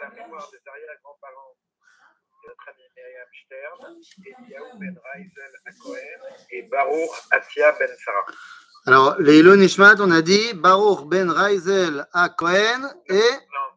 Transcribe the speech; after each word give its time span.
la 0.00 0.08
mémoire 0.10 0.48
des 0.50 0.58
arrière-grands-parents 0.68 1.54
de 2.42 2.48
notre 2.48 2.68
ami 2.68 2.82
Myriam 2.96 3.28
Stern, 3.44 3.96
Eliaou 4.26 4.78
Ben 4.78 4.98
Raïzel 5.04 5.52
à 5.66 5.72
Cohen 5.82 6.36
et 6.50 6.62
Baruch 6.62 7.10
Atia 7.30 7.72
Ben 7.72 7.90
Sarah. 8.04 8.26
Alors, 8.86 9.18
Leilo 9.20 9.56
Nishmat, 9.56 9.96
on 10.00 10.10
a 10.10 10.22
dit 10.22 10.54
Baruch 10.54 11.04
ben 11.06 11.30
Raizel 11.30 12.06
à 12.14 12.30
Cohen 12.30 12.90
et 13.08 13.14
Non, 13.14 13.68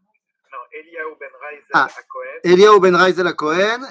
non, 0.52 0.60
Eliaou 0.72 1.16
Ben 1.20 1.30
Raïzel 1.42 1.66
Ah. 1.74 1.86
à 1.86 2.04
Cohen 2.04 2.40
Eliaou 2.46 2.80
ben 2.80 2.96
Raizel 2.96 3.28
à 3.28 3.34
Cohen 3.34 3.82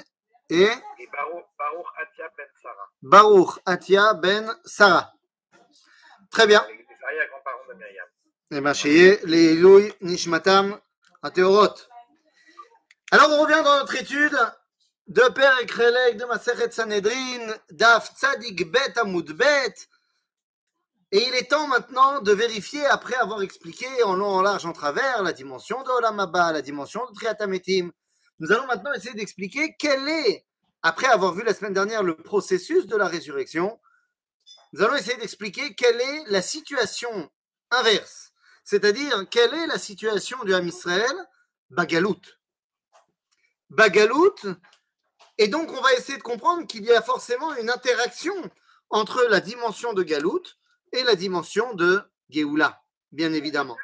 et 0.49 0.63
et 0.63 1.07
Baruch, 1.11 1.45
Baruch 1.59 1.85
Atia 2.01 2.29
Ben 2.35 2.47
Sarah. 2.61 2.89
Baruch 3.03 3.59
Atia 3.65 4.13
ben 4.15 4.55
Sarah. 4.65 5.13
Très 6.31 6.47
bien. 6.47 6.65
Les 6.67 6.77
les 6.77 7.05
arrière-grands-parents 7.05 7.67
de 7.69 7.73
Myriam. 7.75 8.07
Eh 8.51 8.61
bien, 8.61 9.17
Leilo 9.29 9.81
Nishmatam 10.01 10.79
à 11.21 11.29
Théorot. 11.29 11.75
Alors, 13.13 13.29
on 13.29 13.43
revient 13.43 13.61
dans 13.63 13.77
notre 13.77 13.95
étude 13.95 14.35
de 15.05 15.21
Père 15.35 15.55
et 16.09 16.15
de 16.15 16.25
Masechet 16.25 16.71
Sanhedrin, 16.71 17.53
Daf 17.69 18.11
Tzadik 18.17 18.71
Bet 18.71 18.97
Amud 18.97 19.33
Bet. 19.33 19.75
Et 21.11 21.27
il 21.27 21.35
est 21.35 21.47
temps 21.47 21.67
maintenant 21.67 22.21
de 22.21 22.31
vérifier, 22.31 22.83
après 22.87 23.13
avoir 23.13 23.43
expliqué 23.43 23.85
en 24.01 24.15
long, 24.15 24.29
en 24.29 24.41
large, 24.41 24.65
en 24.65 24.73
travers, 24.73 25.21
la 25.21 25.31
dimension 25.31 25.83
de 25.83 25.89
Olam 25.91 26.19
Abba, 26.21 26.53
la 26.53 26.63
dimension 26.63 27.05
de 27.05 27.13
Triatametim. 27.13 27.91
Nous 28.39 28.51
allons 28.51 28.65
maintenant 28.65 28.93
essayer 28.93 29.13
d'expliquer 29.13 29.75
quel 29.77 30.09
est, 30.09 30.43
après 30.81 31.05
avoir 31.05 31.35
vu 31.35 31.43
la 31.43 31.53
semaine 31.53 31.73
dernière 31.73 32.01
le 32.01 32.17
processus 32.17 32.87
de 32.87 32.97
la 32.97 33.07
résurrection, 33.07 33.79
nous 34.71 34.81
allons 34.81 34.95
essayer 34.95 35.17
d'expliquer 35.17 35.75
quelle 35.75 36.01
est 36.01 36.23
la 36.31 36.41
situation 36.41 37.29
inverse. 37.69 38.31
C'est-à-dire, 38.63 39.29
quelle 39.29 39.53
est 39.53 39.67
la 39.67 39.77
situation 39.77 40.43
du 40.45 40.55
Ham 40.55 40.67
Israël 40.67 41.13
Bagalout 41.69 42.17
bagalout. 43.73 44.35
Et 45.37 45.47
donc, 45.47 45.71
on 45.71 45.81
va 45.81 45.93
essayer 45.93 46.17
de 46.17 46.23
comprendre 46.23 46.65
qu'il 46.67 46.83
y 46.83 46.91
a 46.91 47.01
forcément 47.01 47.55
une 47.55 47.69
interaction 47.69 48.35
entre 48.89 49.23
la 49.29 49.39
dimension 49.39 49.93
de 49.93 50.03
galout 50.03 50.43
et 50.91 51.03
la 51.03 51.15
dimension 51.15 51.73
de 51.73 52.01
Géoula, 52.29 52.81
bien 53.11 53.33
évidemment. 53.33 53.77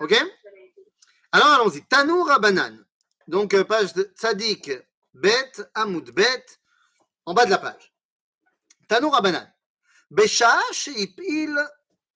Ok? 0.00 0.14
Alors, 1.32 1.48
allons-y. 1.48 1.84
Tanou 1.86 2.24
banane 2.40 2.84
Donc, 3.28 3.54
euh, 3.54 3.64
page 3.64 3.94
de 3.94 4.02
Tzadik 4.14 4.70
Bet, 5.14 5.52
Hamoud 5.74 6.10
Bet, 6.10 6.44
en 7.24 7.34
bas 7.34 7.46
de 7.46 7.50
la 7.50 7.58
page. 7.58 7.94
Tanou 8.88 9.10
Rabanan. 9.10 9.50
Beshash 10.10 10.88
ipil 10.88 11.56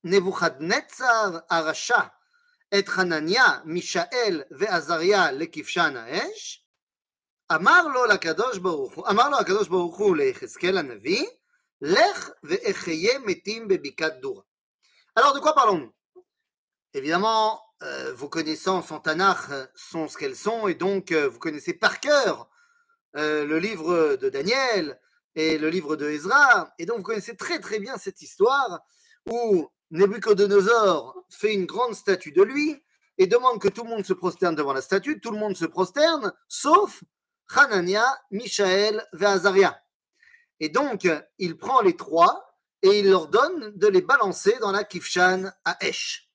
Nebuchadnezzar 0.04 1.44
Arasha. 1.48 2.12
את 2.79 2.87
חנניה, 2.87 3.59
מישאל 3.65 4.43
ועזריה 4.51 5.31
לכבשן 5.31 5.93
האש, 5.97 6.65
אמר 7.55 7.87
לו 7.87 8.05
לקדוש 8.05 8.57
ברוך 8.57 8.93
הוא, 8.93 9.07
אמר 9.09 9.29
לו 9.29 9.37
הקדוש 9.37 9.67
ברוך 9.67 9.97
הוא 9.97 10.17
ליחזקאל 10.17 10.77
הנביא, 10.77 11.25
לך 11.81 12.29
ואחיה 12.43 13.19
מתים 13.19 13.67
בבקעת 13.67 14.19
דורה. 14.19 14.41
Alors 15.19 15.33
de 15.33 15.39
quoi 15.39 15.53
parlons-nous 15.53 15.93
Évidemment, 16.95 17.61
euh, 17.83 18.13
vos 18.13 18.29
connaissances 18.29 18.91
en 18.91 18.99
Tanakh 18.99 19.45
sont 19.75 20.07
ce 20.07 20.17
qu'elles 20.17 20.35
sont, 20.35 20.67
et 20.67 20.73
donc 20.73 21.11
euh, 21.11 21.27
vous 21.27 21.39
connaissez 21.39 21.73
par 21.73 21.99
cœur 21.99 22.49
euh, 23.15 23.45
le 23.45 23.59
livre 23.59 24.15
de 24.15 24.29
Daniel, 24.29 24.99
et 25.35 25.57
le 25.57 25.69
livre 25.69 25.95
de 25.95 26.09
Ezra. 26.09 26.73
Et 26.79 26.85
donc, 26.85 26.97
vous 26.97 27.03
connaissez 27.03 27.35
très 27.35 27.59
très 27.59 27.79
bien 27.79 27.97
cette 27.97 28.21
histoire 28.21 28.81
où 29.25 29.69
Nebuchadnezzar 29.90 31.14
fait 31.30 31.54
une 31.54 31.66
grande 31.66 31.94
statue 31.94 32.32
de 32.32 32.42
lui 32.42 32.82
et 33.16 33.26
demande 33.26 33.60
que 33.60 33.68
tout 33.68 33.84
le 33.84 33.90
monde 33.90 34.04
se 34.04 34.12
prosterne 34.12 34.54
devant 34.54 34.72
la 34.72 34.82
statue. 34.82 35.20
Tout 35.20 35.30
le 35.30 35.38
monde 35.38 35.56
se 35.56 35.64
prosterne, 35.64 36.32
sauf 36.46 37.02
Hanania, 37.54 38.04
Mishaël 38.30 39.06
et. 39.12 39.80
Et 40.60 40.68
donc, 40.68 41.08
il 41.38 41.56
prend 41.56 41.80
les 41.80 41.96
trois 41.96 42.60
et 42.82 43.00
il 43.00 43.10
leur 43.10 43.28
donne 43.28 43.72
de 43.76 43.86
les 43.86 44.02
balancer 44.02 44.56
dans 44.60 44.72
la 44.72 44.84
Kifshan 44.84 45.50
à 45.64 45.76
Esh. 45.84 46.30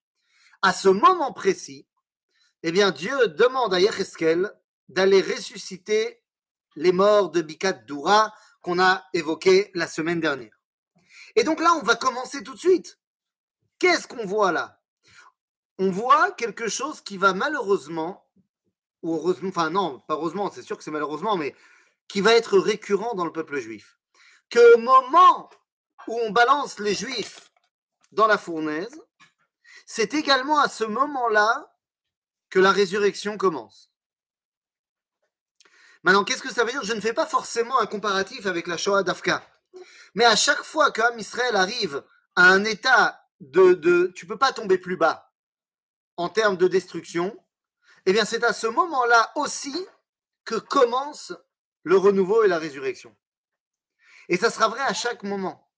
À 0.61 0.73
ce 0.73 0.89
moment 0.89 1.33
précis, 1.33 1.87
eh 2.63 2.71
bien, 2.71 2.91
Dieu 2.91 3.27
demande 3.27 3.73
à 3.73 3.79
Yecheskel 3.79 4.51
d'aller 4.89 5.21
ressusciter 5.21 6.21
les 6.75 6.91
morts 6.91 7.31
de 7.31 7.41
Bikat 7.41 7.73
Doura 7.73 8.33
qu'on 8.61 8.79
a 8.79 9.05
évoqué 9.13 9.71
la 9.73 9.87
semaine 9.87 10.21
dernière. 10.21 10.57
Et 11.35 11.43
donc 11.43 11.59
là, 11.59 11.73
on 11.73 11.83
va 11.83 11.95
commencer 11.95 12.43
tout 12.43 12.53
de 12.53 12.59
suite. 12.59 12.97
Qu'est-ce 13.83 14.07
qu'on 14.07 14.25
voit 14.25 14.53
là? 14.53 14.79
On 15.77 15.91
voit 15.91 16.31
quelque 16.31 16.69
chose 16.69 17.01
qui 17.01 17.17
va 17.17 17.33
malheureusement, 17.33 18.25
ou 19.01 19.13
heureusement, 19.13 19.49
enfin 19.49 19.71
non, 19.71 19.99
pas 20.07 20.13
heureusement, 20.13 20.49
c'est 20.49 20.61
sûr 20.61 20.77
que 20.77 20.85
c'est 20.85 20.89
malheureusement, 20.89 21.35
mais 21.35 21.53
qui 22.07 22.21
va 22.21 22.33
être 22.33 22.57
récurrent 22.57 23.13
dans 23.13 23.25
le 23.25 23.33
peuple 23.33 23.59
juif. 23.59 23.97
Que 24.49 24.75
au 24.75 24.77
moment 24.77 25.49
où 26.07 26.17
on 26.17 26.31
balance 26.31 26.79
les 26.79 26.95
juifs 26.95 27.51
dans 28.13 28.25
la 28.25 28.37
fournaise, 28.37 29.01
c'est 29.85 30.13
également 30.13 30.59
à 30.59 30.69
ce 30.69 30.85
moment-là 30.85 31.75
que 32.49 32.59
la 32.59 32.71
résurrection 32.71 33.35
commence. 33.35 33.91
Maintenant, 36.03 36.23
qu'est-ce 36.23 36.41
que 36.41 36.53
ça 36.53 36.63
veut 36.63 36.71
dire? 36.71 36.85
Je 36.85 36.93
ne 36.93 37.01
fais 37.01 37.11
pas 37.11 37.27
forcément 37.27 37.77
un 37.81 37.85
comparatif 37.85 38.45
avec 38.45 38.67
la 38.67 38.77
Shoah 38.77 39.03
d'Afka. 39.03 39.45
Mais 40.15 40.23
à 40.23 40.37
chaque 40.37 40.63
fois 40.63 40.93
qu'un 40.93 41.17
Israël 41.17 41.57
arrive 41.57 42.01
à 42.37 42.43
un 42.43 42.63
état 42.63 43.22
de, 43.51 43.73
de 43.73 44.11
tu 44.15 44.25
peux 44.25 44.37
pas 44.37 44.53
tomber 44.53 44.77
plus 44.77 44.97
bas 44.97 45.31
en 46.17 46.29
termes 46.29 46.57
de 46.57 46.67
destruction, 46.67 47.35
eh 48.05 48.13
bien 48.13 48.25
c'est 48.25 48.43
à 48.43 48.53
ce 48.53 48.67
moment-là 48.67 49.31
aussi 49.35 49.75
que 50.45 50.55
commence 50.55 51.33
le 51.83 51.97
renouveau 51.97 52.43
et 52.43 52.47
la 52.47 52.59
résurrection. 52.59 53.15
Et 54.29 54.37
ça 54.37 54.49
sera 54.49 54.67
vrai 54.67 54.81
à 54.81 54.93
chaque 54.93 55.23
moment. 55.23 55.69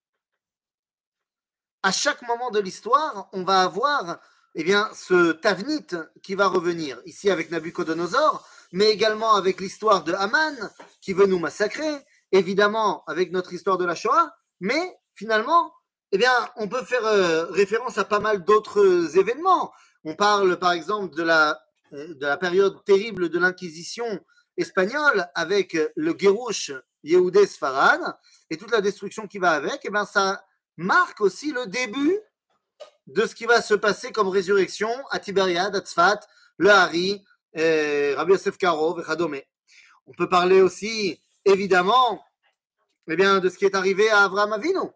À 1.83 1.91
chaque 1.91 2.21
moment 2.23 2.49
de 2.51 2.59
l'histoire, 2.59 3.29
on 3.31 3.43
va 3.43 3.61
avoir 3.61 4.19
eh 4.55 4.63
bien, 4.63 4.89
ce 4.93 5.33
Tavnit 5.33 5.87
qui 6.23 6.33
va 6.33 6.47
revenir, 6.47 7.01
ici 7.05 7.29
avec 7.29 7.51
Nabucodonosor, 7.51 8.47
mais 8.71 8.89
également 8.89 9.35
avec 9.35 9.59
l'histoire 9.59 10.03
de 10.05 10.13
Haman 10.13 10.71
qui 11.01 11.11
veut 11.11 11.25
nous 11.25 11.39
massacrer, 11.39 12.05
évidemment 12.31 13.03
avec 13.05 13.31
notre 13.33 13.51
histoire 13.53 13.77
de 13.77 13.83
la 13.83 13.95
Shoah, 13.95 14.33
mais 14.61 14.97
finalement, 15.13 15.73
eh 16.11 16.17
bien, 16.17 16.33
on 16.55 16.67
peut 16.67 16.83
faire 16.83 17.05
euh, 17.05 17.45
référence 17.45 17.97
à 17.97 18.05
pas 18.05 18.19
mal 18.19 18.43
d'autres 18.43 19.17
événements. 19.17 19.71
On 20.03 20.15
parle 20.15 20.57
par 20.57 20.71
exemple 20.71 21.15
de 21.15 21.23
la, 21.23 21.59
euh, 21.93 22.13
de 22.13 22.25
la 22.25 22.37
période 22.37 22.83
terrible 22.85 23.29
de 23.29 23.39
l'Inquisition 23.39 24.19
espagnole 24.57 25.27
avec 25.35 25.77
le 25.95 26.13
Guérouche 26.13 26.71
Yehoudé 27.03 27.45
Sfarad 27.45 28.01
et 28.49 28.57
toute 28.57 28.71
la 28.71 28.81
destruction 28.81 29.27
qui 29.27 29.37
va 29.37 29.51
avec, 29.51 29.81
eh 29.83 29.89
bien, 29.89 30.05
ça 30.05 30.43
marque 30.77 31.21
aussi 31.21 31.51
le 31.51 31.67
début 31.67 32.19
de 33.07 33.25
ce 33.25 33.35
qui 33.35 33.45
va 33.45 33.61
se 33.61 33.73
passer 33.73 34.11
comme 34.11 34.29
résurrection 34.29 34.89
à 35.11 35.19
Tibériade, 35.19 35.75
à 35.75 35.79
Tzfat, 35.79 36.19
le 36.57 36.69
Hari, 36.69 37.23
euh, 37.57 38.15
Rabbi 38.17 38.31
Yosef 38.33 38.57
Karo, 38.57 38.95
Vechadome. 38.95 39.41
On 40.07 40.13
peut 40.13 40.29
parler 40.29 40.61
aussi, 40.61 41.19
évidemment, 41.45 42.23
eh 43.07 43.15
bien, 43.15 43.39
de 43.39 43.49
ce 43.49 43.57
qui 43.57 43.65
est 43.65 43.75
arrivé 43.75 44.09
à 44.09 44.23
Avram 44.23 44.53
Avinu. 44.53 44.89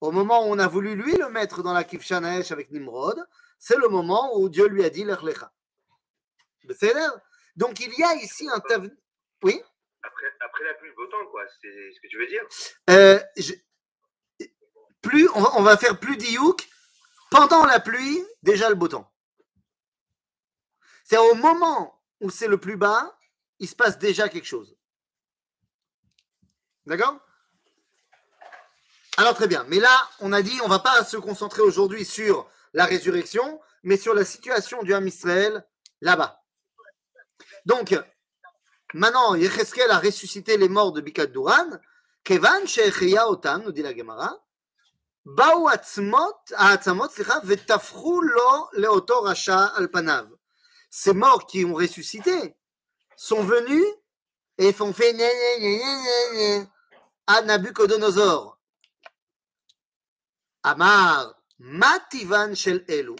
Au 0.00 0.10
moment 0.10 0.46
où 0.46 0.52
on 0.52 0.58
a 0.58 0.68
voulu 0.68 0.94
lui 0.94 1.16
le 1.16 1.28
mettre 1.30 1.62
dans 1.62 1.72
la 1.72 1.84
Kifshanaesh 1.84 2.52
avec 2.52 2.70
Nimrod, 2.70 3.24
c'est 3.58 3.76
le 3.78 3.88
moment 3.88 4.36
où 4.36 4.48
Dieu 4.48 4.66
lui 4.66 4.84
a 4.84 4.90
dit 4.90 5.04
l'Erlecha. 5.04 5.52
Donc 7.56 7.80
il 7.80 7.92
y 7.98 8.02
a 8.02 8.14
ici 8.16 8.48
un 8.48 8.60
tav... 8.60 8.88
Oui? 9.42 9.62
Après, 10.02 10.26
après 10.40 10.64
la 10.64 10.74
pluie, 10.74 10.88
le 10.88 10.94
beau 10.94 11.06
temps, 11.06 11.26
quoi. 11.30 11.42
C'est 11.60 11.92
ce 11.92 12.00
que 12.00 12.08
tu 12.08 12.18
veux 12.18 12.26
dire? 12.26 12.42
Euh, 12.90 13.20
je- 13.36 13.54
plus, 15.00 15.28
on 15.34 15.40
va, 15.40 15.50
on 15.56 15.62
va 15.62 15.76
faire 15.76 15.98
plus 15.98 16.16
d'Iouk 16.16 16.68
pendant 17.30 17.64
la 17.64 17.80
pluie, 17.80 18.24
déjà 18.42 18.68
le 18.68 18.74
beau 18.74 18.88
temps. 18.88 19.12
C'est 21.04 21.18
au 21.18 21.34
moment 21.34 22.02
où 22.20 22.30
c'est 22.30 22.48
le 22.48 22.58
plus 22.58 22.76
bas, 22.76 23.18
il 23.58 23.68
se 23.68 23.76
passe 23.76 23.98
déjà 23.98 24.28
quelque 24.28 24.46
chose. 24.46 24.76
D'accord? 26.84 27.20
Alors 29.18 29.34
très 29.34 29.48
bien, 29.48 29.64
mais 29.68 29.78
là, 29.78 30.08
on 30.20 30.32
a 30.32 30.42
dit, 30.42 30.58
on 30.62 30.68
va 30.68 30.78
pas 30.78 31.02
se 31.02 31.16
concentrer 31.16 31.62
aujourd'hui 31.62 32.04
sur 32.04 32.46
la 32.74 32.84
résurrection, 32.84 33.60
mais 33.82 33.96
sur 33.96 34.14
la 34.14 34.26
situation 34.26 34.82
du 34.82 34.92
Ham 34.92 35.06
Israël 35.06 35.66
là-bas. 36.02 36.42
Donc, 37.64 37.98
maintenant, 38.92 39.34
Yecheskel 39.34 39.90
a 39.90 39.98
ressuscité 39.98 40.58
les 40.58 40.68
morts 40.68 40.92
de 40.92 41.00
Bikat 41.00 41.26
Duran, 41.26 41.70
Kevan 42.24 42.66
Shechia 42.66 43.30
Otam, 43.30 43.62
nous 43.62 43.72
dit 43.72 43.82
la 43.82 43.96
Gemara, 43.96 44.38
Bao 45.24 45.66
Atzmot, 45.68 46.36
ah, 46.54 46.72
Atzmot, 46.72 47.08
Vetafru 47.42 48.20
Lo 48.22 48.68
Leoto 48.74 49.22
Racha 49.22 49.64
Alpanav. 49.76 50.28
Ces 50.90 51.14
morts 51.14 51.46
qui 51.46 51.64
ont 51.64 51.74
ressuscité 51.74 52.54
sont 53.16 53.42
venus 53.42 53.84
et 54.58 54.74
ont 54.80 54.92
fait 54.92 55.16
à 57.26 57.42
Nabucodonosor. 57.42 58.55
Amar, 60.66 61.32
mativan 61.58 62.54
shel 62.54 62.84
elu. 62.88 63.16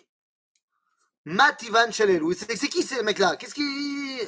Mativan 1.26 1.90
Shalelu. 1.90 2.34
C'est 2.34 2.68
qui 2.68 2.82
ces 2.84 3.02
mecs-là? 3.02 3.36
Qu'est-ce 3.36 3.54
qui. 3.54 4.20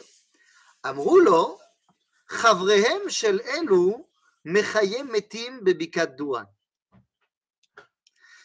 Amroulo, 0.83 1.59
Chavrehem 2.29 3.09
Shel 3.09 3.41
Elu, 3.57 3.95
Mechayem 4.45 5.09
Metim 5.09 5.61
Bebikat 5.61 6.07
Douan. 6.07 6.47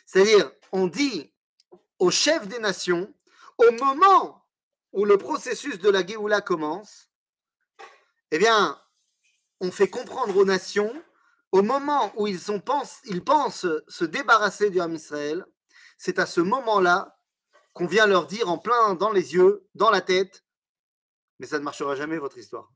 C'est-à-dire, 0.05 0.51
on 0.71 0.85
dit 0.87 1.33
au 1.97 2.11
chef 2.11 2.47
des 2.47 2.59
nations, 2.59 3.11
au 3.57 3.71
moment 3.71 4.45
où 4.91 5.05
le 5.05 5.17
processus 5.17 5.79
de 5.79 5.89
la 5.89 6.05
Géoula 6.05 6.41
commence, 6.41 7.09
eh 8.29 8.37
bien, 8.37 8.79
on 9.59 9.71
fait 9.71 9.89
comprendre 9.89 10.37
aux 10.37 10.45
nations, 10.45 10.93
au 11.53 11.61
moment 11.61 12.11
où 12.15 12.25
ils, 12.25 12.39
pensent, 12.65 12.99
ils 13.05 13.23
pensent 13.23 13.67
se 13.87 14.05
débarrasser 14.05 14.71
du 14.71 14.81
Ham 14.81 14.95
Israël, 14.95 15.45
c'est 15.97 16.17
à 16.17 16.25
ce 16.25 16.41
moment-là 16.41 17.15
qu'on 17.73 17.85
vient 17.85 18.07
leur 18.07 18.25
dire 18.25 18.49
en 18.49 18.57
plein 18.57 18.95
dans 18.95 19.11
les 19.11 19.35
yeux, 19.35 19.63
dans 19.75 19.91
la 19.91 20.01
tête, 20.01 20.43
mais 21.37 21.45
ça 21.45 21.59
ne 21.59 21.63
marchera 21.63 21.95
jamais 21.95 22.17
votre 22.17 22.39
histoire. 22.39 22.71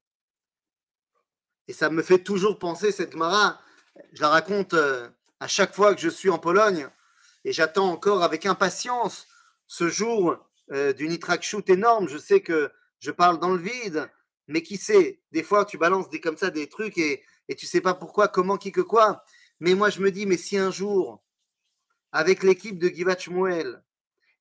Et 1.67 1.73
ça 1.73 1.89
me 1.89 2.03
fait 2.03 2.19
toujours 2.19 2.59
penser, 2.59 2.91
cette 2.91 3.13
Gemara, 3.13 3.59
je 4.13 4.21
la 4.21 4.29
raconte 4.29 4.75
euh, 4.75 5.09
à 5.39 5.47
chaque 5.47 5.73
fois 5.73 5.95
que 5.95 5.99
je 6.01 6.09
suis 6.09 6.29
en 6.29 6.37
Pologne, 6.37 6.87
et 7.45 7.53
j'attends 7.53 7.89
encore 7.89 8.21
avec 8.21 8.45
impatience 8.45 9.25
ce 9.65 9.89
jour 9.89 10.37
euh, 10.71 10.93
d'une 10.93 11.11
itrakshoot 11.11 11.67
énorme. 11.67 12.07
Je 12.07 12.19
sais 12.19 12.41
que 12.41 12.71
je 12.99 13.09
parle 13.09 13.39
dans 13.39 13.53
le 13.55 13.59
vide, 13.59 14.07
mais 14.47 14.61
qui 14.61 14.77
sait, 14.77 15.19
des 15.31 15.41
fois 15.41 15.65
tu 15.65 15.79
balances 15.79 16.09
des, 16.09 16.21
comme 16.21 16.37
ça 16.37 16.51
des 16.51 16.69
trucs 16.69 16.99
et, 16.99 17.23
et 17.49 17.55
tu 17.55 17.65
sais 17.65 17.81
pas 17.81 17.93
pourquoi, 17.93 18.27
comment, 18.27 18.57
qui 18.57 18.71
que 18.71 18.81
quoi. 18.81 19.23
Mais 19.59 19.73
moi 19.73 19.89
je 19.89 20.01
me 20.01 20.11
dis, 20.11 20.25
mais 20.25 20.37
si 20.37 20.57
un 20.57 20.71
jour, 20.71 21.23
avec 22.11 22.43
l'équipe 22.43 22.79
de 22.79 22.89
Givat 22.89 23.17
Shmuel, 23.17 23.81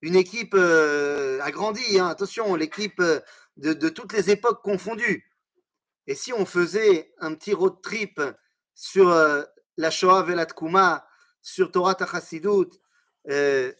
une 0.03 0.17
équipe 0.17 0.55
euh, 0.55 1.41
agrandie, 1.41 1.99
hein, 1.99 2.09
attention, 2.09 2.55
l'équipe 2.55 3.01
euh, 3.01 3.21
de, 3.57 3.89
toutes 3.89 4.13
les 4.13 4.31
époques 4.31 4.63
confondues. 4.63 5.25
Et 6.07 6.15
si 6.15 6.33
on 6.33 6.47
faisait 6.47 7.13
un 7.19 7.35
petit 7.35 7.55
road 7.55 7.81
trip 7.83 8.21
sur 8.75 9.09
euh, 9.09 9.43
la 9.77 9.91
Shoah 9.91 10.23
Velat 10.23 10.47
Kuma, 10.47 11.07
sur 11.43 11.71
Torah 11.73 11.95
Tachassidut, 11.95 12.71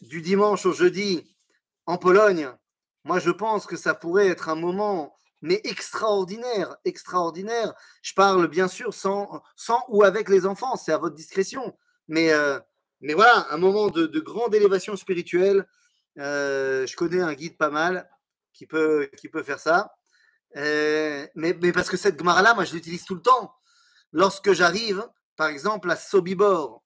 du 0.01 0.21
dimanche 0.21 0.65
au 0.65 0.73
jeudi 0.73 1.33
en 1.85 1.97
Pologne, 1.97 2.51
moi 3.05 3.19
je 3.19 3.31
pense 3.31 3.65
que 3.65 3.77
ça 3.77 3.93
pourrait 3.93 4.27
être 4.27 4.49
un 4.49 4.55
moment 4.55 5.16
mais 5.41 5.61
extraordinaire, 5.63 6.77
extraordinaire. 6.85 7.73
Je 8.01 8.13
parle 8.13 8.47
bien 8.47 8.67
sûr 8.67 8.93
sans, 8.93 9.41
sans 9.55 9.83
ou 9.89 10.03
avec 10.03 10.29
les 10.29 10.45
enfants, 10.45 10.75
c'est 10.75 10.91
à 10.91 10.97
votre 10.97 11.15
discrétion. 11.15 11.77
Mais, 12.07 12.31
mais 13.01 13.13
voilà, 13.13 13.47
un 13.51 13.57
moment 13.57 13.89
de, 13.89 14.07
de 14.07 14.19
grande 14.19 14.55
élévation 14.55 14.95
spirituelle 14.95 15.65
euh, 16.19 16.87
je 16.87 16.95
connais 16.95 17.21
un 17.21 17.33
guide 17.33 17.57
pas 17.57 17.69
mal 17.69 18.09
qui 18.53 18.65
peut, 18.65 19.09
qui 19.17 19.29
peut 19.29 19.43
faire 19.43 19.59
ça. 19.59 19.95
Euh, 20.55 21.27
mais, 21.35 21.57
mais, 21.61 21.71
parce 21.71 21.89
que 21.89 21.97
cette 21.97 22.17
Gemara-là, 22.17 22.53
moi, 22.53 22.65
je 22.65 22.73
l'utilise 22.73 23.05
tout 23.05 23.15
le 23.15 23.21
temps. 23.21 23.55
Lorsque 24.11 24.53
j'arrive, 24.53 25.07
par 25.35 25.47
exemple, 25.47 25.91
à 25.91 25.95
Sobibor, 25.95 26.83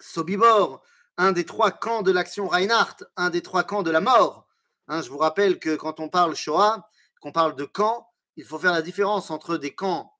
Sobibor, 0.00 0.82
un 1.18 1.32
des 1.32 1.44
trois 1.44 1.70
camps 1.70 2.02
de 2.02 2.10
l'action 2.10 2.48
Reinhardt, 2.48 3.04
un 3.16 3.30
des 3.30 3.42
trois 3.42 3.64
camps 3.64 3.82
de 3.82 3.90
la 3.90 4.00
mort. 4.00 4.46
Hein, 4.88 5.02
je 5.02 5.10
vous 5.10 5.18
rappelle 5.18 5.58
que 5.58 5.76
quand 5.76 6.00
on 6.00 6.08
parle 6.08 6.34
Shoah, 6.34 6.88
qu'on 7.22 7.32
parle 7.32 7.56
de 7.56 7.64
camps, 7.64 8.06
il 8.36 8.44
faut 8.44 8.58
faire 8.58 8.72
la 8.72 8.82
différence 8.82 9.30
entre 9.30 9.56
des 9.56 9.74
camps 9.74 10.12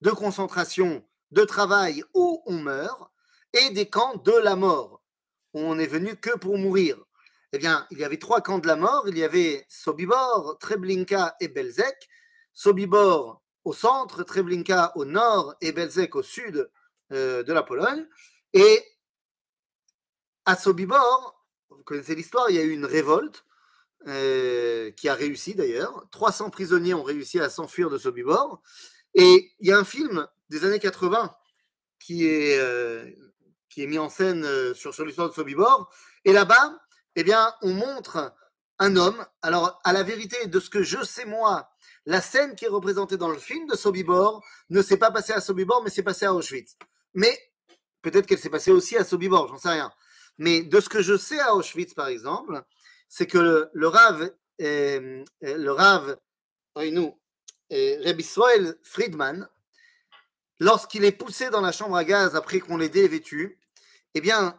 de 0.00 0.10
concentration, 0.10 1.04
de 1.30 1.44
travail 1.44 2.02
où 2.14 2.42
on 2.46 2.58
meurt, 2.58 3.10
et 3.52 3.70
des 3.70 3.90
camps 3.90 4.16
de 4.16 4.32
la 4.32 4.56
mort, 4.56 5.02
où 5.52 5.60
on 5.60 5.78
est 5.78 5.86
venu 5.86 6.16
que 6.16 6.38
pour 6.38 6.56
mourir 6.56 6.96
eh 7.52 7.58
bien, 7.58 7.86
il 7.90 7.98
y 7.98 8.04
avait 8.04 8.18
trois 8.18 8.40
camps 8.40 8.58
de 8.58 8.66
la 8.66 8.76
mort. 8.76 9.08
Il 9.08 9.18
y 9.18 9.24
avait 9.24 9.66
Sobibor, 9.68 10.56
Treblinka 10.58 11.36
et 11.40 11.48
Belzec. 11.48 12.08
Sobibor 12.52 13.42
au 13.64 13.72
centre, 13.72 14.22
Treblinka 14.22 14.92
au 14.94 15.04
nord 15.04 15.54
et 15.60 15.72
Belzec 15.72 16.14
au 16.14 16.22
sud 16.22 16.70
euh, 17.12 17.42
de 17.42 17.52
la 17.52 17.62
Pologne. 17.62 18.06
Et 18.52 18.84
à 20.44 20.56
Sobibor, 20.56 21.44
vous 21.70 21.82
connaissez 21.82 22.14
l'histoire, 22.14 22.50
il 22.50 22.56
y 22.56 22.58
a 22.60 22.62
eu 22.62 22.70
une 22.70 22.86
révolte 22.86 23.44
euh, 24.06 24.90
qui 24.92 25.08
a 25.08 25.14
réussi 25.14 25.54
d'ailleurs. 25.54 26.06
300 26.10 26.50
prisonniers 26.50 26.94
ont 26.94 27.02
réussi 27.02 27.38
à 27.40 27.50
s'enfuir 27.50 27.90
de 27.90 27.98
Sobibor. 27.98 28.62
Et 29.14 29.52
il 29.60 29.68
y 29.68 29.72
a 29.72 29.78
un 29.78 29.84
film 29.84 30.26
des 30.48 30.64
années 30.64 30.78
80 30.78 31.34
qui 31.98 32.26
est, 32.26 32.58
euh, 32.58 33.04
qui 33.68 33.82
est 33.82 33.86
mis 33.86 33.98
en 33.98 34.08
scène 34.08 34.46
sur, 34.74 34.94
sur 34.94 35.04
l'histoire 35.04 35.28
de 35.28 35.34
Sobibor. 35.34 35.92
Et 36.24 36.32
là-bas, 36.32 36.78
eh 37.16 37.24
bien, 37.24 37.52
on 37.62 37.72
montre 37.72 38.34
un 38.78 38.96
homme. 38.96 39.24
Alors, 39.42 39.80
à 39.84 39.92
la 39.92 40.02
vérité 40.02 40.46
de 40.46 40.58
ce 40.60 40.70
que 40.70 40.82
je 40.82 41.04
sais 41.04 41.26
moi, 41.26 41.70
la 42.06 42.20
scène 42.20 42.56
qui 42.56 42.64
est 42.64 42.68
représentée 42.68 43.16
dans 43.16 43.28
le 43.28 43.38
film 43.38 43.66
de 43.66 43.76
Sobibor 43.76 44.42
ne 44.70 44.82
s'est 44.82 44.96
pas 44.96 45.10
passée 45.10 45.32
à 45.32 45.40
Sobibor, 45.40 45.82
mais 45.82 45.90
s'est 45.90 46.02
passée 46.02 46.24
à 46.24 46.34
Auschwitz. 46.34 46.76
Mais 47.14 47.38
peut-être 48.02 48.26
qu'elle 48.26 48.38
s'est 48.38 48.50
passée 48.50 48.70
aussi 48.70 48.96
à 48.96 49.04
Sobibor, 49.04 49.48
j'en 49.48 49.58
sais 49.58 49.68
rien. 49.68 49.92
Mais 50.38 50.62
de 50.62 50.80
ce 50.80 50.88
que 50.88 51.02
je 51.02 51.16
sais 51.16 51.38
à 51.38 51.54
Auschwitz, 51.54 51.94
par 51.94 52.08
exemple, 52.08 52.62
c'est 53.10 53.26
que 53.26 53.38
le, 53.38 53.70
le 53.74 53.88
Rav, 53.88 54.30
euh, 54.62 55.24
le 55.42 56.90
nous, 56.90 57.18
Friedman, 58.84 59.48
lorsqu'il 60.60 61.04
est 61.04 61.12
poussé 61.12 61.50
dans 61.50 61.60
la 61.60 61.72
chambre 61.72 61.96
à 61.96 62.04
gaz 62.04 62.36
après 62.36 62.60
qu'on 62.60 62.76
l'ait 62.76 62.88
dévêtu, 62.88 63.58
eh 64.14 64.20
bien, 64.20 64.56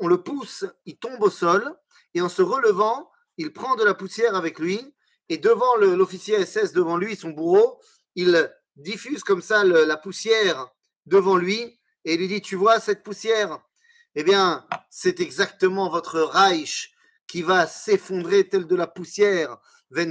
on 0.00 0.08
le 0.08 0.20
pousse, 0.20 0.66
il 0.84 0.98
tombe 0.98 1.22
au 1.22 1.30
sol, 1.30 1.76
et 2.14 2.20
en 2.20 2.28
se 2.28 2.42
relevant, 2.42 3.10
il 3.38 3.52
prend 3.52 3.76
de 3.76 3.84
la 3.84 3.94
poussière 3.94 4.34
avec 4.34 4.58
lui, 4.58 4.94
et 5.28 5.38
devant 5.38 5.76
l'officier 5.76 6.44
SS, 6.44 6.72
devant 6.72 6.96
lui, 6.96 7.14
son 7.14 7.30
bourreau, 7.30 7.80
il 8.16 8.52
diffuse 8.74 9.22
comme 9.22 9.42
ça 9.42 9.62
la 9.62 9.96
poussière 9.96 10.68
devant 11.06 11.36
lui, 11.36 11.78
et 12.04 12.14
il 12.14 12.18
lui 12.18 12.28
dit, 12.28 12.42
tu 12.42 12.56
vois 12.56 12.80
cette 12.80 13.04
poussière? 13.04 13.60
Eh 14.16 14.24
bien, 14.24 14.66
c'est 14.90 15.20
exactement 15.20 15.88
votre 15.88 16.20
Reich 16.20 16.95
qui 17.26 17.42
va 17.42 17.66
s'effondrer 17.66 18.48
tel 18.48 18.66
de 18.66 18.76
la 18.76 18.86
poussière. 18.86 19.58
Mais 19.90 20.06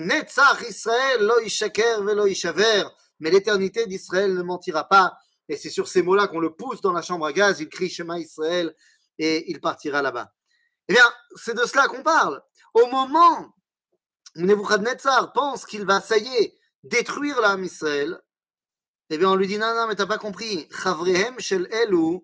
l'éternité 3.31 3.87
d'Israël 3.87 4.33
ne 4.33 4.41
mentira 4.41 4.87
pas. 4.87 5.17
Et 5.47 5.57
c'est 5.57 5.69
sur 5.69 5.87
ces 5.87 6.01
mots-là 6.01 6.27
qu'on 6.27 6.39
le 6.39 6.55
pousse 6.55 6.81
dans 6.81 6.91
la 6.91 7.01
chambre 7.01 7.25
à 7.25 7.33
gaz, 7.33 7.59
il 7.59 7.69
crie 7.69 7.89
Shema 7.89 8.19
Israël 8.19 8.75
et 9.17 9.49
il 9.51 9.61
partira 9.61 10.01
là-bas. 10.01 10.33
Eh 10.87 10.93
bien, 10.93 11.05
c'est 11.35 11.55
de 11.55 11.65
cela 11.65 11.87
qu'on 11.87 12.03
parle. 12.03 12.41
Au 12.73 12.87
moment 12.87 13.53
où 14.35 14.41
Nebuchadnezzar 14.41 15.33
pense 15.33 15.65
qu'il 15.65 15.85
va, 15.85 16.01
ça 16.01 16.17
y 16.17 16.27
est, 16.37 16.57
détruire 16.83 17.39
l'âme 17.41 17.63
Israël, 17.63 18.19
eh 19.09 19.17
bien, 19.17 19.29
on 19.29 19.35
lui 19.35 19.47
dit 19.47 19.57
non, 19.57 19.73
non, 19.75 19.87
mais 19.87 19.95
t'as 19.95 20.07
pas 20.07 20.17
compris. 20.17 20.67
Chavrehem 20.71 21.39
shel 21.39 21.67
elu 21.71 22.19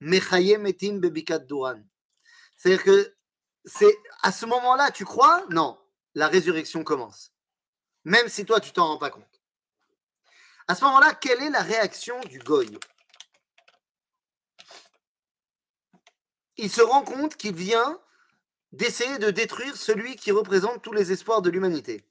bebikat 0.00 1.40
duran. 1.40 1.82
C'est-à-dire 2.56 2.84
que 2.84 3.14
c'est 3.64 3.96
à 4.22 4.32
ce 4.32 4.46
moment-là, 4.46 4.90
tu 4.90 5.04
crois? 5.04 5.44
Non, 5.50 5.78
la 6.14 6.28
résurrection 6.28 6.84
commence. 6.84 7.32
Même 8.04 8.28
si 8.28 8.44
toi, 8.44 8.60
tu 8.60 8.72
t'en 8.72 8.88
rends 8.88 8.98
pas 8.98 9.10
compte. 9.10 9.42
À 10.68 10.74
ce 10.74 10.84
moment-là, 10.84 11.14
quelle 11.14 11.42
est 11.42 11.50
la 11.50 11.62
réaction 11.62 12.20
du 12.22 12.38
goy 12.38 12.78
Il 16.56 16.70
se 16.70 16.82
rend 16.82 17.02
compte 17.02 17.36
qu'il 17.36 17.54
vient 17.54 18.00
d'essayer 18.72 19.18
de 19.18 19.30
détruire 19.30 19.76
celui 19.76 20.16
qui 20.16 20.32
représente 20.32 20.82
tous 20.82 20.92
les 20.92 21.12
espoirs 21.12 21.42
de 21.42 21.50
l'humanité. 21.50 22.06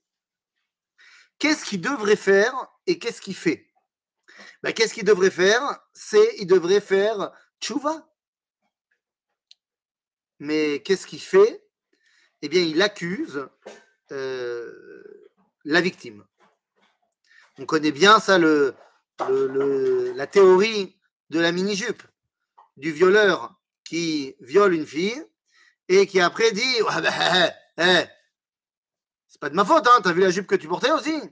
Qu'est-ce 1.38 1.64
qu'il 1.64 1.80
devrait 1.80 2.16
faire 2.16 2.54
et 2.86 2.98
qu'est-ce 2.98 3.20
qu'il 3.20 3.34
fait? 3.34 3.68
Ben, 4.62 4.72
Qu'est-ce 4.72 4.94
qu'il 4.94 5.04
devrait 5.04 5.30
faire? 5.30 5.80
C'est 5.92 6.36
il 6.38 6.46
devrait 6.46 6.80
faire 6.80 7.32
tchouva. 7.60 8.08
Mais 10.42 10.82
qu'est-ce 10.82 11.06
qu'il 11.06 11.20
fait? 11.20 11.64
Eh 12.42 12.48
bien, 12.48 12.62
il 12.62 12.82
accuse 12.82 13.48
euh, 14.10 15.30
la 15.64 15.80
victime. 15.80 16.26
On 17.58 17.64
connaît 17.64 17.92
bien 17.92 18.18
ça, 18.18 18.38
le, 18.38 18.74
la 20.16 20.26
théorie 20.26 20.98
de 21.30 21.38
la 21.38 21.52
mini-jupe, 21.52 22.02
du 22.76 22.90
violeur 22.90 23.54
qui 23.84 24.34
viole 24.40 24.74
une 24.74 24.84
fille 24.84 25.24
et 25.86 26.08
qui 26.08 26.18
après 26.18 26.50
dit 26.50 26.80
bah, 26.86 27.52
C'est 29.28 29.40
pas 29.40 29.48
de 29.48 29.54
ma 29.54 29.64
faute, 29.64 29.86
hein, 29.86 30.00
t'as 30.02 30.12
vu 30.12 30.22
la 30.22 30.30
jupe 30.30 30.48
que 30.48 30.56
tu 30.56 30.66
portais 30.66 30.90
aussi? 30.90 31.22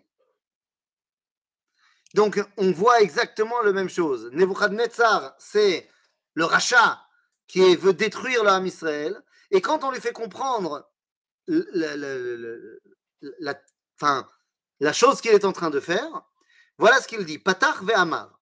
Donc 2.14 2.40
on 2.56 2.70
voit 2.70 3.00
exactement 3.00 3.60
la 3.62 3.72
même 3.72 3.90
chose. 3.90 4.30
Nebuchadnezzar, 4.32 5.34
c'est 5.40 5.90
le 6.34 6.44
rachat 6.44 7.04
qui 7.50 7.76
veut 7.76 7.92
détruire 7.92 8.44
l'âme 8.44 8.66
Israël. 8.66 9.20
Et 9.50 9.60
quand 9.60 9.82
on 9.82 9.90
lui 9.90 10.00
fait 10.00 10.12
comprendre 10.12 10.88
la, 11.48 11.96
la, 11.96 13.54
la 14.78 14.92
chose 14.92 15.20
qu'il 15.20 15.32
est 15.32 15.44
en 15.44 15.52
train 15.52 15.70
de 15.70 15.80
faire, 15.80 16.22
voilà 16.78 17.00
ce 17.00 17.08
qu'il 17.08 17.24
dit. 17.24 17.38
Patach 17.38 17.82
ve'amar. 17.82 18.38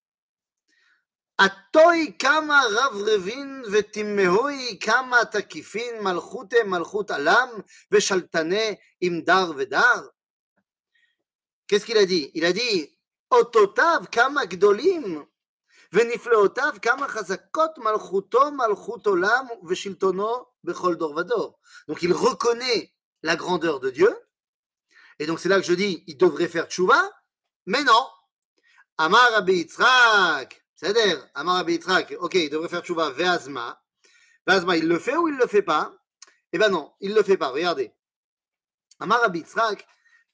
Atoy 1.38 2.17
kama 2.19 2.61
ravrevin 2.61 3.62
vetimmehui 3.69 4.79
kama 4.79 5.25
takifin 5.27 6.03
malchute 6.03 6.65
malchut 6.67 7.11
alam 7.11 7.50
veshaltane 7.91 8.79
imdar 9.00 9.55
vedar. 9.55 10.11
Qu'est-ce 11.67 11.87
qu'il 11.87 11.97
a 11.97 12.05
dit? 12.05 12.31
Il 12.35 12.45
a 12.45 12.53
dit 12.53 12.99
Ototav 13.31 14.09
kama 14.11 14.47
gdolim 14.47 15.25
ונפלאותיו 15.94 16.74
כמה 16.82 17.08
חזקות 17.08 17.78
מלכותו 17.78 18.52
מלכות 18.52 19.08
עולם 19.08 19.46
ושלטונו 19.68 20.46
בכל 20.63 20.96
דור 20.96 21.16
ודור. 21.16 21.60
Donc 21.90 22.02
il 22.02 22.13
reconnaît 22.13 22.94
la 23.22 23.36
grandeur 23.36 23.80
de 23.80 23.90
Dieu, 23.90 24.13
et 25.20 25.25
donc 25.25 25.40
c'est 25.40 25.50
là 25.50 25.60
que 25.60 25.66
je 25.66 25.74
dis, 25.74 26.04
il 26.08 26.18
devrait 26.18 26.48
faire 26.48 26.68
tchouva, 26.68 27.02
mais 27.66 27.84
non. 27.84 28.08
Amar 28.98 29.32
Rabbi 29.32 29.54
Yitzhak, 29.54 30.66
c'est-à-dire, 30.75 31.28
Amar 31.34 31.56
Rabbi 31.58 31.74
Yitzhak, 31.74 32.16
ok, 32.20 32.34
il 32.36 32.50
devrait 32.50 32.70
faire 32.70 32.82
tchouva, 32.82 33.10
ve'azma, 33.12 33.82
ve'azma, 34.48 34.78
il 34.78 34.88
le 34.88 35.00
fait 35.00 35.16
ou 35.16 35.28
il 35.28 35.38
le 35.38 35.48
fait 35.48 35.62
pas 35.62 35.94
Eh 36.52 36.58
ben 36.58 36.70
non, 36.70 36.94
il 37.00 37.13
le 37.13 37.24
fait 37.24 37.38
pas, 37.38 37.50
regardez. 37.50 37.94
Amar 39.00 39.22
Rabbi 39.22 39.40
Yitzhak, 39.40 39.86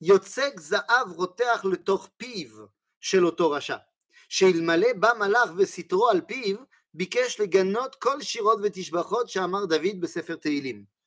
yotzek 0.01 0.59
za'av 0.59 1.11
roteach 1.17 1.63
le 1.63 1.77
piv 2.17 2.67
shel 2.99 3.25
oto 3.25 3.49
rasha. 3.49 3.85
שאלמלא 4.29 4.93
בא 4.93 5.13
מלאך 5.19 5.49
וסתרו 5.57 6.09
על 6.09 6.21
פיו, 6.21 6.57
ביקש 6.93 7.39
לגנות 7.39 7.95
כל 7.95 8.21
שירות 8.21 8.59
ותשבחות 8.63 9.29
שאמר 9.29 9.65
דוד 9.65 10.01
בספר 10.01 10.35
תהילים. 10.35 10.99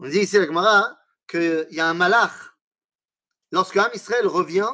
On 0.00 0.08
dit 0.08 0.22
ici 0.22 0.36
la 0.36 0.46
Gemara 0.46 0.98
qu'il 1.28 1.68
y 1.70 1.80
a 1.80 1.86
un 1.86 1.94
malach. 1.94 2.56
Lorsque 3.52 3.76
Am 3.76 3.90
Israël 3.94 4.26
revient, 4.26 4.72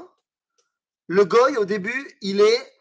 le 1.08 1.24
goy 1.24 1.58
au 1.58 1.66
début, 1.66 2.16
il 2.22 2.40
est 2.40 2.72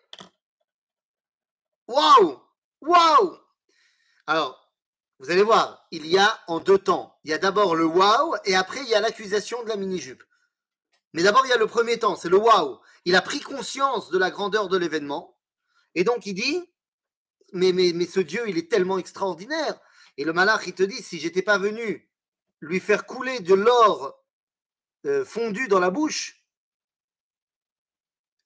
Waouh 1.87 2.39
Waouh 2.81 3.37
Alors, 4.25 4.71
vous 5.19 5.31
allez 5.31 5.43
voir, 5.43 5.85
il 5.91 6.05
y 6.07 6.17
a 6.17 6.39
en 6.47 6.59
deux 6.59 6.77
temps. 6.77 7.19
Il 7.23 7.31
y 7.31 7.33
a 7.33 7.37
d'abord 7.37 7.75
le 7.75 7.85
waouh 7.85 8.35
et 8.45 8.55
après 8.55 8.79
il 8.81 8.87
y 8.87 8.95
a 8.95 9.01
l'accusation 9.01 9.63
de 9.63 9.69
la 9.69 9.75
mini-jupe. 9.75 10.23
Mais 11.13 11.23
d'abord, 11.23 11.45
il 11.45 11.49
y 11.49 11.53
a 11.53 11.57
le 11.57 11.67
premier 11.67 11.97
temps, 11.97 12.15
c'est 12.15 12.29
le 12.29 12.37
waouh. 12.37 12.79
Il 13.04 13.16
a 13.16 13.22
pris 13.22 13.40
conscience 13.40 14.10
de 14.10 14.18
la 14.18 14.30
grandeur 14.30 14.68
de 14.68 14.78
l'événement. 14.78 15.38
Et 15.94 16.04
donc, 16.04 16.26
il 16.26 16.34
dit 16.34 16.70
mais, 17.52 17.72
mais, 17.72 18.06
ce 18.06 18.20
Dieu, 18.20 18.42
il 18.48 18.58
est 18.58 18.70
tellement 18.70 18.98
extraordinaire. 18.98 19.78
Et 20.16 20.24
le 20.24 20.32
malach, 20.32 20.66
il 20.66 20.74
te 20.74 20.82
dit 20.82 21.02
si 21.02 21.20
j'étais 21.20 21.42
pas 21.42 21.58
venu 21.58 22.10
lui 22.60 22.80
faire 22.80 23.06
couler 23.06 23.40
de 23.40 23.54
l'or 23.54 24.18
euh, 25.06 25.24
fondu 25.24 25.68
dans 25.68 25.78
la 25.78 25.90
bouche, 25.90 26.44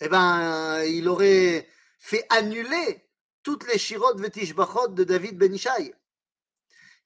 eh 0.01 0.09
ben, 0.09 0.83
il 0.85 1.09
aurait 1.09 1.69
fait 1.99 2.27
annuler 2.31 3.09
toutes 3.43 3.67
les 3.67 3.79
shirotes 3.79 4.21
vetishbachot 4.21 4.89
de 4.89 5.05
David 5.05 5.39
Ben 5.39 5.55
Ishai. 5.55 5.95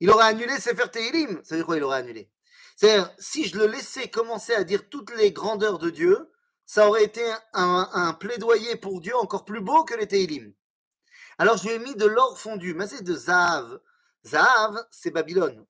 Il 0.00 0.10
aurait 0.10 0.26
annulé 0.26 0.58
Sefer 0.58 0.90
Tehilim. 0.90 1.40
Ça 1.44 1.54
veut 1.54 1.60
dire 1.60 1.66
quoi 1.66 1.76
il 1.76 1.84
aurait 1.84 1.98
annulé? 1.98 2.30
C'est-à-dire, 2.76 3.14
si 3.18 3.44
je 3.44 3.56
le 3.56 3.66
laissais 3.66 4.08
commencer 4.08 4.54
à 4.54 4.64
dire 4.64 4.88
toutes 4.88 5.14
les 5.16 5.30
grandeurs 5.30 5.78
de 5.78 5.90
Dieu, 5.90 6.32
ça 6.66 6.88
aurait 6.88 7.04
été 7.04 7.22
un, 7.52 8.16
plaidoyer 8.18 8.76
pour 8.76 9.00
Dieu 9.00 9.16
encore 9.16 9.44
plus 9.44 9.60
beau 9.60 9.84
que 9.84 9.94
les 9.94 10.08
Teilim. 10.08 10.52
Alors 11.38 11.56
je 11.56 11.64
lui 11.68 11.74
ai 11.74 11.78
mis 11.78 11.94
de 11.94 12.06
l'or 12.06 12.38
fondu, 12.38 12.74
mais 12.74 12.86
c'est 12.86 13.02
de 13.02 13.14
Zahav. 13.14 13.80
Zahav, 14.24 14.86
c'est 14.90 15.10
Babylone. 15.10 15.66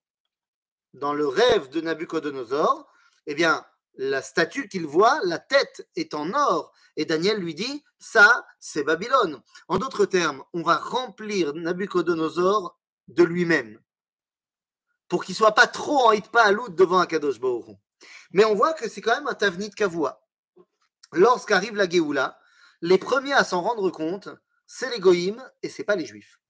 Dans 0.94 1.14
le 1.14 1.26
rêve 1.26 1.70
de 1.70 1.80
Nabucodonosor, 1.80 2.86
eh 3.26 3.34
bien, 3.34 3.64
la 3.94 4.22
statue 4.22 4.68
qu'il 4.68 4.86
voit, 4.86 5.20
la 5.24 5.38
tête 5.38 5.88
est 5.96 6.14
en 6.14 6.32
or. 6.34 6.72
Et 6.96 7.04
Daniel 7.04 7.38
lui 7.38 7.54
dit, 7.54 7.84
ça, 7.98 8.46
c'est 8.58 8.84
Babylone. 8.84 9.40
En 9.68 9.78
d'autres 9.78 10.04
termes, 10.04 10.44
on 10.52 10.62
va 10.62 10.76
remplir 10.76 11.54
Nabucodonosor 11.54 12.78
de 13.08 13.24
lui-même. 13.24 13.80
Pour 15.08 15.24
qu'il 15.24 15.34
soit 15.34 15.54
pas 15.54 15.66
trop 15.66 15.98
en 16.06 16.12
hitpa 16.12 16.42
aloud 16.42 16.74
devant 16.74 16.98
Akadosh 16.98 17.40
Baruch 17.40 17.76
Mais 18.32 18.44
on 18.44 18.54
voit 18.54 18.72
que 18.72 18.88
c'est 18.88 19.00
quand 19.00 19.14
même 19.14 19.26
un 19.26 19.34
tavnit 19.34 19.70
kavua 19.70 20.22
lorsqu'arrive 21.12 21.76
la 21.76 21.88
Géoula, 21.88 22.38
les 22.80 22.98
premiers 22.98 23.32
à 23.32 23.44
s'en 23.44 23.62
rendre 23.62 23.90
compte, 23.90 24.28
c'est 24.66 24.90
les 24.90 25.00
Goïms 25.00 25.42
et 25.62 25.68
c'est 25.68 25.84
pas 25.84 25.96
les 25.96 26.06
Juifs. 26.06 26.40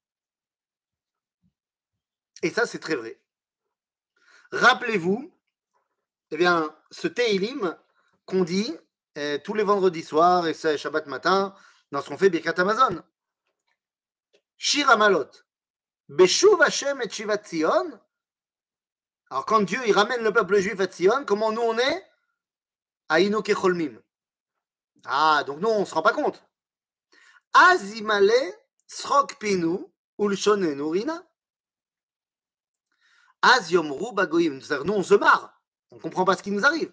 Et 2.42 2.50
ça, 2.50 2.66
c'est 2.66 2.78
très 2.78 2.96
vrai. 2.96 3.20
Rappelez-vous, 4.50 5.32
eh 6.30 6.36
bien, 6.36 6.74
ce 6.90 7.08
Teilim 7.08 7.76
qu'on 8.26 8.44
dit 8.44 8.76
eh, 9.14 9.40
tous 9.44 9.54
les 9.54 9.62
vendredis 9.62 10.02
soirs 10.02 10.46
et 10.46 10.54
c'est 10.54 10.78
Shabbat 10.78 11.06
matin 11.06 11.54
dans 11.90 12.00
ce 12.00 12.08
qu'on 12.08 12.18
fait 12.18 12.30
Birkat 12.30 12.54
Amazon. 12.58 13.02
Shir 14.56 14.88
Amalot. 14.90 15.30
Beshuv 16.08 16.58
et 16.62 17.10
Shivat. 17.10 17.42
Alors, 19.30 19.46
quand 19.46 19.62
Dieu 19.62 19.80
il 19.86 19.92
ramène 19.92 20.22
le 20.22 20.32
peuple 20.32 20.58
juif 20.60 20.78
à 20.80 20.90
Zion, 20.90 21.24
comment 21.24 21.52
nous 21.52 21.62
on 21.62 21.78
est? 21.78 22.06
Aïno 23.08 23.42
Kecholmim. 23.42 24.00
Ah, 25.04 25.42
donc 25.44 25.60
nous, 25.60 25.68
on 25.68 25.80
ne 25.80 25.84
se 25.84 25.94
rend 25.94 26.02
pas 26.02 26.12
compte. 26.12 26.42
Azimale 27.52 28.54
srok 28.86 29.38
pinu 29.38 29.78
ulshonenu 30.18 30.90
rina. 30.90 31.26
Az 33.42 33.70
yomru 33.70 34.12
bagoyim. 34.12 34.60
Nous, 34.84 34.92
on 34.92 35.02
se 35.02 35.14
marre. 35.14 35.60
On 35.90 35.96
ne 35.96 36.00
comprend 36.00 36.24
pas 36.24 36.36
ce 36.36 36.42
qui 36.42 36.50
nous 36.50 36.64
arrive. 36.64 36.92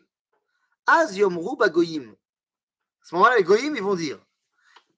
Az 0.88 1.16
yomru 1.18 1.56
bagoyim. 1.58 2.12
À 2.12 3.06
ce 3.06 3.16
moment-là, 3.16 3.38
les 3.38 3.44
goyim, 3.44 3.76
ils 3.76 3.84
vont 3.84 3.96
dire 3.96 4.20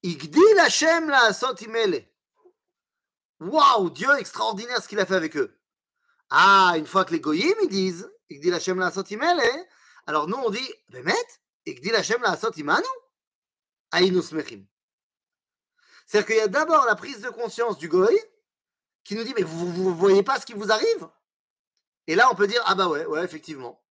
Igdil 0.04 0.60
Hashem 0.60 1.10
la 1.10 1.32
imele. 1.62 2.08
Waouh, 3.40 3.90
Dieu 3.90 4.10
extraordinaire 4.18 4.82
ce 4.82 4.88
qu'il 4.88 5.00
a 5.00 5.06
fait 5.06 5.16
avec 5.16 5.38
eux. 5.38 5.60
Ah, 6.30 6.74
une 6.78 6.88
fois 6.88 7.06
que 7.06 7.12
les 7.12 7.20
goyim, 7.20 7.54
ils 7.62 7.70
disent 7.70 8.10
Igdil 8.30 8.54
Hashem 8.54 8.80
la 8.80 8.92
imele, 9.10 9.68
alors 10.08 10.28
nous, 10.28 10.38
on 10.38 10.50
dit 10.50 10.74
Bemet, 10.90 11.14
Igdil 11.66 11.96
Hashem 11.96 12.22
la 12.22 12.38
imanu. 12.58 12.88
C'est-à-dire 16.06 16.28
qu'il 16.28 16.36
y 16.38 16.42
a 16.42 16.48
d'abord 16.48 16.86
la 16.86 16.96
prise 16.96 17.22
de 17.22 17.30
conscience 17.30 17.78
du 17.78 17.88
goy 17.88 18.18
qui 19.04 19.16
nous 19.16 19.24
dit 19.24 19.34
Mais 19.36 19.44
vous 19.44 19.90
ne 19.90 19.96
voyez 19.96 20.24
pas 20.24 20.40
ce 20.40 20.46
qui 20.46 20.54
vous 20.54 20.72
arrive? 20.72 21.10
Et 22.08 22.16
là, 22.16 22.30
on 22.32 22.36
peut 22.36 22.48
dire 22.48 22.62
Ah 22.66 22.76
bah 22.76 22.88
ouais, 22.88 23.06
ouais, 23.06 23.24
effectivement. 23.24 23.84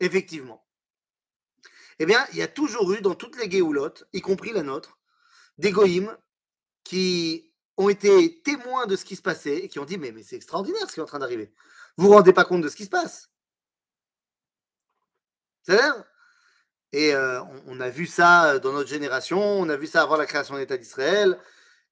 Effectivement. 0.00 0.66
Eh 1.98 2.06
bien, 2.06 2.24
il 2.32 2.38
y 2.38 2.42
a 2.42 2.48
toujours 2.48 2.92
eu 2.92 3.00
dans 3.00 3.14
toutes 3.14 3.36
les 3.36 3.48
guéoulottes, 3.48 4.06
y 4.12 4.20
compris 4.20 4.52
la 4.52 4.62
nôtre, 4.62 4.98
des 5.58 5.70
goïms 5.70 6.16
qui 6.84 7.52
ont 7.76 7.88
été 7.88 8.42
témoins 8.42 8.86
de 8.86 8.96
ce 8.96 9.04
qui 9.04 9.16
se 9.16 9.22
passait 9.22 9.58
et 9.58 9.68
qui 9.68 9.78
ont 9.78 9.84
dit 9.84 9.98
Mais, 9.98 10.12
mais 10.12 10.22
c'est 10.22 10.36
extraordinaire 10.36 10.88
ce 10.88 10.94
qui 10.94 11.00
est 11.00 11.02
en 11.02 11.06
train 11.06 11.18
d'arriver. 11.18 11.52
Vous 11.96 12.06
vous 12.08 12.12
rendez 12.12 12.32
pas 12.32 12.44
compte 12.44 12.62
de 12.62 12.68
ce 12.68 12.76
qui 12.76 12.84
se 12.84 12.90
passe? 12.90 13.30
C'est-à-dire 15.62 16.04
et 16.92 17.14
euh, 17.14 17.42
on, 17.66 17.80
a 17.80 17.90
vu 17.90 18.06
ça 18.06 18.52
euh, 18.52 18.58
dans 18.58 18.72
notre 18.72 18.88
génération, 18.88 19.40
on 19.40 19.68
a 19.68 19.76
vu 19.76 19.86
ça 19.86 20.02
avant 20.02 20.16
la 20.16 20.26
création 20.26 20.54
de 20.54 20.60
l'État 20.60 20.76
d'Israël. 20.76 21.38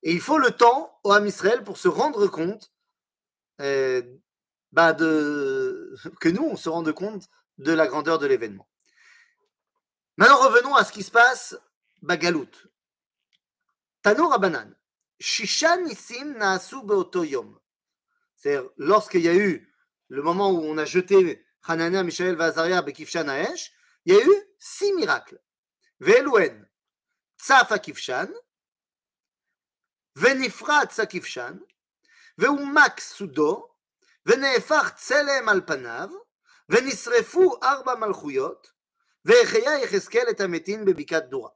Et 0.02 0.12
il 0.12 0.20
faut 0.20 0.38
le 0.38 0.50
temps 0.50 0.98
au 1.02 1.12
Ham 1.12 1.26
Israël 1.26 1.64
pour 1.64 1.78
se 1.78 1.88
rendre 1.88 2.26
compte 2.26 2.72
euh, 3.60 4.02
bah 4.72 4.92
de, 4.92 5.94
que 6.20 6.28
nous, 6.28 6.44
on 6.44 6.56
se 6.56 6.68
rende 6.68 6.92
compte 6.92 7.28
de 7.58 7.72
la 7.72 7.86
grandeur 7.86 8.18
de 8.18 8.26
l'événement. 8.26 8.68
Maintenant, 10.16 10.38
revenons 10.38 10.74
à 10.74 10.84
ce 10.84 10.92
qui 10.92 11.02
se 11.02 11.10
passe, 11.10 11.56
Bagalout. 12.02 12.50
Tano 14.02 14.28
Rabanan. 14.28 14.74
Shishan 15.18 15.86
isim 15.86 16.36
naasu 16.38 16.82
beotoyom. 16.82 17.58
C'est-à-dire, 18.36 18.68
lorsqu'il 18.76 19.22
y 19.22 19.28
a 19.28 19.34
eu 19.34 19.72
le 20.08 20.22
moment 20.22 20.50
où 20.50 20.58
on 20.58 20.76
a 20.76 20.84
jeté 20.84 21.44
Hanania, 21.62 22.02
Mishael, 22.02 22.36
Vazaria, 22.36 22.82
Bekifshan, 22.82 23.28
Aesh, 23.28 23.72
il 24.04 24.14
y 24.14 24.16
a 24.16 24.24
eu 24.24 24.43
six 24.64 24.92
miracles. 25.00 25.44
ואלו 26.00 26.38
הן 26.38 26.64
צף 27.36 27.68
הכבשן, 27.70 28.24
ונפרץ 30.16 31.00
הכבשן, 31.00 31.58
והומק 32.38 33.00
סודו, 33.00 33.68
ונהפך 34.26 34.90
צלם 34.96 35.48
על 35.48 35.60
פניו, 35.66 36.08
ונשרפו 36.68 37.56
ארבע 37.62 37.94
מלכויות, 37.94 38.70
והחיה 39.24 39.78
יחזקאל 39.78 40.26
את 40.30 40.40
המתים 40.40 40.84
בבקעת 40.84 41.28
דורה. 41.28 41.50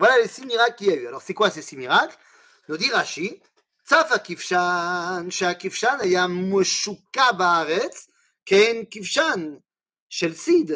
Voilà 0.00 0.16
les 0.22 0.28
six 0.28 0.46
miracles 0.46 0.76
qu'il 0.76 0.86
y 0.86 0.92
a 0.92 0.96
eu. 0.96 1.08
Alors 1.08 1.22
c'est 1.22 1.34
quoi 1.34 1.50
ces 1.50 1.62
six 1.62 1.76
miracles 1.76 2.16
Nous 2.68 2.76
dit 2.76 2.90
Rashi, 2.90 3.40
צף 3.84 4.08
הכבשן, 4.14 5.26
שהכבשן 5.30 5.96
היה 6.00 6.26
משוקע 6.26 7.32
בארץ, 7.32 8.08
כן 8.46 8.76
כבשן 8.90 9.56
של 10.08 10.34
סיד, 10.34 10.70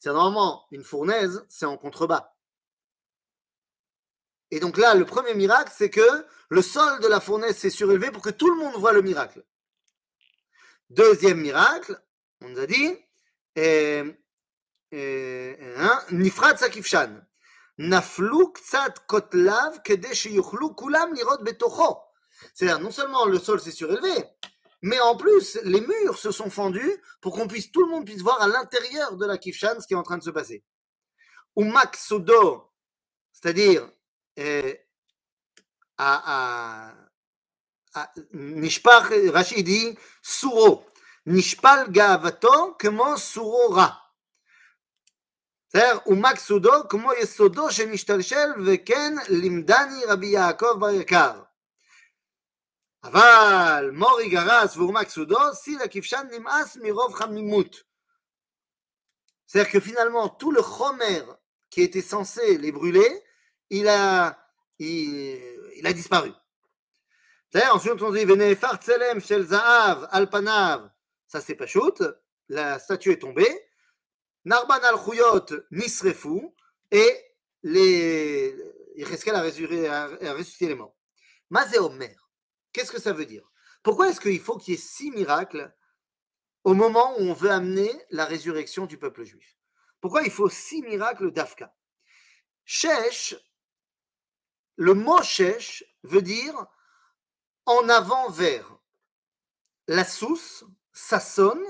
C'est 0.00 0.12
normalement 0.12 0.66
une 0.70 0.82
fournaise, 0.82 1.44
c'est 1.48 1.66
en 1.66 1.76
contrebas. 1.76 2.34
Et 4.50 4.60
donc 4.60 4.76
là, 4.76 4.94
le 4.94 5.04
premier 5.04 5.34
miracle, 5.34 5.72
c'est 5.74 5.90
que 5.90 6.26
le 6.48 6.62
sol 6.62 7.00
de 7.00 7.08
la 7.08 7.20
fournaise 7.20 7.56
s'est 7.56 7.70
surélevé 7.70 8.10
pour 8.10 8.22
que 8.22 8.30
tout 8.30 8.48
le 8.50 8.56
monde 8.56 8.74
voit 8.76 8.92
le 8.92 9.02
miracle. 9.02 9.44
Deuxième 10.90 11.40
miracle, 11.40 12.00
on 12.40 12.48
nous 12.50 12.60
a 12.60 12.66
dit, 12.66 12.96
euh, 13.58 14.12
euh, 14.92 15.74
hein, 15.78 16.02
Nifrat 16.10 16.56
Sakifshan. 16.56 17.20
Kotlav 19.06 19.82
kede 19.82 20.14
sheyuchlu 20.14 20.74
kulam 20.76 21.14
betocho. 21.42 21.98
C'est-à-dire, 22.52 22.80
non 22.80 22.90
seulement 22.90 23.24
le 23.26 23.38
sol 23.38 23.60
s'est 23.60 23.70
surélevé, 23.72 24.24
mais 24.84 25.00
en 25.00 25.16
plus, 25.16 25.58
les 25.62 25.80
murs 25.80 26.18
se 26.18 26.30
sont 26.30 26.50
fendus 26.50 27.02
pour 27.22 27.32
qu'on 27.34 27.48
puisse, 27.48 27.72
tout 27.72 27.82
le 27.86 27.90
monde 27.90 28.04
puisse 28.04 28.20
voir 28.20 28.42
à 28.42 28.46
l'intérieur 28.46 29.16
de 29.16 29.24
la 29.24 29.38
Kifshan 29.38 29.80
ce 29.80 29.86
qui 29.86 29.94
est 29.94 29.96
en 29.96 30.02
train 30.02 30.18
de 30.18 30.22
se 30.22 30.28
passer. 30.28 30.62
Ou 31.56 31.64
Sodo, 31.96 32.70
c'est-à-dire, 33.32 33.90
euh, 34.38 34.74
à, 35.96 36.92
à, 37.94 38.12
Nishpar, 38.34 39.08
Rachid 39.32 39.64
dit, 39.64 39.96
Suro. 40.20 40.84
Nishpal 41.24 41.90
Gavato, 41.90 42.76
comment 42.78 43.16
Suro 43.16 43.68
Ra. 43.68 43.98
C'est-à-dire, 45.68 46.02
ou 46.08 46.22
Sodo, 46.36 46.84
comment 46.90 47.14
Yesodo, 47.14 47.70
chez 47.70 47.86
Nishtalshel, 47.86 48.52
Veken, 48.58 49.18
Limdani, 49.30 50.04
Rabbi 50.04 50.28
Yaakov, 50.28 50.78
Barakar 50.78 51.43
אבל 53.03 53.91
מורי 53.93 54.29
גרס 54.29 54.77
והורמק 54.77 55.09
סודו, 55.09 55.53
si 55.53 55.75
la 55.77 55.87
kifshan 55.87 56.23
נמאס 56.31 56.77
מרוב 56.77 57.13
חמימות. 57.13 57.89
C'est-à-dire 59.47 59.71
que 59.71 59.79
finalement, 59.79 60.29
tout 60.29 60.51
le 60.51 60.61
chomer 60.61 61.23
qui 61.71 61.81
était 61.81 62.03
censé 62.03 62.57
les 62.57 62.71
brûler, 62.71 63.09
il 63.71 63.87
a, 63.87 64.37
il, 64.77 65.39
il 65.77 65.87
a 65.87 65.93
disparu. 65.93 66.31
C'est-à-dire, 67.49 67.75
ensuite 67.75 68.01
on 68.01 68.11
dit, 68.11 68.25
Venefar 68.25 68.77
tselem 68.79 69.19
shel 69.19 69.47
zaav 69.47 70.07
alpanav, 70.11 70.91
ça 71.27 71.41
c'est 71.41 71.55
pas 71.55 71.65
shoot, 71.65 72.03
la 72.47 72.77
statue 72.77 73.11
est 73.11 73.19
tombée, 73.19 73.49
Narban 74.45 74.81
al 74.83 74.97
khuyot 74.97 75.47
nisrefu, 75.71 76.53
et 76.91 77.11
les, 77.63 78.55
il 78.95 79.05
risquait 79.05 79.31
à 79.31 79.41
ressusciter 79.41 80.67
les 80.67 80.75
morts. 80.75 80.95
Mazé 81.49 81.79
Omer. 81.79 82.22
Qu'est-ce 82.74 82.92
que 82.92 83.00
ça 83.00 83.14
veut 83.14 83.24
dire? 83.24 83.48
Pourquoi 83.82 84.08
est-ce 84.08 84.20
qu'il 84.20 84.40
faut 84.40 84.58
qu'il 84.58 84.74
y 84.74 84.76
ait 84.76 84.80
six 84.80 85.10
miracles 85.12 85.72
au 86.64 86.74
moment 86.74 87.14
où 87.18 87.22
on 87.22 87.32
veut 87.32 87.50
amener 87.50 87.90
la 88.10 88.24
résurrection 88.24 88.84
du 88.86 88.98
peuple 88.98 89.24
juif? 89.24 89.56
Pourquoi 90.00 90.22
il 90.22 90.30
faut 90.30 90.50
six 90.50 90.82
miracles 90.82 91.30
d'Afka? 91.30 91.72
Shesh, 92.64 93.36
le 94.76 94.94
mot 94.94 95.22
Shesh 95.22 95.84
veut 96.02 96.20
dire 96.20 96.66
en 97.64 97.88
avant 97.88 98.28
vers. 98.30 98.76
La 99.86 100.04
souce, 100.04 100.64
ça 100.92 101.20
sonne, 101.20 101.64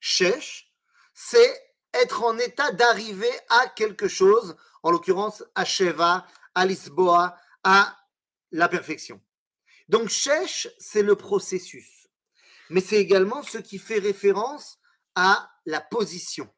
c'est 0.00 1.72
être 1.94 2.24
en 2.24 2.36
état 2.38 2.72
d'arriver 2.72 3.30
à 3.48 3.68
quelque 3.68 4.08
chose, 4.08 4.56
en 4.82 4.90
l'occurrence 4.90 5.44
à 5.54 5.64
Sheva, 5.64 6.26
à 6.54 6.66
Lisboa, 6.66 7.38
à 7.62 7.96
la 8.50 8.68
perfection. 8.68 9.20
Donc, 9.88 10.08
Shesh, 10.08 10.68
c'est 10.78 11.02
le 11.02 11.16
processus. 11.16 12.08
Mais 12.70 12.80
c'est 12.80 12.96
également 12.96 13.42
ce 13.42 13.58
qui 13.58 13.78
fait 13.78 13.98
référence 13.98 14.78
à 15.14 15.50
la 15.64 15.80
position. 15.80 16.52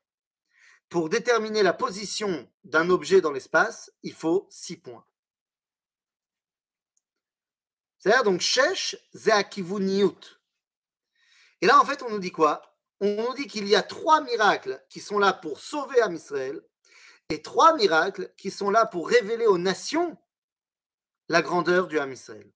Pour 0.89 1.09
déterminer 1.09 1.63
la 1.63 1.73
position 1.73 2.51
d'un 2.65 2.91
objet 2.91 3.21
dans 3.21 3.31
l'espace, 3.31 3.93
il 4.03 4.13
faut 4.13 4.49
six 4.51 4.77
points. 4.77 5.07
C'est-à-dire, 7.99 8.25
donc, 8.25 8.41
Shesh, 8.41 8.97
Zeakivuniut. 9.15 10.41
Et 11.61 11.67
là, 11.67 11.79
en 11.81 11.85
fait, 11.85 12.03
on 12.03 12.11
nous 12.11 12.19
dit 12.19 12.33
quoi? 12.33 12.63
On 13.01 13.29
nous 13.29 13.35
dit 13.35 13.47
qu'il 13.47 13.69
y 13.69 13.77
a 13.77 13.83
trois 13.83 14.21
miracles 14.23 14.85
qui 14.89 15.01
sont 15.01 15.19
là 15.19 15.33
pour 15.33 15.61
sauver 15.61 16.01
Am 16.03 16.15
Israël 16.15 16.61
et 17.29 17.41
trois 17.43 17.77
miracles 17.77 18.33
qui 18.37 18.51
sont 18.51 18.71
là 18.71 18.85
pour 18.87 19.09
révéler 19.09 19.47
aux 19.47 19.59
nations 19.59 20.19
la 21.29 21.43
grandeur 21.43 21.87
du 21.87 21.99
Ham 21.99 22.13
Israël. 22.13 22.51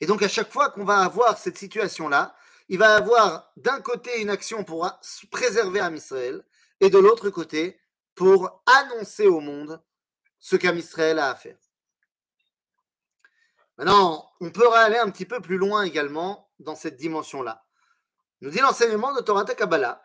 Et 0.00 0.06
donc, 0.06 0.22
à 0.22 0.28
chaque 0.28 0.52
fois 0.52 0.70
qu'on 0.70 0.84
va 0.84 0.98
avoir 0.98 1.38
cette 1.38 1.58
situation-là, 1.58 2.34
il 2.68 2.78
va 2.78 2.96
avoir 2.96 3.52
d'un 3.56 3.80
côté 3.80 4.20
une 4.20 4.30
action 4.30 4.64
pour 4.64 4.90
préserver 5.30 5.80
Am 5.80 5.94
Israël 5.94 6.44
et 6.80 6.90
de 6.90 6.98
l'autre 6.98 7.30
côté 7.30 7.78
pour 8.14 8.62
annoncer 8.66 9.26
au 9.26 9.40
monde 9.40 9.80
ce 10.38 10.56
qu'Am 10.56 10.76
Israël 10.76 11.18
a 11.18 11.30
à 11.30 11.34
faire. 11.34 11.56
Maintenant, 13.78 14.30
on 14.40 14.50
peut 14.50 14.72
aller 14.72 14.96
un 14.96 15.10
petit 15.10 15.26
peu 15.26 15.40
plus 15.40 15.58
loin 15.58 15.82
également 15.82 16.50
dans 16.58 16.74
cette 16.74 16.96
dimension-là. 16.96 17.64
Nous 18.40 18.50
dit 18.50 18.58
l'enseignement 18.58 19.14
de 19.14 19.20
Torah 19.20 19.44
Kabbalah 19.44 20.02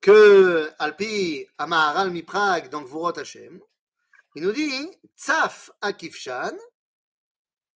que 0.00 0.70
Alpi 0.78 1.46
Amaharal 1.58 2.10
Miprag 2.10 2.68
dans 2.68 2.82
Gvurot 2.82 3.18
Hashem, 3.18 3.60
il 4.34 4.42
nous 4.42 4.52
dit 4.52 4.90
Tzaf 5.16 5.70
Akifshan 5.80 6.56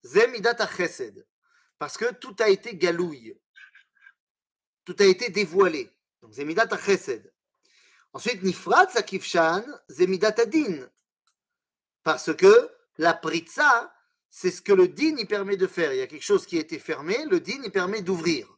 Zemidat 0.05 0.67
chesed. 0.67 1.27
Parce 1.79 1.97
que 1.97 2.13
tout 2.15 2.37
a 2.41 2.49
été 2.49 2.77
galouille. 2.77 3.39
Tout 4.85 4.97
a 4.99 5.05
été 5.05 5.31
dévoilé. 5.31 5.91
Donc, 6.21 6.33
Zemidat 6.33 6.69
chesed. 6.79 7.33
Ensuite, 8.13 8.43
Nifrat 8.43 8.89
Sakifshan, 8.91 9.65
Zemidat 9.89 10.35
Adin. 10.39 10.89
Parce 12.03 12.35
que 12.35 12.71
la 12.99 13.15
pritza, 13.15 13.95
c'est 14.29 14.51
ce 14.51 14.63
que 14.63 14.73
le 14.73 14.89
din 14.89 15.17
y 15.19 15.25
permet 15.25 15.57
de 15.57 15.67
faire. 15.67 15.93
Il 15.93 15.99
y 15.99 16.03
a 16.03 16.07
quelque 16.07 16.25
chose 16.25 16.47
qui 16.47 16.57
a 16.57 16.61
été 16.61 16.79
fermé, 16.79 17.25
le 17.31 17.41
din 17.41 17.63
y 17.63 17.71
permet 17.71 18.03
d'ouvrir. 18.03 18.49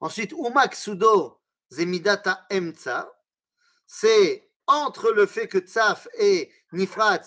Ensuite, 0.00 0.32
Umak 0.32 0.74
Sudo, 0.74 1.40
Zemidata 1.70 2.46
Emtsa, 2.50 3.10
c'est 3.86 4.50
entre 4.66 5.12
le 5.12 5.26
fait 5.26 5.48
que 5.48 5.58
Tzaf 5.58 6.08
et 6.18 6.52
Nifrat 6.72 7.22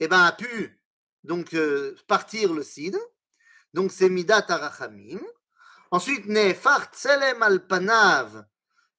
eh 0.00 0.08
ben, 0.08 0.24
a 0.24 0.32
pu 0.32 0.78
donc 1.24 1.54
euh, 1.54 1.96
partir 2.06 2.52
le 2.52 2.62
sid. 2.62 2.96
Donc 3.72 3.90
c'est 3.90 4.08
midat 4.08 4.44
arachamim. 4.48 5.20
Ensuite, 5.90 6.26
nefar 6.26 6.90
tselem 6.92 7.42
al 7.42 7.66
panav. 7.66 8.44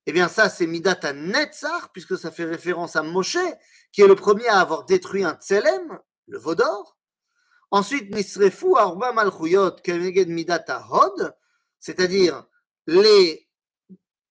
Eh 0.08 0.12
bien, 0.12 0.28
ça, 0.28 0.50
c'est 0.50 0.68
midat 0.68 1.14
netzar, 1.14 1.92
puisque 1.92 2.18
ça 2.18 2.32
fait 2.32 2.46
référence 2.46 2.96
à 2.96 3.02
Moshe, 3.02 3.38
qui 3.92 4.02
est 4.02 4.08
le 4.08 4.16
premier 4.16 4.48
à 4.48 4.60
avoir 4.60 4.86
détruit 4.86 5.24
un 5.24 5.34
tselem, 5.34 6.00
le 6.28 6.38
vaudor. 6.38 6.98
Ensuite, 7.72 8.14
nisrefu 8.14 8.78
arba 8.78 9.14
malchuyot 9.14 9.78
kemeged 9.84 10.30
midat 10.30 10.66
hod, 10.90 11.36
c'est-à-dire 11.80 12.46
les 12.86 13.50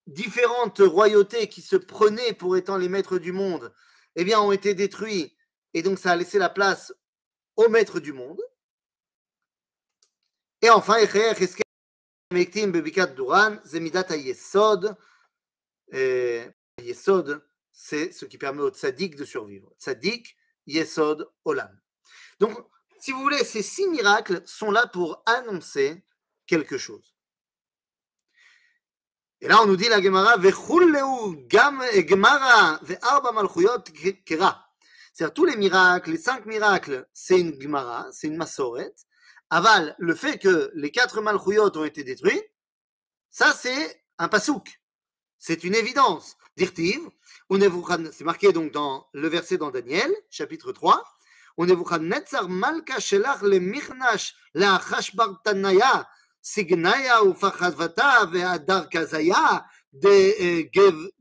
différentes 0.06 0.78
royautés 0.78 1.48
qui 1.48 1.60
se 1.60 1.76
prenaient 1.76 2.34
pour 2.34 2.56
étant 2.56 2.76
les 2.76 2.88
maîtres 2.88 3.18
du 3.18 3.32
monde, 3.32 3.72
eh 4.14 4.24
bien, 4.24 4.40
ont 4.40 4.52
été 4.52 4.74
détruits. 4.74 5.36
Et 5.72 5.82
donc, 5.82 5.98
ça 5.98 6.12
a 6.12 6.16
laissé 6.16 6.38
la 6.38 6.50
place 6.50 6.94
au 7.56 7.68
maître 7.68 8.00
du 8.00 8.12
monde. 8.12 8.40
Et 10.62 10.70
enfin, 10.70 10.98
Yesod. 16.80 17.44
C'est 17.76 18.12
ce 18.12 18.24
qui 18.24 18.38
permet 18.38 18.62
au 18.62 18.70
tzaddik 18.70 19.16
de 19.16 19.24
survivre. 19.24 19.74
Tzaddik, 19.80 20.36
Yesod, 20.66 21.28
Olam. 21.44 21.80
Donc, 22.38 22.56
si 23.00 23.10
vous 23.10 23.20
voulez, 23.20 23.44
ces 23.44 23.62
six 23.62 23.88
miracles 23.88 24.42
sont 24.46 24.70
là 24.70 24.86
pour 24.86 25.22
annoncer 25.26 26.04
quelque 26.46 26.78
chose. 26.78 27.14
Et 29.40 29.48
là, 29.48 29.60
on 29.60 29.66
nous 29.66 29.76
dit 29.76 29.88
la 29.88 30.00
Gemara, 30.00 30.38
gam 30.38 31.84
Gemara 32.08 32.78
ve'arba 32.82 33.32
malchuyot 33.32 33.82
kera. 34.24 34.63
C'est-à-dire 35.14 35.32
tous 35.32 35.44
les 35.44 35.56
miracles, 35.56 36.10
les 36.10 36.18
cinq 36.18 36.44
miracles, 36.44 37.06
c'est 37.12 37.38
une 37.38 37.58
Gemara, 37.60 38.08
c'est 38.10 38.26
une 38.26 38.36
Massoret. 38.36 38.92
Aval, 39.48 39.94
le 39.98 40.14
fait 40.16 40.38
que 40.38 40.72
les 40.74 40.90
quatre 40.90 41.20
Malchouyot 41.20 41.70
ont 41.78 41.84
été 41.84 42.02
détruits, 42.02 42.42
ça 43.30 43.52
c'est 43.52 44.04
un 44.18 44.26
pasouk. 44.28 44.80
C'est 45.38 45.62
une 45.62 45.76
évidence. 45.76 46.36
Dirtiv, 46.56 47.00
c'est 48.12 48.24
marqué 48.24 48.52
donc 48.52 48.72
dans 48.72 49.06
le 49.12 49.28
verset 49.28 49.56
dans 49.56 49.70
Daniel, 49.70 50.12
chapitre 50.30 50.72
3. 50.72 51.04
Netzar 51.58 52.48
malka 52.48 52.98
shelach 52.98 53.42
le 53.42 53.60
mirnash 53.60 54.34
la 54.54 54.80
signaya 56.44 57.22
ufachadvata 57.24 58.26
ve'adar 58.26 58.88
kazaya 58.90 59.64
de 59.92 60.34
eh, 60.38 60.70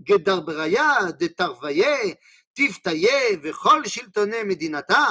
gedarbraya 0.03 1.17
de 1.17 1.27
tarvaye 1.27 2.17
תפתיה 2.54 3.18
וכל 3.42 3.84
שלטוני 3.86 4.42
מדינתה. 4.42 5.06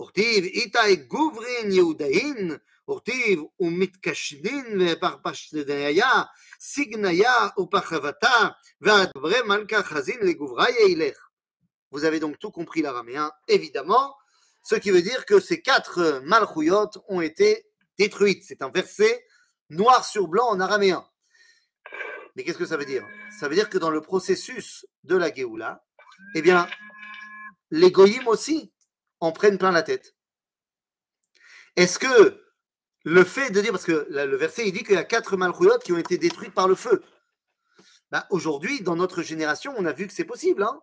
וכתיב 0.00 0.44
איתי 0.44 0.96
גוברין 0.96 1.72
יהודאין, 1.72 2.56
וכתיב 2.90 3.40
ומתקשדין 3.60 4.80
ופרפשדיה, 4.80 6.10
סגניה 6.60 7.48
ופחבתה, 7.58 8.48
והדברי 8.80 9.42
מלכה 9.42 9.82
חזין 9.82 10.20
לגובריה 10.22 10.88
ילך. 10.88 11.26
Vous 11.92 12.04
avez 12.04 12.20
donc 12.20 12.38
tout 12.38 12.50
compris 12.50 12.82
l'araméen, 12.82 13.30
évidemment, 13.48 14.14
ce 14.62 14.74
qui 14.74 14.90
veut 14.90 15.02
dire 15.02 15.24
que 15.24 15.38
ces 15.40 15.62
quatre 15.62 16.20
malchouyot 16.24 16.90
ont 17.08 17.20
été 17.20 17.64
détruites. 17.98 18.44
C'est 18.46 18.60
un 18.60 18.70
verset 18.70 19.24
noir 19.70 20.04
sur 20.04 20.28
blanc 20.28 20.48
en 20.48 20.60
araméen. 20.60 21.06
Mais 22.34 22.44
qu'est-ce 22.44 22.58
que 22.58 22.66
ça 22.66 22.76
veut 22.76 22.84
dire 22.84 23.06
Ça 23.38 23.48
veut 23.48 23.54
dire 23.54 23.70
que 23.70 23.78
dans 23.78 23.90
le 23.90 24.00
processus 24.00 24.84
de 25.04 25.16
la 25.16 25.32
Géoula, 25.32 25.84
eh 26.35 26.41
bien, 26.41 26.67
les 27.69 27.91
goyim 27.91 28.27
aussi 28.27 28.71
en 29.19 29.31
prennent 29.31 29.57
plein 29.57 29.71
la 29.71 29.83
tête. 29.83 30.15
Est-ce 31.75 31.99
que 31.99 32.41
le 33.03 33.23
fait 33.23 33.49
de 33.49 33.61
dire, 33.61 33.71
parce 33.71 33.85
que 33.85 34.07
le 34.09 34.35
verset 34.35 34.67
il 34.67 34.73
dit 34.73 34.83
qu'il 34.83 34.93
y 34.93 34.97
a 34.97 35.03
quatre 35.03 35.37
malchuyot 35.37 35.79
qui 35.79 35.91
ont 35.93 35.97
été 35.97 36.17
détruites 36.17 36.53
par 36.53 36.67
le 36.67 36.75
feu. 36.75 37.03
Bah, 38.11 38.27
aujourd'hui, 38.29 38.81
dans 38.81 38.95
notre 38.95 39.23
génération, 39.23 39.73
on 39.77 39.85
a 39.85 39.93
vu 39.93 40.05
que 40.05 40.13
c'est 40.13 40.25
possible. 40.25 40.63
Hein 40.63 40.81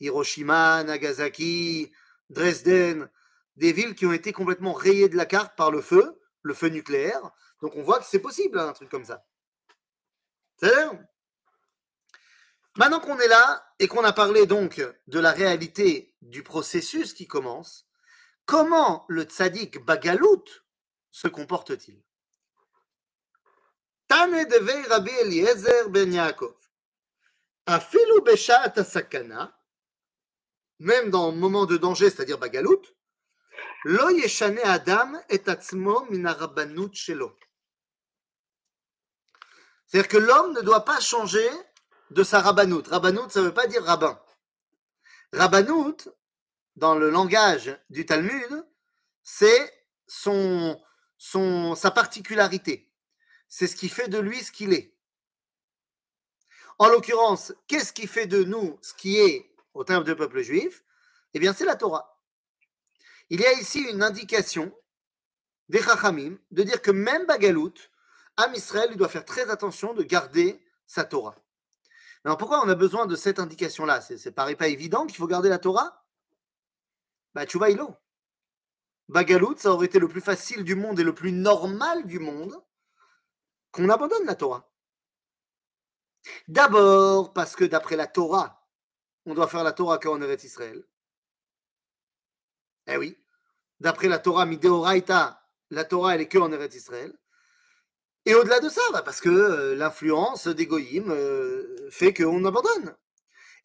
Hiroshima, 0.00 0.84
Nagasaki, 0.84 1.92
Dresden, 2.30 3.10
des 3.56 3.72
villes 3.72 3.94
qui 3.94 4.06
ont 4.06 4.12
été 4.12 4.32
complètement 4.32 4.72
rayées 4.72 5.08
de 5.08 5.16
la 5.16 5.26
carte 5.26 5.56
par 5.56 5.70
le 5.70 5.82
feu, 5.82 6.20
le 6.42 6.54
feu 6.54 6.68
nucléaire. 6.68 7.20
Donc 7.60 7.74
on 7.74 7.82
voit 7.82 7.98
que 7.98 8.06
c'est 8.06 8.20
possible, 8.20 8.58
hein, 8.58 8.68
un 8.68 8.72
truc 8.72 8.88
comme 8.88 9.04
ça. 9.04 9.26
C'est 10.60 10.72
Maintenant 12.78 13.00
qu'on 13.00 13.18
est 13.18 13.26
là 13.26 13.74
et 13.80 13.88
qu'on 13.88 14.04
a 14.04 14.12
parlé 14.12 14.46
donc 14.46 14.80
de 15.08 15.18
la 15.18 15.32
réalité 15.32 16.14
du 16.22 16.44
processus 16.44 17.12
qui 17.12 17.26
commence, 17.26 17.88
comment 18.46 19.04
le 19.08 19.24
tzaddik 19.24 19.84
Bagalout 19.84 20.44
se 21.10 21.26
comporte-t-il? 21.26 22.00
Tane 24.06 24.44
devei 24.44 24.80
Rabbi 24.82 25.10
Eliezer 25.10 25.88
ben 25.88 26.12
Yaakov. 26.12 26.54
Afilu 27.66 28.20
beshat 28.24 28.72
sakana, 28.84 29.60
même 30.78 31.10
dans 31.10 31.32
le 31.32 31.36
moment 31.36 31.66
de 31.66 31.76
danger, 31.78 32.08
c'est-à-dire 32.10 32.38
Bagalout, 32.38 32.82
lo 33.86 34.08
yeshane 34.10 34.60
adam 34.60 35.20
et 35.28 35.42
atzmo 35.48 36.06
min 36.10 36.32
shelo. 36.92 37.36
C'est-à-dire 39.88 40.08
que 40.08 40.18
l'homme 40.18 40.52
ne 40.52 40.60
doit 40.60 40.84
pas 40.84 41.00
changer 41.00 41.48
de 42.10 42.22
sa 42.22 42.40
rabbanout. 42.40 42.86
Rabbanout, 42.88 43.30
ça 43.30 43.40
ne 43.40 43.46
veut 43.46 43.54
pas 43.54 43.66
dire 43.66 43.84
rabbin. 43.84 44.20
Rabbanout, 45.32 46.08
dans 46.76 46.94
le 46.94 47.10
langage 47.10 47.76
du 47.90 48.06
Talmud, 48.06 48.66
c'est 49.22 49.84
son, 50.06 50.80
son, 51.18 51.74
sa 51.74 51.90
particularité. 51.90 52.90
C'est 53.48 53.66
ce 53.66 53.76
qui 53.76 53.88
fait 53.88 54.08
de 54.08 54.18
lui 54.18 54.42
ce 54.42 54.52
qu'il 54.52 54.72
est. 54.72 54.94
En 56.78 56.88
l'occurrence, 56.88 57.52
qu'est-ce 57.66 57.92
qui 57.92 58.06
fait 58.06 58.26
de 58.26 58.44
nous 58.44 58.78
ce 58.82 58.94
qui 58.94 59.18
est 59.18 59.50
au 59.74 59.84
terme 59.84 60.04
du 60.04 60.14
peuple 60.14 60.42
juif? 60.42 60.84
Eh 61.34 61.40
bien, 61.40 61.52
c'est 61.52 61.64
la 61.64 61.76
Torah. 61.76 62.22
Il 63.30 63.40
y 63.40 63.46
a 63.46 63.52
ici 63.54 63.80
une 63.80 64.02
indication 64.02 64.72
des 65.68 65.82
Chachamim 65.82 66.38
de 66.50 66.62
dire 66.62 66.80
que 66.80 66.90
même 66.90 67.26
Bagalout, 67.26 67.74
Am 68.36 68.54
Israël, 68.54 68.88
il 68.92 68.96
doit 68.96 69.08
faire 69.08 69.24
très 69.24 69.50
attention 69.50 69.92
de 69.92 70.02
garder 70.02 70.62
sa 70.86 71.04
Torah. 71.04 71.34
Alors 72.24 72.36
pourquoi 72.36 72.64
on 72.64 72.68
a 72.68 72.74
besoin 72.74 73.06
de 73.06 73.16
cette 73.16 73.38
indication-là? 73.38 74.00
C'est 74.00 74.32
paraît 74.32 74.56
pas 74.56 74.68
évident 74.68 75.06
qu'il 75.06 75.16
faut 75.16 75.26
garder 75.26 75.48
la 75.48 75.58
Torah? 75.58 76.04
Bah 77.34 77.46
tu 77.46 77.58
vois, 77.58 77.70
Ilo. 77.70 77.94
Bagalout, 79.08 79.56
ça 79.56 79.72
aurait 79.72 79.86
été 79.86 79.98
le 79.98 80.08
plus 80.08 80.20
facile 80.20 80.64
du 80.64 80.74
monde 80.74 81.00
et 81.00 81.04
le 81.04 81.14
plus 81.14 81.32
normal 81.32 82.06
du 82.06 82.18
monde 82.18 82.62
qu'on 83.70 83.88
abandonne 83.88 84.26
la 84.26 84.34
Torah. 84.34 84.70
D'abord 86.48 87.32
parce 87.32 87.56
que 87.56 87.64
d'après 87.64 87.96
la 87.96 88.06
Torah, 88.06 88.66
on 89.24 89.34
doit 89.34 89.48
faire 89.48 89.64
la 89.64 89.72
Torah 89.72 89.98
quand 89.98 90.18
on 90.18 90.22
est 90.22 90.44
Israël. 90.44 90.84
Eh 92.86 92.96
oui. 92.96 93.16
D'après 93.80 94.08
la 94.08 94.18
Torah, 94.18 94.44
Mideoraita, 94.46 95.40
la 95.70 95.84
Torah, 95.84 96.14
elle 96.14 96.22
est 96.22 96.28
que 96.28 96.38
en 96.38 96.50
Eretz 96.50 96.74
Israël. 96.74 97.16
Et 98.28 98.34
au-delà 98.34 98.60
de 98.60 98.68
ça, 98.68 98.82
bah, 98.92 99.00
parce 99.00 99.22
que 99.22 99.30
euh, 99.30 99.74
l'influence 99.74 100.48
des 100.48 100.66
goyim 100.66 101.08
euh, 101.08 101.88
fait 101.90 102.12
qu'on 102.12 102.44
abandonne. 102.44 102.94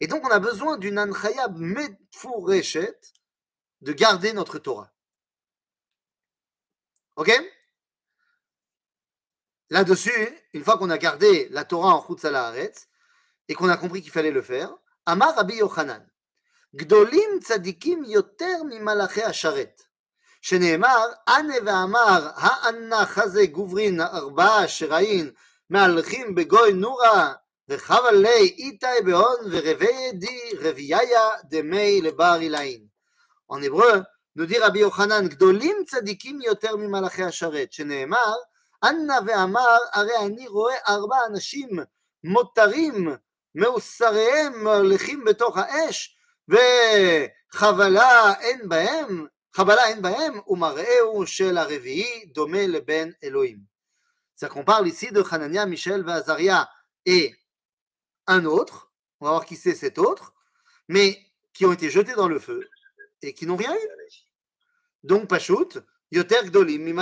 Et 0.00 0.06
donc, 0.06 0.24
on 0.24 0.30
a 0.30 0.38
besoin 0.38 0.78
d'une 0.78 0.98
anchaya 0.98 1.48
metfureshet 1.48 2.98
de 3.82 3.92
garder 3.92 4.32
notre 4.32 4.58
Torah. 4.58 4.90
Ok? 7.16 7.30
Là-dessus, 9.68 10.28
une 10.54 10.64
fois 10.64 10.78
qu'on 10.78 10.88
a 10.88 10.96
gardé 10.96 11.46
la 11.50 11.66
Torah 11.66 11.96
en 11.96 12.02
Chutz 12.02 12.24
et 13.48 13.54
qu'on 13.54 13.68
a 13.68 13.76
compris 13.76 14.00
qu'il 14.00 14.12
fallait 14.12 14.30
le 14.30 14.40
faire, 14.40 14.74
Amar 15.04 15.34
Rabbi 15.34 15.56
Yochanan, 15.56 16.08
Gdolim 16.74 17.42
tzadikim 17.42 18.02
yoter 18.04 18.64
mi 18.64 18.78
asharet. 19.24 19.76
שנאמר, 20.46 21.06
אנה 21.28 21.54
ואמר 21.66 22.28
האנח 22.34 23.18
הזה 23.18 23.46
גוברין 23.46 24.00
ארבעה 24.00 24.68
שראין 24.68 25.30
מהלכים 25.70 26.34
בגוי 26.34 26.72
נורה 26.72 27.32
וחבל 27.68 28.14
לי 28.14 28.54
איתי 28.58 28.86
בהון 29.04 29.36
ורבי 29.50 30.12
די 30.12 30.40
רבייה 30.60 31.28
דמי 31.44 32.00
לבר 32.00 32.36
אילאין. 32.40 32.86
En 33.50 33.60
dit 34.46 34.58
Rabbi 34.58 34.80
Yochanan, 34.80 35.28
גדולים 35.28 35.76
צדיקים 35.86 36.40
יותר 36.40 36.76
ממלאכי 36.76 37.22
השרת, 37.22 37.72
שנאמר, 37.72 38.34
אנה 38.84 39.18
ואמר, 39.26 39.78
הרי 39.92 40.16
אני 40.26 40.48
רואה 40.48 40.76
ארבע 40.88 41.16
אנשים 41.30 41.68
מותרים, 42.24 43.16
מאוסריהם 43.54 44.66
הולכים 44.66 45.24
בתוך 45.24 45.58
האש, 45.58 46.16
וחבלה 46.48 48.32
אין 48.40 48.68
בהם, 48.68 49.26
c'est-à-dire 54.36 54.54
qu'on 54.54 54.64
parle 54.64 54.88
ici 54.88 55.12
de 55.12 55.22
Hanania, 55.30 55.66
Michel, 55.66 56.02
Vazaria 56.02 56.68
et 57.06 57.36
un 58.26 58.46
autre, 58.46 58.92
on 59.20 59.26
va 59.26 59.30
voir 59.32 59.46
qui 59.46 59.54
c'est 59.54 59.76
cet 59.76 59.98
autre, 59.98 60.34
mais 60.88 61.24
qui 61.52 61.66
ont 61.66 61.72
été 61.72 61.88
jetés 61.88 62.14
dans 62.14 62.26
le 62.26 62.40
feu 62.40 62.68
et 63.22 63.32
qui 63.32 63.46
n'ont 63.46 63.54
rien 63.54 63.72
eu. 63.72 63.88
Donc, 65.04 65.28
Pachout, 65.28 65.78
Yoter 66.10 66.46
Gdolim, 66.46 66.98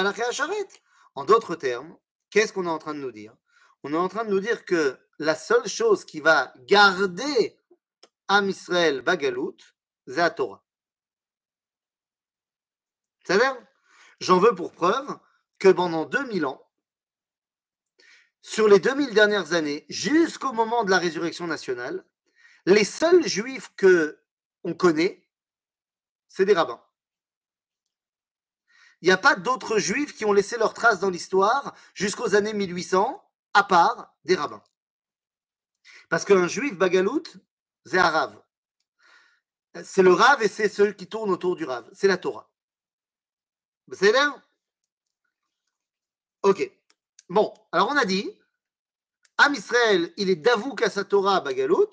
En 1.15 1.25
d'autres 1.25 1.55
termes, 1.55 1.97
qu'est-ce 2.29 2.53
qu'on 2.53 2.67
est 2.67 2.71
en 2.71 2.79
train 2.79 2.95
de 2.95 3.01
nous 3.01 3.13
dire? 3.13 3.35
On 3.83 3.95
est 3.95 3.97
en 3.97 4.09
train 4.09 4.27
de 4.27 4.31
nous 4.31 4.41
dire 4.41 4.67
que 4.67 4.99
la 5.19 5.35
seule 5.35 5.67
chose 5.69 6.05
qui 6.05 6.21
va 6.21 6.53
garder 6.67 7.57
Am 8.29 8.51
Israël 8.51 9.01
Bagalout, 9.01 9.57
c'est 10.07 10.17
la 10.17 10.31
Torah. 10.31 10.63
C'est-à-dire, 13.25 13.57
j'en 14.21 14.39
veux 14.39 14.55
pour 14.55 14.73
preuve 14.73 15.19
que 15.59 15.69
pendant 15.69 16.05
2000 16.05 16.47
ans, 16.47 16.67
sur 18.41 18.69
les 18.69 18.81
2000 18.81 19.15
dernières 19.15 19.53
années, 19.53 19.87
jusqu'au 19.89 20.53
moment 20.53 20.85
de 20.85 20.91
la 20.91 20.99
résurrection 20.99 21.47
nationale, 21.47 22.05
les 22.67 22.85
seuls 22.85 23.27
juifs 23.27 23.73
que 23.77 24.21
on 24.65 24.75
connaît, 24.75 25.29
c'est 26.29 26.45
des 26.45 26.55
rabbins. 26.55 26.83
Il 29.01 29.07
n'y 29.07 29.13
a 29.13 29.19
pas 29.19 29.35
d'autres 29.35 29.79
juifs 29.79 30.15
qui 30.15 30.25
ont 30.25 30.33
laissé 30.33 30.57
leur 30.57 30.75
trace 30.75 31.01
dans 31.01 31.11
l'histoire 31.11 31.75
jusqu'aux 31.95 32.37
années 32.37 32.53
1800, 32.53 33.21
à 33.55 33.65
part 33.65 34.15
des 34.25 34.37
rabbins. 34.37 34.63
Parce 36.09 36.25
qu'un 36.25 36.47
juif 36.47 36.77
bagalout, 36.77 37.25
c'est 37.85 37.99
un 37.99 38.11
rave. 38.11 38.41
C'est 39.83 40.03
le 40.03 40.13
rave 40.13 40.43
et 40.43 40.49
c'est 40.49 40.69
ceux 40.69 40.93
qui 40.93 41.09
tournent 41.09 41.31
autour 41.31 41.57
du 41.57 41.65
rave. 41.65 41.89
C'est 41.93 42.07
la 42.07 42.19
Torah. 42.19 42.52
C'est 43.92 44.12
là 44.12 44.42
Ok. 46.44 46.72
Bon, 47.30 47.54
alors 47.72 47.90
on 47.90 47.98
a 47.98 48.06
dit, 48.06 48.30
Am 49.38 49.54
Israël, 49.54 50.14
il 50.18 50.30
est 50.30 50.36
d'avouk 50.36 50.82
à 50.82 50.90
sa 50.90 51.04
Torah 51.04 51.42
Bagalout. 51.42 51.90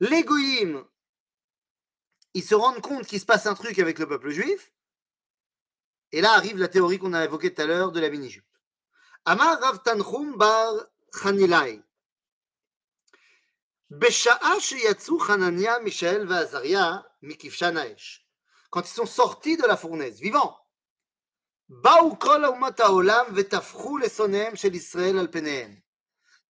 Les 0.00 0.24
Goïm, 0.24 0.84
ils 2.34 2.44
se 2.44 2.54
rendent 2.54 2.80
compte 2.80 3.06
qu'il 3.06 3.20
se 3.20 3.26
passe 3.26 3.46
un 3.46 3.54
truc 3.54 3.78
avec 3.78 3.98
le 3.98 4.08
peuple 4.08 4.30
juif. 4.30 4.72
Et 6.12 6.20
là 6.20 6.32
arrive 6.32 6.58
la 6.58 6.68
théorie 6.68 6.98
qu'on 6.98 7.12
a 7.12 7.24
évoquée 7.24 7.52
tout 7.52 7.62
à 7.62 7.66
l'heure 7.66 7.92
de 7.92 8.00
la 8.00 8.08
mini-jupe. 8.08 8.44
Amar 9.24 9.60
Rav 9.60 9.82
Tanchum 9.82 10.36
bar 10.36 10.74
Chanilai. 11.12 11.82
בשעה 13.90 14.60
שיצאו 14.60 15.18
חנניה, 15.18 15.78
מישאל 15.78 16.26
ועזריה 16.28 16.98
מכבשן 17.22 17.76
האש. 17.76 18.26
Quand 18.70 18.82
ils 18.82 18.94
sont 18.94 19.06
sortis 19.06 19.56
de 19.56 19.66
la 19.66 19.76
fournaise, 19.76 20.20
vivants, 20.20 20.56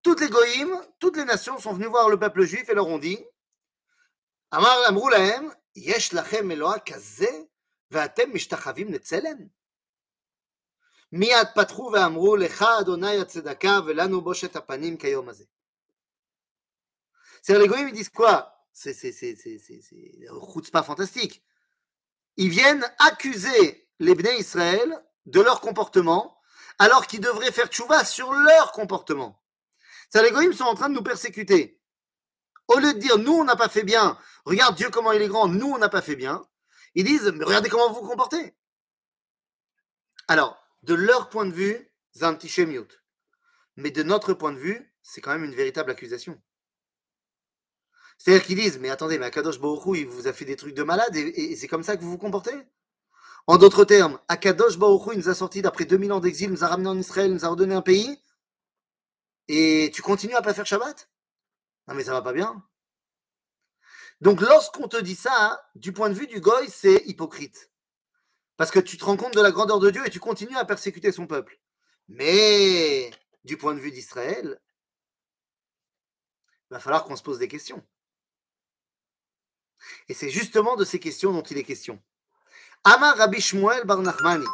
toutes 0.02 0.20
les 0.20 0.28
goïmes, 0.28 0.80
toutes 0.98 1.16
les 1.16 1.24
nations 1.24 1.58
sont 1.58 1.72
venues 1.72 1.86
voir 1.86 2.08
le 2.08 2.18
peuple 2.18 2.42
juif 2.44 2.68
et 2.68 2.74
leur 2.74 2.86
ont 2.86 2.98
dit 2.98 3.18
c'est-à-dire, 17.42 17.62
les 17.62 17.68
goïms, 17.68 17.88
ils 17.88 17.94
disent 17.94 18.08
quoi? 18.08 18.52
C'est 18.72 18.92
un 20.74 20.82
fantastique. 20.82 21.42
Ils 22.36 22.50
viennent 22.50 22.84
accuser 22.98 23.88
les 23.98 24.14
Bnei 24.14 24.38
Israël 24.38 25.02
de 25.26 25.40
leur 25.40 25.60
comportement, 25.60 26.40
alors 26.78 27.06
qu'ils 27.06 27.20
devraient 27.20 27.52
faire 27.52 27.68
tchouva 27.68 28.04
sur 28.04 28.32
leur 28.32 28.72
comportement. 28.72 29.42
Les 30.14 30.30
goïms 30.30 30.52
sont 30.52 30.64
en 30.64 30.74
train 30.74 30.88
de 30.88 30.94
nous 30.94 31.02
persécuter. 31.02 31.80
Au 32.68 32.78
lieu 32.78 32.94
de 32.94 32.98
dire, 32.98 33.18
nous, 33.18 33.32
on 33.32 33.44
n'a 33.44 33.56
pas 33.56 33.68
fait 33.68 33.84
bien, 33.84 34.18
regarde 34.44 34.76
Dieu 34.76 34.90
comment 34.90 35.12
il 35.12 35.22
est 35.22 35.28
grand, 35.28 35.48
nous, 35.48 35.68
on 35.68 35.78
n'a 35.78 35.88
pas 35.88 36.02
fait 36.02 36.16
bien, 36.16 36.44
ils 36.94 37.04
disent, 37.04 37.32
mais 37.34 37.44
regardez 37.44 37.68
comment 37.68 37.92
vous 37.92 38.00
vous 38.00 38.08
comportez. 38.08 38.54
Alors, 40.28 40.60
de 40.82 40.94
leur 40.94 41.28
point 41.28 41.46
de 41.46 41.52
vue, 41.52 41.92
Zantichemiut. 42.16 42.88
Mais 43.76 43.90
de 43.90 44.02
notre 44.02 44.32
point 44.32 44.52
de 44.52 44.58
vue, 44.58 44.92
c'est 45.02 45.20
quand 45.20 45.32
même 45.32 45.44
une 45.44 45.54
véritable 45.54 45.90
accusation. 45.90 46.40
C'est-à-dire 48.18 48.46
qu'ils 48.46 48.56
disent, 48.56 48.78
mais 48.78 48.88
attendez, 48.88 49.18
mais 49.18 49.26
Akadosh 49.26 49.60
Baruch 49.60 49.98
il 49.98 50.06
vous 50.06 50.26
a 50.26 50.32
fait 50.32 50.46
des 50.46 50.56
trucs 50.56 50.74
de 50.74 50.82
malade 50.82 51.14
et, 51.14 51.54
c'est 51.56 51.68
comme 51.68 51.82
ça 51.82 51.96
que 51.96 52.02
vous 52.02 52.10
vous 52.10 52.18
comportez? 52.18 52.54
En 53.46 53.58
d'autres 53.58 53.84
termes, 53.84 54.18
Akadosh 54.28 54.76
Baruch 54.76 55.12
il 55.12 55.18
nous 55.18 55.28
a 55.28 55.34
sortis 55.34 55.62
d'après 55.62 55.84
2000 55.84 56.12
ans 56.12 56.20
d'exil, 56.20 56.50
nous 56.50 56.64
a 56.64 56.68
ramenés 56.68 56.88
en 56.88 56.98
Israël, 56.98 57.32
nous 57.32 57.44
a 57.44 57.48
redonné 57.48 57.74
un 57.74 57.82
pays 57.82 58.20
et 59.48 59.90
tu 59.94 60.02
continues 60.02 60.34
à 60.34 60.42
pas 60.42 60.54
faire 60.54 60.66
Shabbat? 60.66 61.08
Non 61.86 61.94
mais 61.94 62.04
ça 62.04 62.12
va 62.12 62.22
pas 62.22 62.32
bien. 62.32 62.64
Donc 64.20 64.40
lorsqu'on 64.40 64.88
te 64.88 64.96
dit 64.96 65.14
ça, 65.14 65.70
du 65.74 65.92
point 65.92 66.08
de 66.08 66.14
vue 66.14 66.26
du 66.26 66.40
goy, 66.40 66.68
c'est 66.68 67.02
hypocrite. 67.06 67.70
Parce 68.56 68.70
que 68.70 68.80
tu 68.80 68.96
te 68.96 69.04
rends 69.04 69.16
compte 69.16 69.34
de 69.34 69.40
la 69.40 69.52
grandeur 69.52 69.78
de 69.78 69.90
Dieu 69.90 70.04
et 70.06 70.10
tu 70.10 70.18
continues 70.18 70.56
à 70.56 70.64
persécuter 70.64 71.12
son 71.12 71.26
peuple. 71.26 71.60
Mais 72.08 73.10
du 73.44 73.56
point 73.56 73.74
de 73.74 73.80
vue 73.80 73.92
d'Israël, 73.92 74.60
il 76.70 76.74
va 76.74 76.80
falloir 76.80 77.04
qu'on 77.04 77.16
se 77.16 77.22
pose 77.22 77.38
des 77.38 77.48
questions. 77.48 77.84
Et 80.08 80.14
c'est 80.14 80.30
justement 80.30 80.74
de 80.74 80.84
ces 80.84 80.98
questions 80.98 81.32
dont 81.32 81.42
il 81.42 81.58
est 81.58 81.64
question. 81.64 82.02
Amar 82.88 83.16
Rabbi 83.18 83.40
Shmuel 83.40 83.84
Bar 83.84 83.98
Nachmani. 83.98 84.46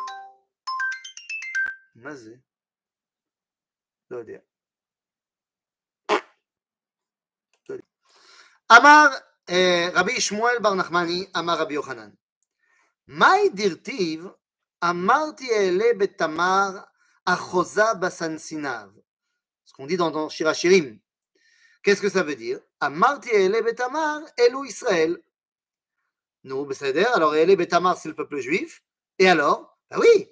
Amar 8.70 9.12
eh, 9.48 9.90
Rabbi 9.90 10.12
Shmuel 10.12 10.60
Bar 10.60 10.74
Nachmani, 10.76 11.28
Amar 11.34 11.58
Rabbi 11.58 11.74
Yochanan. 11.74 12.16
Mai 13.06 13.50
dirtiv, 13.50 14.24
amarti 14.80 15.50
ele 15.50 15.92
betamar 15.92 16.88
achosa 17.26 17.94
basansinav. 17.94 18.94
Ce 19.66 19.74
qu'on 19.74 19.84
dit 19.84 19.98
dans, 19.98 20.10
dans 20.10 20.30
Shirachirim. 20.30 20.98
Qu'est-ce 21.82 22.00
que 22.00 22.08
ça 22.08 22.22
veut 22.22 22.36
dire 22.36 22.60
Amarti 22.80 23.28
ele 23.28 23.60
betamar, 23.60 24.22
elu 24.38 24.66
Israël. 24.66 25.18
Nous, 26.44 26.64
Besséder, 26.64 27.04
alors 27.14 27.36
elle 27.36 27.50
est 27.50 27.56
Betamar, 27.56 27.96
c'est 27.96 28.08
le 28.08 28.14
peuple 28.14 28.38
juif. 28.38 28.82
Et 29.18 29.28
alors? 29.28 29.78
Ben 29.90 29.98
oui 30.00 30.28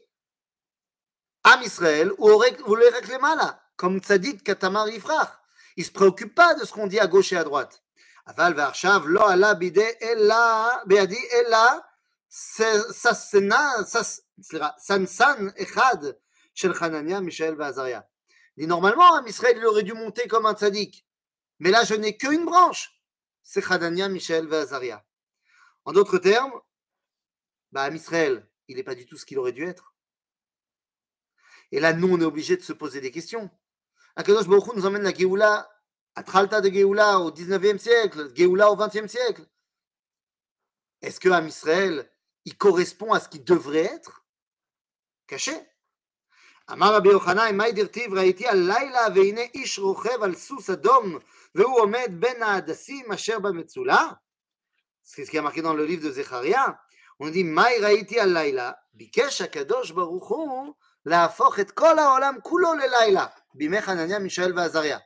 Am 1.44 1.62
Israël, 1.62 2.12
ou 2.18 2.28
voulez 2.66 2.88
réclamer 2.88 3.36
là, 3.36 3.44
hein? 3.44 3.60
comme 3.76 3.98
Tzadik 3.98 4.42
Katamar 4.42 4.88
Yifrach. 4.88 5.30
Il 5.76 5.82
ne 5.82 5.86
se 5.86 5.92
préoccupe 5.92 6.34
pas 6.34 6.54
de 6.54 6.64
ce 6.64 6.72
qu'on 6.72 6.86
dit 6.86 6.98
à 6.98 7.06
gauche 7.06 7.32
et 7.32 7.36
à 7.36 7.44
droite. 7.44 7.82
Aval 8.26 8.54
Varshav, 8.54 9.06
lo 9.08 9.22
ala 9.22 9.54
bide 9.54 9.96
ella, 10.00 10.82
beadi 10.86 11.16
ella, 11.32 11.86
sasena, 12.28 13.84
sansan 14.78 15.52
echad, 15.56 16.18
shel 16.54 16.74
Hanania, 16.78 17.20
Michel 17.20 17.54
Vazaria. 17.54 18.06
Et 18.56 18.66
normalement, 18.66 19.14
Am 19.14 19.26
Israël, 19.26 19.56
il 19.56 19.64
aurait 19.64 19.82
dû 19.82 19.94
monter 19.94 20.28
comme 20.28 20.44
un 20.44 20.54
Tzadik. 20.54 21.06
Mais 21.60 21.70
là, 21.70 21.84
je 21.84 21.94
n'ai 21.94 22.16
qu'une 22.16 22.44
branche. 22.44 23.00
C'est 23.42 23.64
Hanania, 23.70 24.08
Michel 24.08 24.46
Vazaria. 24.46 25.02
En 25.89 25.93
d'autres 25.93 26.17
termes, 26.17 26.53
bah, 27.71 27.83
Am 27.83 27.95
Israël, 27.95 28.49
il 28.67 28.77
n'est 28.77 28.83
pas 28.83 28.95
du 28.95 29.05
tout 29.05 29.17
ce 29.17 29.25
qu'il 29.25 29.39
aurait 29.39 29.51
dû 29.51 29.63
être. 29.63 29.93
Et 31.71 31.79
là, 31.79 31.93
nous, 31.93 32.07
on 32.13 32.19
est 32.21 32.25
obligé 32.25 32.57
de 32.57 32.61
se 32.61 32.73
poser 32.73 33.01
des 33.01 33.11
questions. 33.11 33.49
Akadosh 34.15 34.47
Baruch 34.47 34.73
nous 34.75 34.85
emmène 34.85 35.03
la 35.03 35.13
Géoula 35.13 35.69
à 36.15 36.23
Tralta 36.23 36.61
de 36.61 36.69
Géoula 36.69 37.19
au 37.19 37.31
19e 37.31 37.77
siècle, 37.77 38.33
Géoula 38.33 38.71
au 38.71 38.77
20e 38.77 39.07
siècle. 39.07 39.45
Est-ce 41.01 41.19
que 41.19 41.29
Am 41.29 41.47
Israël, 41.47 42.09
il 42.45 42.57
correspond 42.57 43.11
à 43.13 43.19
ce 43.19 43.29
qu'il 43.29 43.43
devrait 43.43 43.85
être 43.85 44.25
Caché 45.27 45.67
אמר 46.71 46.95
רבי 46.95 47.09
יוחנן, 47.09 47.57
מאי 47.57 47.71
דרטיב 47.71 48.13
ראיתי 48.13 48.47
הלילה 48.47 49.07
והנה 49.15 49.41
איש 49.53 49.79
רוכב 49.79 50.23
על 50.23 50.35
סוס 50.35 50.69
אדום 50.69 51.17
והוא 51.55 51.79
עומד 51.79 52.11
בין 52.19 52.43
ההדסים 52.43 53.11
אשר 53.11 53.39
במצולה? 53.39 54.07
C'est 55.12 55.24
ce 55.24 55.30
qui 55.30 55.38
est 55.38 55.42
marqué 55.42 55.60
dans 55.60 55.74
le 55.74 55.84
livre 55.84 56.04
de 56.04 56.12
Zecharia. 56.12 56.78
On 57.18 57.30
dit, 57.30 57.44
ראיתי 57.82 58.20
הלילה, 58.20 58.72
ביקש 58.94 59.40
הקדוש 59.40 59.90
ברוך 59.90 60.28
הוא 60.28 60.74
להפוך 61.06 61.60
את 61.60 61.70
כל 61.70 61.98
העולם 61.98 62.36
כולו 62.42 62.74
ללילה, 62.74 63.26
בימי 63.54 63.82
חנניה, 63.82 64.18
מישאל 64.18 64.58
ועזריה. 64.58 64.98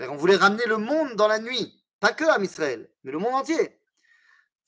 On 0.00 0.16
voulait 0.16 0.36
ramener 0.36 0.66
le 0.66 0.76
monde 0.76 1.16
dans 1.16 1.26
la 1.28 1.40
nuit, 1.40 1.82
pas 2.00 2.12
que 2.12 2.24
à 2.24 2.38
Israël, 2.38 2.88
mais 3.04 3.12
le 3.12 3.18
monde 3.18 3.34
entier. 3.34 3.68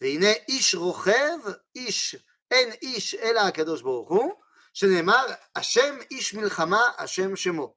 והנה 0.01 0.33
איש 0.49 0.75
רוכב, 0.75 1.39
איש, 1.75 2.17
אין 2.51 2.73
איש 2.83 3.15
אלא 3.15 3.41
הקדוש 3.41 3.83
ברוך 3.83 4.09
הוא, 4.09 4.33
שנאמר, 4.75 5.27
השם 5.57 5.97
איש 6.11 6.35
מלחמה, 6.35 6.83
השם 6.99 7.37
שמו. 7.37 7.75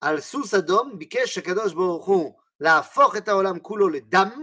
על 0.00 0.20
סוס 0.20 0.54
אדום 0.54 0.98
ביקש 0.98 1.38
הקדוש 1.38 1.72
ברוך 1.72 2.06
הוא 2.06 2.38
להפוך 2.60 3.16
את 3.16 3.28
העולם 3.28 3.58
כולו 3.58 3.88
לדם, 3.88 4.42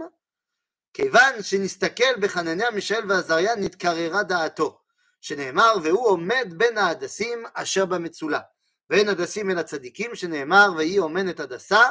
כיוון 0.94 1.42
שנסתכל 1.42 2.16
בחנניה, 2.20 2.70
מישאל 2.70 3.10
ועזריה 3.12 3.56
נתקררה 3.56 4.22
דעתו, 4.22 4.80
שנאמר, 5.20 5.74
והוא 5.82 6.06
עומד 6.06 6.54
בין 6.56 6.78
ההדסים 6.78 7.44
אשר 7.54 7.86
במצולה. 7.86 8.40
ואין 8.90 9.08
הדסים 9.08 9.50
אלא 9.50 9.62
צדיקים, 9.62 10.14
שנאמר, 10.14 10.72
ויהי 10.76 10.98
אומנת 10.98 11.40
הדסה, 11.40 11.82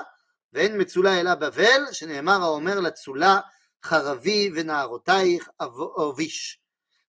ואין 0.54 0.82
מצולה 0.82 1.20
אלא 1.20 1.36
בבל, 1.36 1.82
שנאמר 1.92 2.42
האומר 2.42 2.80
לצולה, 2.80 3.40
חרבי 3.84 4.52
ונערותייך 4.56 5.50
אביש. 6.10 6.60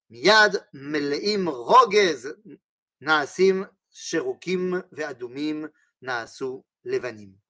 מיד 0.09 0.55
מלאים 0.73 1.49
רוגז 1.49 2.29
naasim 3.01 3.65
sherukim 3.91 4.83
ve'adumim 4.91 5.69
naasu 6.01 6.63
levanim. 6.85 7.44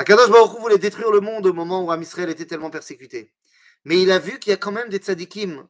Akadosh 0.00 0.30
Baruch 0.30 0.58
voulait 0.58 0.78
détruire 0.78 1.10
le 1.10 1.20
monde 1.20 1.44
au 1.44 1.52
moment 1.52 1.84
où 1.84 1.90
Amisraël 1.90 2.30
était 2.30 2.46
tellement 2.46 2.70
persécuté. 2.70 3.34
Mais 3.84 4.00
il 4.00 4.10
a 4.10 4.18
vu 4.18 4.38
qu'il 4.38 4.48
y 4.48 4.54
a 4.54 4.56
quand 4.56 4.72
même 4.72 4.88
des 4.88 4.96
tzadikim 4.96 5.68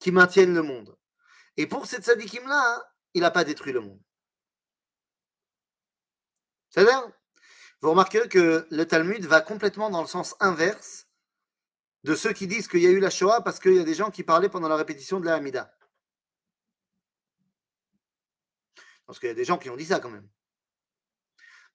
qui 0.00 0.12
maintiennent 0.12 0.54
le 0.54 0.60
monde. 0.60 0.98
Et 1.56 1.66
pour 1.66 1.86
ces 1.86 1.96
tzadikim-là, 1.96 2.92
il 3.14 3.22
n'a 3.22 3.30
pas 3.30 3.44
détruit 3.44 3.72
le 3.72 3.80
monde. 3.80 3.98
C'est-à-dire, 6.68 7.10
vous 7.80 7.88
remarquerez 7.88 8.28
que 8.28 8.68
le 8.70 8.84
Talmud 8.86 9.24
va 9.24 9.40
complètement 9.40 9.88
dans 9.88 10.02
le 10.02 10.06
sens 10.06 10.36
inverse 10.38 11.06
de 12.04 12.14
ceux 12.14 12.34
qui 12.34 12.46
disent 12.46 12.68
qu'il 12.68 12.80
y 12.80 12.86
a 12.86 12.90
eu 12.90 13.00
la 13.00 13.08
Shoah 13.08 13.40
parce 13.40 13.60
qu'il 13.60 13.76
y 13.76 13.80
a 13.80 13.84
des 13.84 13.94
gens 13.94 14.10
qui 14.10 14.24
parlaient 14.24 14.50
pendant 14.50 14.68
la 14.68 14.76
répétition 14.76 15.20
de 15.20 15.24
la 15.24 15.36
Hamida. 15.36 15.74
Parce 19.06 19.18
qu'il 19.18 19.30
y 19.30 19.32
a 19.32 19.34
des 19.34 19.46
gens 19.46 19.56
qui 19.56 19.70
ont 19.70 19.76
dit 19.76 19.86
ça 19.86 20.00
quand 20.00 20.10
même. 20.10 20.28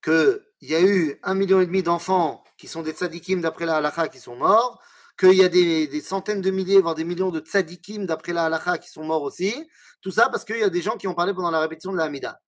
Qu'il 0.06 0.40
y 0.62 0.76
a 0.76 0.82
eu 0.82 1.20
un 1.24 1.34
million 1.34 1.60
et 1.62 1.66
demi 1.66 1.82
d'enfants 1.82 2.44
qui 2.58 2.68
sont 2.68 2.84
des 2.84 2.92
tzadikim 2.92 3.42
d'après 3.42 3.66
la 3.66 3.78
halakha 3.78 4.08
qui 4.08 4.20
sont 4.20 4.36
morts, 4.36 4.80
qu'il 5.18 5.34
y 5.34 5.44
a 5.44 5.50
des, 5.50 6.02
centaines 6.02 6.42
de 6.42 6.52
milliers, 6.52 6.80
voire 6.80 6.94
des 6.94 7.04
millions 7.04 7.32
de 7.32 7.40
tzadikim 7.40 8.06
d'après 8.06 8.32
la 8.32 8.46
halakha 8.46 8.78
qui 8.78 8.88
sont 8.88 9.04
morts 9.04 9.24
aussi. 9.24 9.68
Tout 10.02 10.12
ça 10.12 10.30
parce 10.30 10.46
qu'il 10.46 10.60
y 10.60 10.64
a 10.64 10.70
des 10.70 10.84
gens 10.84 10.96
qui 10.96 11.08
ont 11.08 11.16
parlé 11.16 11.34
pendant 11.34 11.50
la 11.50 11.60
répétition 11.60 11.92
de 11.92 11.98
la 11.98 12.04
Hamida. 12.04 12.40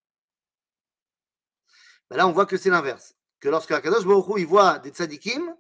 Ben 2.11 2.17
là, 2.17 2.27
on 2.27 2.31
voit 2.31 2.45
que 2.45 2.57
c'est 2.57 2.69
l'inverse. 2.69 3.15
Que 3.39 3.49
lorsque 3.49 3.71
Akadosh 3.71 4.05
Baruch 4.05 4.25
il 4.37 4.45
voit 4.45 4.77
des 4.77 4.91
tzadikim, 4.91 5.55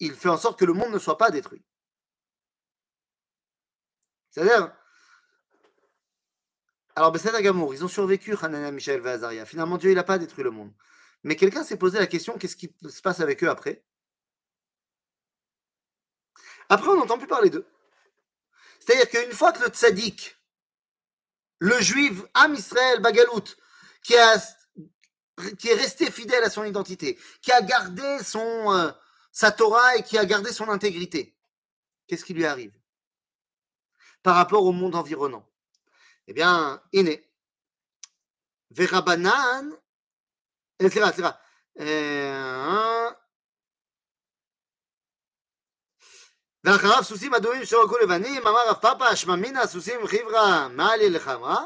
il 0.00 0.14
fait 0.14 0.30
en 0.30 0.38
sorte 0.38 0.58
que 0.58 0.64
le 0.64 0.72
monde 0.72 0.90
ne 0.90 0.98
soit 0.98 1.18
pas 1.18 1.30
détruit. 1.30 1.62
C'est-à-dire, 4.30 4.74
alors, 6.96 7.12
ben, 7.12 7.42
Gamour, 7.42 7.74
ils 7.74 7.84
ont 7.84 7.88
survécu, 7.88 8.34
Hanania, 8.40 8.70
Michel 8.70 9.02
et 9.04 9.08
Azaria. 9.08 9.44
Finalement, 9.44 9.76
Dieu, 9.76 9.90
il 9.90 9.96
n'a 9.96 10.02
pas 10.02 10.16
détruit 10.16 10.42
le 10.42 10.50
monde. 10.50 10.72
Mais 11.24 11.36
quelqu'un 11.36 11.62
s'est 11.62 11.76
posé 11.76 11.98
la 11.98 12.06
question 12.06 12.38
qu'est-ce 12.38 12.56
qui 12.56 12.74
se 12.88 13.02
passe 13.02 13.20
avec 13.20 13.44
eux 13.44 13.50
après? 13.50 13.84
Après, 16.70 16.88
on 16.88 16.96
n'entend 16.96 17.18
plus 17.18 17.26
parler 17.26 17.50
d'eux. 17.50 17.66
C'est-à-dire 18.80 19.10
qu'une 19.10 19.32
fois 19.32 19.52
que 19.52 19.62
le 19.62 19.68
tzaddik, 19.68 20.38
le 21.58 21.78
juif, 21.82 22.22
Am 22.32 22.54
Israël, 22.54 23.00
Bagalout, 23.00 23.44
qui, 24.02 24.14
qui 25.58 25.68
est 25.68 25.74
resté 25.74 26.10
fidèle 26.10 26.44
à 26.44 26.50
son 26.50 26.64
identité, 26.64 27.18
qui 27.42 27.52
a 27.52 27.60
gardé 27.60 28.18
son, 28.24 28.72
euh, 28.72 28.90
sa 29.32 29.50
Torah 29.50 29.96
et 29.96 30.02
qui 30.02 30.16
a 30.16 30.24
gardé 30.24 30.50
son 30.50 30.70
intégrité, 30.70 31.36
qu'est-ce 32.06 32.24
qui 32.24 32.32
lui 32.32 32.46
arrive? 32.46 32.72
Par 34.22 34.36
rapport 34.36 34.64
au 34.64 34.72
monde 34.72 34.94
environnant 34.94 35.46
eh 36.27 36.33
bien, 36.33 36.79
הנה, 36.93 37.11
ורבנן, 38.75 39.69
סליחה, 40.81 41.11
סליחה, 41.11 41.31
ואחריו 46.63 47.03
סוסים 47.03 47.33
אדומים 47.33 47.65
שרקו 47.65 47.97
לבנים, 47.97 48.47
אמר 48.47 48.69
רב 48.69 48.75
פאפה, 48.81 49.07
השממינה 49.07 49.67
סוסים 49.67 50.07
חברה, 50.07 50.67
מה 50.67 50.95
לי 50.95 51.09
לך, 51.09 51.27
מה? 51.27 51.65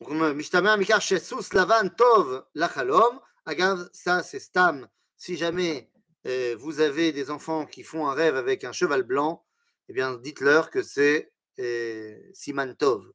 Donc, 0.00 0.10
Mishtameh 0.10 0.76
Mikar 0.76 1.00
Shesus 1.00 1.54
Lavan 1.54 1.88
Tov 1.88 2.44
Lachalom. 2.54 3.18
Agav, 3.46 3.88
ça 3.92 4.22
c'est 4.22 4.40
Stam. 4.40 4.86
Si 5.16 5.36
jamais 5.36 5.90
euh, 6.26 6.54
vous 6.58 6.80
avez 6.80 7.12
des 7.12 7.30
enfants 7.30 7.64
qui 7.64 7.82
font 7.82 8.06
un 8.08 8.12
rêve 8.12 8.36
avec 8.36 8.64
un 8.64 8.72
cheval 8.72 9.04
blanc, 9.04 9.44
eh 9.88 9.94
bien 9.94 10.14
dites-leur 10.16 10.70
que 10.70 10.82
c'est 10.82 11.32
euh, 11.60 12.18
Siman 12.34 12.74
Tov. 12.76 13.10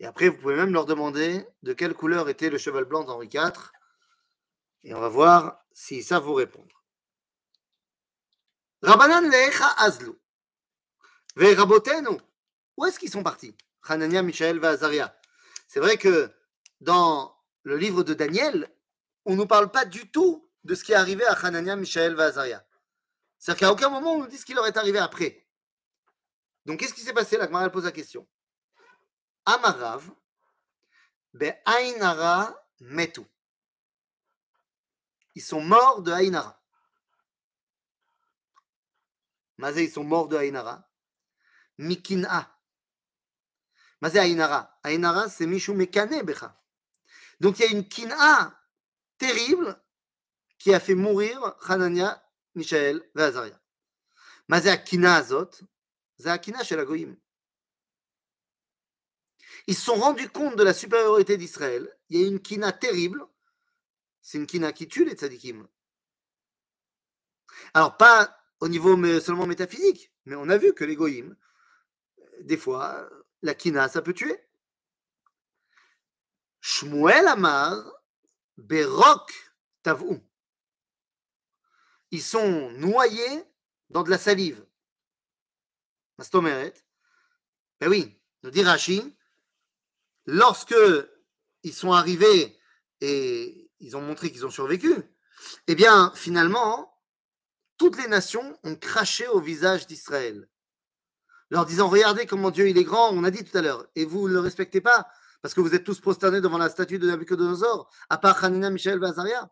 Et 0.00 0.06
après, 0.06 0.30
vous 0.30 0.38
pouvez 0.38 0.56
même 0.56 0.72
leur 0.72 0.86
demander 0.86 1.46
de 1.62 1.74
quelle 1.74 1.92
couleur 1.92 2.30
était 2.30 2.48
le 2.48 2.56
cheval 2.56 2.86
blanc 2.86 3.04
d'Henri 3.04 3.28
IV. 3.32 3.70
Et 4.82 4.94
on 4.94 5.00
va 5.00 5.08
voir 5.10 5.62
s'ils 5.72 6.02
savent 6.02 6.24
vous 6.24 6.34
répondre. 6.34 6.82
Rabbanan 8.80 9.30
lecha 9.30 9.68
azlu. 9.76 10.12
Ve 11.36 11.54
rabotenu. 11.54 12.18
Où 12.78 12.86
est-ce 12.86 12.98
qu'ils 12.98 13.10
sont 13.10 13.22
partis? 13.22 13.54
Hanania, 13.82 14.22
Michael 14.22 14.58
et 14.62 14.66
Azaria. 14.66 15.14
C'est 15.68 15.80
vrai 15.80 15.98
que 15.98 16.32
dans 16.80 17.36
le 17.62 17.76
livre 17.76 18.02
de 18.02 18.14
Daniel, 18.14 18.74
on 19.26 19.32
ne 19.32 19.36
nous 19.36 19.46
parle 19.46 19.70
pas 19.70 19.84
du 19.84 20.10
tout 20.10 20.50
de 20.64 20.74
ce 20.74 20.82
qui 20.82 20.92
est 20.92 20.96
arrivé 20.96 21.26
à 21.26 21.32
Hanania, 21.32 21.76
Michael 21.76 22.16
et 22.18 22.22
Azaria. 22.22 22.66
C'est-à-dire 23.38 23.60
qu'à 23.60 23.72
aucun 23.72 23.90
moment 23.90 24.14
on 24.14 24.20
nous 24.20 24.26
dit 24.28 24.38
ce 24.38 24.46
qui 24.46 24.54
leur 24.54 24.66
est 24.66 24.78
arrivé 24.78 24.98
après. 24.98 25.46
Donc 26.64 26.80
qu'est-ce 26.80 26.94
qui 26.94 27.02
s'est 27.02 27.12
passé? 27.12 27.36
La 27.36 27.46
Gemara 27.46 27.68
pose 27.68 27.84
la 27.84 27.92
question. 27.92 28.26
Amarav, 29.46 30.10
be 31.32 31.52
Ainara 31.64 32.54
metu. 32.80 33.22
Ils 35.34 35.42
sont 35.42 35.60
morts 35.60 36.02
de 36.02 36.12
Ainara. 36.12 36.60
Mazé, 39.58 39.84
ils 39.84 39.90
sont 39.90 40.04
morts 40.04 40.28
de 40.28 40.36
Ainara. 40.36 40.88
Mikina. 41.78 42.50
Mazé 44.00 44.18
Ainara. 44.18 44.78
Ainara, 44.82 45.28
c'est 45.28 45.46
Mishu 45.46 45.72
Mekane 45.74 46.22
Becha. 46.22 46.56
Donc 47.40 47.58
il 47.58 47.62
y 47.62 47.68
a 47.68 47.70
une 47.70 47.88
kina 47.88 48.58
terrible 49.18 49.80
qui 50.58 50.74
a 50.74 50.80
fait 50.80 50.94
mourir 50.94 51.56
Hanania, 51.68 52.22
Michael 52.54 53.02
et 53.16 53.22
Azaria. 53.22 53.58
Mazé 54.48 54.68
Akina 54.68 55.14
Azot, 55.14 55.50
c'est 56.18 56.28
Akina 56.28 56.62
chez 56.64 56.76
la 56.76 56.84
Goïm. 56.84 57.16
Ils 59.66 59.74
se 59.74 59.82
sont 59.82 59.94
rendus 59.94 60.28
compte 60.28 60.56
de 60.56 60.62
la 60.62 60.74
supériorité 60.74 61.36
d'Israël. 61.36 61.94
Il 62.08 62.20
y 62.20 62.24
a 62.24 62.28
une 62.28 62.40
kina 62.40 62.72
terrible. 62.72 63.24
C'est 64.22 64.38
une 64.38 64.46
kina 64.46 64.72
qui 64.72 64.88
tue 64.88 65.04
les 65.04 65.12
tzadikim. 65.12 65.66
Alors, 67.74 67.96
pas 67.96 68.36
au 68.60 68.68
niveau 68.68 68.96
seulement 69.20 69.46
métaphysique, 69.46 70.12
mais 70.24 70.34
on 70.34 70.48
a 70.48 70.58
vu 70.58 70.74
que 70.74 70.84
les 70.84 70.96
goïms, 70.96 71.36
des 72.40 72.56
fois, 72.56 73.08
la 73.42 73.54
kina, 73.54 73.88
ça 73.88 74.02
peut 74.02 74.14
tuer. 74.14 74.38
Shmuel 76.60 77.26
Amar, 77.26 77.82
Berok 78.56 79.32
Tavou. 79.82 80.20
Ils 82.10 82.22
sont 82.22 82.70
noyés 82.72 83.44
dans 83.88 84.02
de 84.02 84.10
la 84.10 84.18
salive. 84.18 84.64
Ben 86.18 87.88
oui, 87.88 88.20
nous 88.42 88.50
dit 88.50 88.62
Rashi, 88.62 89.16
lorsque 90.26 90.74
ils 91.62 91.74
sont 91.74 91.92
arrivés 91.92 92.58
et 93.00 93.70
ils 93.80 93.96
ont 93.96 94.02
montré 94.02 94.30
qu'ils 94.30 94.46
ont 94.46 94.50
survécu, 94.50 94.94
eh 95.66 95.74
bien, 95.74 96.12
finalement, 96.14 96.94
toutes 97.78 97.96
les 97.96 98.08
nations 98.08 98.58
ont 98.62 98.76
craché 98.76 99.26
au 99.26 99.40
visage 99.40 99.86
d'Israël, 99.86 100.48
leur 101.48 101.64
disant 101.64 101.88
Regardez 101.88 102.26
comment 102.26 102.50
Dieu 102.50 102.68
il 102.68 102.78
est 102.78 102.84
grand, 102.84 103.10
on 103.10 103.24
a 103.24 103.30
dit 103.30 103.44
tout 103.44 103.56
à 103.56 103.62
l'heure, 103.62 103.86
et 103.94 104.04
vous 104.04 104.28
ne 104.28 104.34
le 104.34 104.40
respectez 104.40 104.80
pas, 104.80 105.08
parce 105.42 105.54
que 105.54 105.60
vous 105.60 105.74
êtes 105.74 105.84
tous 105.84 106.00
prosternés 106.00 106.40
devant 106.40 106.58
la 106.58 106.68
statue 106.68 106.98
de 106.98 107.06
Nabucodonosor, 107.06 107.90
à 108.10 108.18
part 108.18 108.44
Hanina, 108.44 108.70
Michel, 108.70 108.98
Vazaria. 108.98 109.48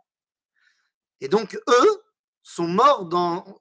Et 1.21 1.29
donc, 1.29 1.59
eux 1.69 2.03
sont 2.43 2.69
morts 2.69 3.09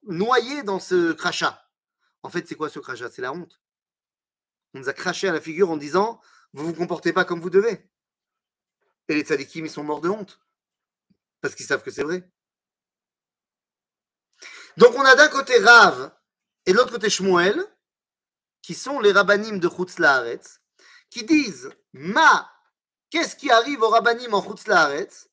noyés 0.04 0.64
dans 0.64 0.80
ce 0.80 1.14
crachat. 1.14 1.64
En 2.24 2.30
fait, 2.30 2.48
c'est 2.48 2.56
quoi 2.56 2.70
ce 2.70 2.80
crachat? 2.80 3.10
C'est 3.10 3.22
la 3.22 3.34
honte. 3.34 3.60
On 4.74 4.80
nous 4.80 4.90
a 4.90 4.94
craché 4.94 5.28
à 5.28 5.34
la 5.34 5.42
figure 5.42 5.72
en 5.72 5.78
disant 5.78 6.20
vous 6.54 6.66
vous 6.66 6.74
comportez 6.74 7.14
pas 7.14 7.26
comme 7.26 7.42
vous 7.42 7.50
devez. 7.50 7.90
Et 9.08 9.16
les 9.16 9.22
tzadikim, 9.22 9.66
ils 9.66 9.72
sont 9.72 9.84
morts 9.84 10.02
de 10.02 10.10
honte. 10.10 10.40
Parce 11.42 11.56
qu'ils 11.56 11.66
savent 11.66 11.84
que 11.84 11.92
c'est 11.92 12.04
vrai. 12.04 12.30
Donc 14.78 14.94
on 14.96 15.06
a 15.06 15.16
d'un 15.16 15.30
côté 15.30 15.58
Rav 15.60 16.12
et 16.66 16.72
de 16.72 16.78
l'autre 16.78 16.92
côté 16.92 17.10
Shmuel, 17.10 17.64
qui 18.62 18.74
sont 18.74 19.00
les 19.00 19.12
rabbanim 19.12 19.60
de 19.60 19.70
Chutz 19.70 19.98
Laaretz, 19.98 20.60
qui 21.10 21.24
disent 21.24 21.70
Ma, 21.94 22.52
qu'est-ce 23.10 23.36
qui 23.36 23.50
arrive 23.50 23.82
aux 23.82 23.90
rabbanim 23.90 24.34
en 24.34 24.44
Chutz 24.44 24.68
Laaretz? 24.68 25.30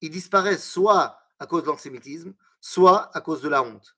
Ils 0.00 0.10
disparaissent 0.10 0.70
soit 0.70 1.20
à 1.38 1.46
cause 1.46 1.62
de 1.62 1.68
l'antisémitisme, 1.68 2.34
soit 2.60 3.14
à 3.16 3.20
cause 3.20 3.42
de 3.42 3.48
la 3.48 3.62
honte. 3.62 3.96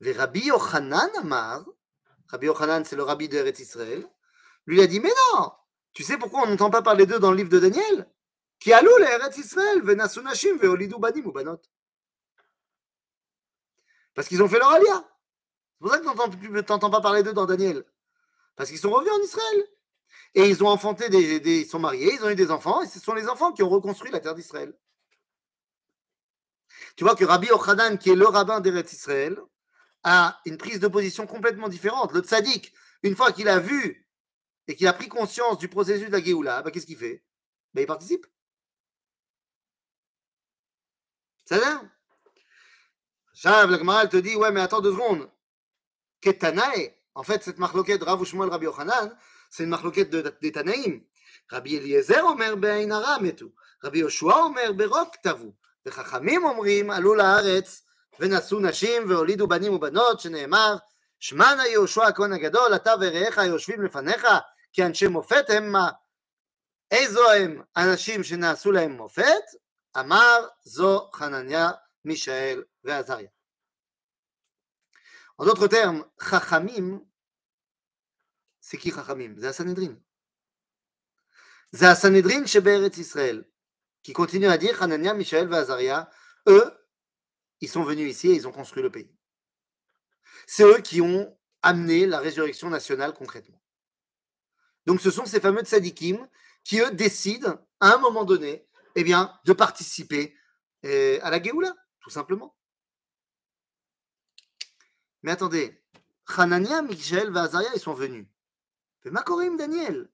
Et 0.00 0.12
Rabbi 0.12 0.46
Yochanan 0.46 1.10
Amar, 1.16 1.64
Rabbi 2.32 2.46
Yochanan, 2.46 2.84
c'est 2.84 2.96
le 2.96 3.02
rabbi 3.02 3.28
de 3.28 3.36
Eretz 3.36 3.60
Israël, 3.60 4.08
lui 4.66 4.80
a 4.80 4.86
dit 4.86 5.00
Mais 5.00 5.12
non 5.34 5.52
Tu 5.92 6.02
sais 6.02 6.16
pourquoi 6.16 6.42
on 6.44 6.46
n'entend 6.46 6.70
pas 6.70 6.82
parler 6.82 7.04
d'eux 7.04 7.18
dans 7.18 7.30
le 7.30 7.36
livre 7.36 7.50
de 7.50 7.58
Daniel? 7.58 8.10
Qui 8.58 8.72
alou 8.72 8.90
Eretz 8.98 9.36
Israël, 9.36 9.82
venasunashim, 9.82 10.56
badim 10.56 11.24
ou 11.24 11.32
banot. 11.32 11.60
Parce 14.14 14.28
qu'ils 14.28 14.42
ont 14.42 14.48
fait 14.48 14.58
leur 14.58 14.70
alia. 14.70 15.04
C'est 15.74 15.78
pour 15.80 15.90
ça 15.90 15.98
que 15.98 16.36
tu 16.36 16.50
n'entends 16.50 16.90
pas 16.90 17.00
parler 17.00 17.22
d'eux 17.22 17.32
dans 17.32 17.46
Daniel. 17.46 17.84
Parce 18.56 18.70
qu'ils 18.70 18.78
sont 18.78 18.90
revenus 18.90 19.12
en 19.12 19.20
Israël. 19.20 19.68
Et 20.34 20.48
ils 20.48 20.64
ont 20.64 20.68
enfanté 20.68 21.10
des, 21.10 21.60
Ils 21.60 21.66
sont 21.66 21.78
mariés, 21.78 22.14
ils 22.14 22.24
ont 22.24 22.30
eu 22.30 22.34
des 22.34 22.50
enfants, 22.50 22.80
et 22.82 22.86
ce 22.86 22.98
sont 22.98 23.12
les 23.12 23.28
enfants 23.28 23.52
qui 23.52 23.62
ont 23.62 23.68
reconstruit 23.68 24.10
la 24.10 24.20
terre 24.20 24.34
d'Israël. 24.34 24.74
Tu 26.96 27.04
vois 27.04 27.14
que 27.14 27.24
Rabbi 27.24 27.50
Ochanan, 27.50 27.98
qui 27.98 28.10
est 28.10 28.14
le 28.14 28.26
rabbin 28.26 28.60
d'Eretz 28.60 28.92
Israël, 28.92 29.38
a 30.03 30.39
une 30.45 30.57
prise 30.57 30.79
de 30.79 30.87
position 30.87 31.27
complètement 31.27 31.67
différente. 31.67 32.13
Le 32.13 32.21
tzaddik, 32.21 32.73
une 33.03 33.15
fois 33.15 33.31
qu'il 33.31 33.47
a 33.49 33.59
vu 33.59 34.07
et 34.67 34.75
qu'il 34.75 34.87
a 34.87 34.93
pris 34.93 35.07
conscience 35.07 35.57
du 35.57 35.67
processus 35.67 36.07
de 36.07 36.11
la 36.11 36.23
Géoula, 36.23 36.61
bah, 36.61 36.71
qu'est-ce 36.71 36.85
qu'il 36.85 36.97
fait 36.97 37.23
bah, 37.73 37.81
Il 37.81 37.87
participe. 37.87 38.25
Ça 41.45 41.59
va 41.59 41.81
Chav, 43.33 43.69
la 43.69 43.77
Gemara, 43.77 44.07
te 44.07 44.17
dit, 44.17 44.35
ouais, 44.35 44.51
mais 44.51 44.61
attends 44.61 44.81
deux 44.81 44.91
secondes. 44.91 45.29
Ketanae, 46.21 46.95
en 47.13 47.23
fait, 47.23 47.43
cette 47.43 47.59
marloquette 47.59 48.03
Rav 48.03 48.23
Shmuel 48.23 48.49
Rabbi 48.49 48.65
Yochanan, 48.65 49.15
c'est 49.49 49.63
une 49.63 49.69
marloquette 49.69 50.09
des 50.09 50.51
Tanaïm. 50.51 51.03
Rabbi 51.49 51.75
Eliezer 51.75 52.25
omer 52.25 52.57
be'ainara 52.57 53.19
metu. 53.19 53.45
Rabbi 53.81 53.99
Yoshua 53.99 54.47
omer 54.47 54.73
berok 54.73 55.21
tavu. 55.21 55.53
וחכמים 55.87 56.45
אומרים, 56.45 56.91
עלו 56.91 57.15
לארץ 57.15 57.83
ונשאו 58.20 58.60
נשים 58.60 59.10
והולידו 59.10 59.46
בנים 59.48 59.72
ובנות, 59.72 60.20
שנאמר, 60.20 60.76
שמענה 61.20 61.66
יהושע 61.66 62.04
הכהן 62.06 62.32
הגדול, 62.32 62.76
אתה 62.76 62.94
ורעיך 63.00 63.36
יושבים 63.36 63.82
לפניך, 63.82 64.26
כי 64.72 64.84
אנשי 64.84 65.06
מופת 65.06 65.44
המה. 65.50 65.90
איזו 66.90 67.32
הם 67.32 67.62
אנשים 67.76 68.24
שנעשו 68.24 68.72
להם 68.72 68.92
מופת? 68.92 69.42
אמר 69.98 70.46
זו 70.62 71.10
חנניה, 71.12 71.70
מישאל 72.04 72.64
ועזריה. 72.84 73.28
אודות 75.38 75.58
חותר 75.58 75.90
חכמים, 76.20 77.04
סיכי 78.62 78.92
חכמים, 78.92 79.38
זה 79.38 79.48
הסנהדרין. 79.48 79.96
זה 81.70 81.90
הסנהדרין 81.90 82.46
שבארץ 82.46 82.98
ישראל. 82.98 83.42
כי 84.02 84.12
continue 84.12 84.54
אדיר 84.54 84.74
חנניה, 84.74 85.12
מישאל 85.12 85.46
ועזריה, 85.50 86.02
אה, 86.48 86.68
ils 87.62 87.68
sont 87.68 87.84
venus 87.84 88.10
ici 88.10 88.28
et 88.28 88.34
ils 88.34 88.46
ont 88.46 88.52
construit 88.52 88.82
le 88.82 88.90
pays. 88.90 89.10
C'est 90.46 90.64
eux 90.64 90.80
qui 90.80 91.00
ont 91.00 91.38
amené 91.62 92.06
la 92.06 92.18
résurrection 92.18 92.68
nationale 92.68 93.14
concrètement. 93.14 93.62
Donc 94.84 95.00
ce 95.00 95.12
sont 95.12 95.24
ces 95.24 95.40
fameux 95.40 95.62
tzadikim 95.62 96.28
qui, 96.64 96.80
eux, 96.80 96.90
décident, 96.90 97.56
à 97.78 97.94
un 97.94 97.98
moment 97.98 98.24
donné, 98.24 98.66
eh 98.96 99.04
bien, 99.04 99.32
de 99.44 99.52
participer 99.52 100.36
eh, 100.82 101.20
à 101.22 101.30
la 101.30 101.40
Géoula, 101.40 101.74
tout 102.00 102.10
simplement. 102.10 102.56
Mais 105.22 105.30
attendez, 105.30 105.80
Hanania, 106.36 106.82
Michel 106.82 107.32
et 107.32 107.38
Azaria, 107.38 107.70
ils 107.74 107.80
sont 107.80 107.94
venus. 107.94 108.26
Mais 109.04 109.12
Makorim, 109.12 109.56
Daniel. 109.56 110.10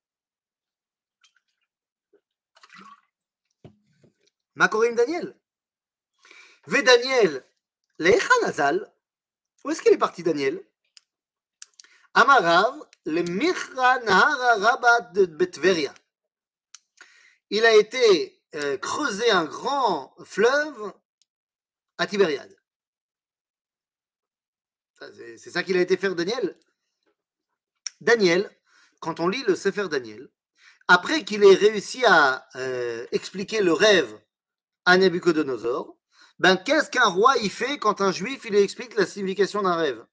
Makorim, 4.54 4.94
Daniel. 4.94 5.34
Ve 6.68 6.82
Daniel, 6.82 7.42
Nazal, 8.42 8.92
où 9.64 9.70
est-ce 9.70 9.80
qu'il 9.80 9.94
est 9.94 9.96
parti 9.96 10.22
Daniel? 10.22 10.62
Amarav, 12.12 12.74
le 13.06 13.22
Rabat 14.60 15.00
de 15.14 15.24
Betveria. 15.24 15.94
Il 17.48 17.64
a 17.64 17.74
été 17.74 18.42
euh, 18.54 18.76
creusé 18.76 19.30
un 19.30 19.46
grand 19.46 20.14
fleuve 20.26 20.92
à 21.96 22.06
Tibériade. 22.06 22.54
C'est 25.38 25.50
ça 25.50 25.62
qu'il 25.62 25.78
a 25.78 25.80
été 25.80 25.96
faire 25.96 26.14
Daniel? 26.14 26.58
Daniel, 28.02 28.54
quand 29.00 29.20
on 29.20 29.28
lit 29.28 29.44
le 29.44 29.56
Sefer 29.56 29.88
Daniel, 29.88 30.28
après 30.86 31.24
qu'il 31.24 31.42
ait 31.44 31.54
réussi 31.54 32.04
à 32.04 32.46
euh, 32.56 33.06
expliquer 33.10 33.62
le 33.62 33.72
rêve 33.72 34.20
à 34.84 34.98
Nebuchadnezzar, 34.98 35.94
ben 36.38 36.56
qu'est-ce 36.56 36.90
qu'un 36.90 37.08
roi 37.08 37.36
y 37.38 37.48
fait 37.48 37.78
quand 37.78 38.00
un 38.00 38.12
juif 38.12 38.44
il 38.44 38.54
explique 38.54 38.94
la 38.96 39.06
signification 39.06 39.62
d'un 39.62 39.76
rêve? 39.76 40.04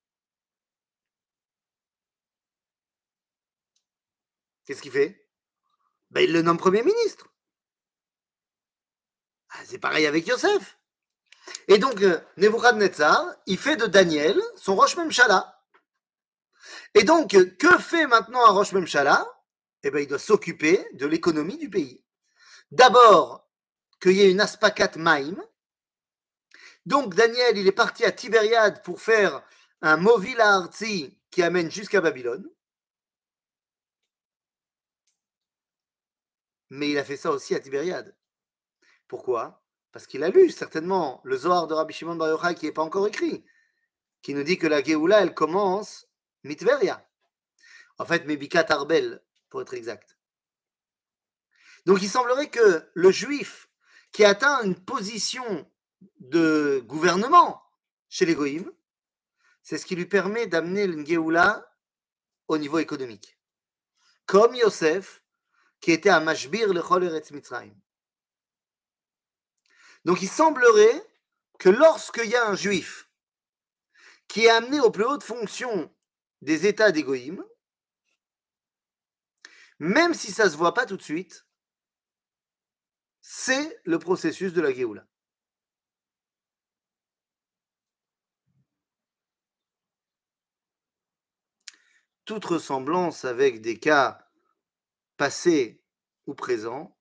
Qu'est-ce 4.65 4.82
qu'il 4.82 4.91
fait? 4.91 5.30
Ben, 6.11 6.21
Il 6.21 6.34
le 6.34 6.41
nomme 6.41 6.57
Premier 6.57 6.82
ministre. 6.84 7.28
Ah, 9.51 9.59
c'est 9.65 9.78
pareil 9.78 10.05
avec 10.05 10.28
Yosef. 10.28 10.80
Et 11.67 11.78
donc, 11.78 12.01
euh, 12.01 12.19
Nebuchadnezzar, 12.38 13.36
il 13.45 13.57
fait 13.57 13.76
de 13.76 13.86
Daniel 13.86 14.41
son 14.55 14.76
Roche 14.76 14.97
Memchala. 14.97 15.61
Et 16.95 17.03
donc, 17.03 17.36
que 17.57 17.78
fait 17.78 18.07
maintenant 18.07 18.45
un 18.45 18.51
Roche 18.51 18.71
Memchala 18.71 19.28
Eh 19.84 19.91
bien, 19.91 20.01
il 20.01 20.07
doit 20.07 20.19
s'occuper 20.19 20.88
de 20.93 21.05
l'économie 21.05 21.57
du 21.57 21.69
pays. 21.69 22.03
D'abord, 22.71 23.47
qu'il 24.01 24.13
y 24.13 24.21
ait 24.21 24.32
une 24.32 24.41
aspacat 24.41 24.91
maim. 24.97 25.36
Donc, 26.86 27.15
Daniel, 27.15 27.57
il 27.57 27.67
est 27.67 27.71
parti 27.71 28.05
à 28.05 28.11
Tibériade 28.11 28.83
pour 28.83 29.01
faire 29.01 29.43
un 29.81 29.97
movil 29.97 30.39
artsi 30.39 31.17
qui 31.31 31.41
amène 31.41 31.71
jusqu'à 31.71 32.01
Babylone. 32.01 32.47
Mais 36.69 36.89
il 36.89 36.97
a 36.97 37.03
fait 37.03 37.17
ça 37.17 37.31
aussi 37.31 37.55
à 37.55 37.59
Tibériade. 37.59 38.15
Pourquoi? 39.07 39.63
Parce 39.91 40.07
qu'il 40.07 40.23
a 40.23 40.29
lu 40.29 40.49
certainement 40.49 41.21
le 41.23 41.38
Zohar 41.38 41.67
de 41.67 41.73
Rabbi 41.73 41.93
Shimon 41.93 42.15
Bar 42.15 42.29
Yochai 42.29 42.55
qui 42.55 42.65
n'est 42.65 42.71
pas 42.71 42.83
encore 42.83 43.07
écrit, 43.07 43.45
qui 44.21 44.33
nous 44.33 44.43
dit 44.43 44.57
que 44.57 44.67
la 44.67 44.83
Géoula, 44.83 45.21
elle 45.21 45.33
commence 45.33 46.07
mitveria. 46.43 47.07
En 47.97 48.05
fait, 48.05 48.25
Mebikat 48.25 48.65
Arbel, 48.69 49.23
pour 49.49 49.61
être 49.61 49.73
exact. 49.73 50.17
Donc 51.86 52.01
il 52.01 52.09
semblerait 52.09 52.49
que 52.49 52.89
le 52.93 53.11
juif 53.11 53.69
qui 54.11 54.25
atteint 54.25 54.63
une 54.63 54.75
position 54.75 55.69
de 56.19 56.83
gouvernement 56.85 57.61
chez 58.09 58.25
les 58.25 58.35
c'est 59.61 59.77
ce 59.77 59.85
qui 59.85 59.95
lui 59.95 60.05
permet 60.05 60.47
d'amener 60.47 60.85
le 60.85 61.03
Géoula 61.03 61.67
au 62.47 62.57
niveau 62.57 62.77
économique. 62.77 63.39
Comme 64.25 64.53
Yosef, 64.53 65.23
qui 65.79 65.91
était 65.91 66.09
à 66.09 66.19
Mashbir 66.19 66.73
le 66.73 66.81
Chol 66.81 67.03
Eretz 67.03 67.31
Mitzrayim. 67.31 67.75
Donc 70.03 70.21
il 70.21 70.29
semblerait 70.29 71.03
que 71.57 71.69
lorsqu'il 71.69 72.29
y 72.29 72.35
a 72.35 72.47
un 72.47 72.55
juif 72.55 73.09
qui 74.27 74.45
est 74.45 74.49
amené 74.49 74.79
aux 74.79 74.91
plus 74.91 75.03
hautes 75.03 75.23
fonctions 75.23 75.93
des 76.41 76.67
États 76.67 76.91
d'égoïme, 76.91 77.43
même 79.79 80.13
si 80.13 80.31
ça 80.31 80.45
ne 80.45 80.49
se 80.49 80.57
voit 80.57 80.73
pas 80.73 80.85
tout 80.85 80.97
de 80.97 81.01
suite, 81.01 81.45
c'est 83.21 83.81
le 83.83 83.97
processus 83.97 84.53
de 84.53 84.61
la 84.61 84.71
Géoula. 84.71 85.07
Toute 92.26 92.45
ressemblance 92.45 93.23
avec 93.23 93.61
des 93.61 93.80
cas 93.80 94.28
passés 95.17 95.82
ou 96.26 96.34
présents 96.34 96.97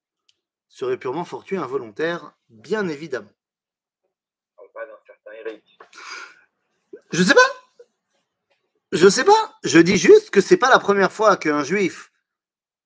serait 0.68 0.98
purement 0.98 1.24
fortuit, 1.24 1.56
involontaire, 1.56 2.36
bien 2.48 2.88
évidemment. 2.88 3.32
Je 7.12 7.22
sais 7.22 7.34
pas. 7.34 7.40
Je 8.92 9.08
sais 9.08 9.24
pas. 9.24 9.58
Je 9.64 9.78
dis 9.78 9.96
juste 9.96 10.30
que 10.30 10.40
c'est 10.40 10.56
pas 10.56 10.68
la 10.68 10.78
première 10.78 11.12
fois 11.12 11.36
qu'un 11.36 11.64
juif 11.64 12.12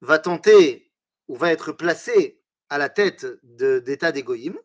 va 0.01 0.19
tenter 0.19 0.93
ou 1.27 1.37
va 1.37 1.51
être 1.51 1.73
placé 1.73 2.41
à 2.69 2.79
la 2.79 2.89
tête 2.89 3.27
d'État 3.43 4.13
d'égoïme. 4.13 4.59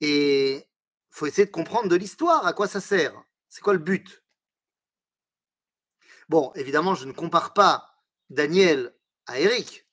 Et 0.00 0.68
faut 1.10 1.26
essayer 1.26 1.46
de 1.46 1.50
comprendre 1.50 1.88
de 1.88 1.96
l'histoire, 1.96 2.46
à 2.46 2.52
quoi 2.52 2.66
ça 2.66 2.80
sert. 2.80 3.20
C'est 3.48 3.60
quoi 3.60 3.74
le 3.74 3.78
but? 3.78 4.21
Bon, 6.32 6.50
évidemment, 6.54 6.94
je 6.94 7.04
ne 7.04 7.12
compare 7.12 7.52
pas 7.52 7.94
Daniel 8.30 8.94
à 9.26 9.38
Eric 9.38 9.86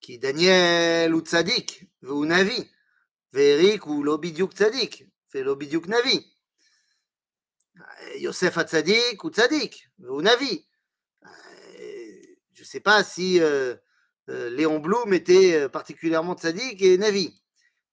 qui 0.00 0.20
Daniel 0.20 1.12
ou 1.12 1.20
Tzadik, 1.20 1.90
ou 2.04 2.24
Navi, 2.24 2.70
Verik 3.32 3.88
ou 3.88 4.04
Lobidiuk 4.04 4.52
Tzadik, 4.52 5.08
fait 5.30 5.42
Lobidiuk 5.42 5.88
Navi. 5.88 6.32
Yosef 8.18 8.56
a 8.56 8.62
Tzadik 8.62 9.24
ou 9.24 9.30
Tzadik, 9.30 9.90
ou 9.98 10.22
Navi. 10.22 10.64
Je 12.52 12.60
ne 12.60 12.66
sais 12.66 12.78
pas 12.78 13.02
si 13.02 13.40
euh, 13.40 13.74
euh, 14.28 14.48
Léon 14.48 14.78
Blum 14.78 15.12
était 15.12 15.54
euh, 15.54 15.68
particulièrement 15.68 16.36
Tzadik 16.36 16.80
et 16.82 16.98
Navi. 16.98 17.42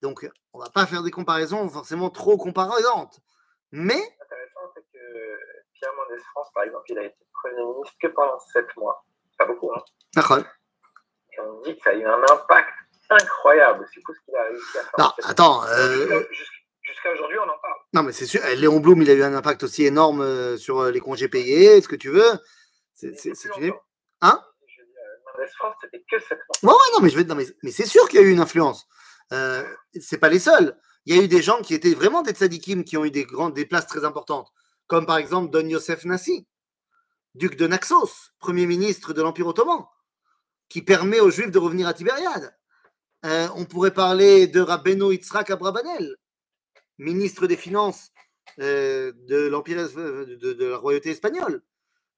Donc, 0.03 0.29
on 0.53 0.59
ne 0.59 0.63
va 0.63 0.69
pas 0.69 0.85
faire 0.85 1.01
des 1.01 1.09
comparaisons 1.09 1.67
forcément 1.67 2.11
trop 2.11 2.37
comparaissantes. 2.37 3.21
Mais. 3.71 4.03
C'est 4.93 5.36
Pierre 5.79 5.93
Mendès 5.95 6.21
France, 6.31 6.47
par 6.53 6.63
exemple, 6.63 6.85
il 6.89 6.99
a 6.99 7.03
été 7.03 7.15
Premier 7.33 7.63
ministre 7.63 7.95
que 8.01 8.07
pendant 8.07 8.39
sept 8.39 8.67
mois. 8.77 9.03
Pas 9.37 9.45
beaucoup, 9.45 9.71
hein. 9.73 9.83
D'accord 10.15 10.39
on 11.39 11.61
dit 11.61 11.75
que 11.77 11.83
ça 11.83 11.91
a 11.91 11.93
eu 11.93 12.03
un 12.03 12.23
impact 12.31 12.69
incroyable. 13.11 13.85
C'est 13.93 14.01
tout 14.01 14.13
ce 14.13 14.19
qu'il 14.25 14.35
a 14.35 14.43
réussi 14.43 14.77
à 14.77 14.81
faire. 14.81 14.91
Non, 14.97 15.11
attends. 15.23 15.63
Euh, 15.67 16.23
jusqu'à 16.81 17.11
aujourd'hui, 17.13 17.37
on 17.39 17.43
en 17.43 17.57
parle. 17.59 17.77
Non, 17.93 18.03
mais 18.03 18.11
c'est 18.11 18.25
sûr. 18.25 18.41
Eh, 18.47 18.55
Léon 18.55 18.79
Blum, 18.79 19.01
il 19.01 19.09
a 19.09 19.13
eu 19.13 19.23
un 19.23 19.35
impact 19.35 19.63
aussi 19.63 19.85
énorme 19.85 20.21
euh, 20.21 20.57
sur 20.57 20.79
euh, 20.79 20.91
les 20.91 20.99
congés 20.99 21.27
payés, 21.27 21.81
ce 21.81 21.87
que 21.87 21.95
tu 21.95 22.09
veux? 22.09 22.39
C'est 22.93 23.11
une. 23.57 23.73
Hein? 24.21 24.43
France, 25.59 25.75
c'était 25.81 26.03
que 26.09 26.19
cette 26.19 26.39
Ouais, 26.63 26.69
ouais, 26.69 26.91
non, 26.93 26.99
mais, 27.01 27.09
je 27.09 27.17
vais... 27.17 27.23
non, 27.23 27.35
mais, 27.35 27.45
mais 27.63 27.71
c'est 27.71 27.85
sûr 27.85 28.09
qu'il 28.09 28.19
y 28.19 28.23
a 28.23 28.25
eu 28.25 28.31
une 28.31 28.39
influence. 28.39 28.87
Euh, 29.31 29.63
c'est 29.99 30.17
pas 30.17 30.29
les 30.29 30.39
seuls. 30.39 30.75
Il 31.05 31.15
y 31.15 31.19
a 31.19 31.23
eu 31.23 31.27
des 31.27 31.41
gens 31.41 31.61
qui 31.61 31.73
étaient 31.73 31.93
vraiment 31.93 32.21
des 32.21 32.31
tzadikim, 32.31 32.83
qui 32.83 32.97
ont 32.97 33.05
eu 33.05 33.11
des, 33.11 33.23
grandes, 33.23 33.53
des 33.53 33.65
places 33.65 33.87
très 33.87 34.03
importantes, 34.03 34.51
comme 34.87 35.05
par 35.05 35.17
exemple 35.17 35.51
Don 35.51 35.67
Yosef 35.67 36.05
Nassi, 36.05 36.47
duc 37.35 37.55
de 37.55 37.67
Naxos, 37.67 38.31
premier 38.39 38.65
ministre 38.65 39.13
de 39.13 39.21
l'Empire 39.21 39.47
ottoman 39.47 39.85
qui 40.69 40.81
permet 40.81 41.19
aux 41.19 41.31
Juifs 41.31 41.51
de 41.51 41.59
revenir 41.59 41.87
à 41.87 41.93
Tibériade. 41.93 42.55
Euh, 43.25 43.47
on 43.55 43.65
pourrait 43.65 43.93
parler 43.93 44.47
de 44.47 44.59
Rabbeinu 44.59 45.13
Yitzhak 45.13 45.49
Abrabanel, 45.49 46.15
ministre 46.97 47.47
des 47.47 47.57
Finances 47.57 48.11
euh, 48.59 49.11
de 49.27 49.47
l'Empire 49.47 49.87
de, 49.87 50.65
la 50.65 50.77
royauté 50.77 51.11
espagnole, 51.11 51.63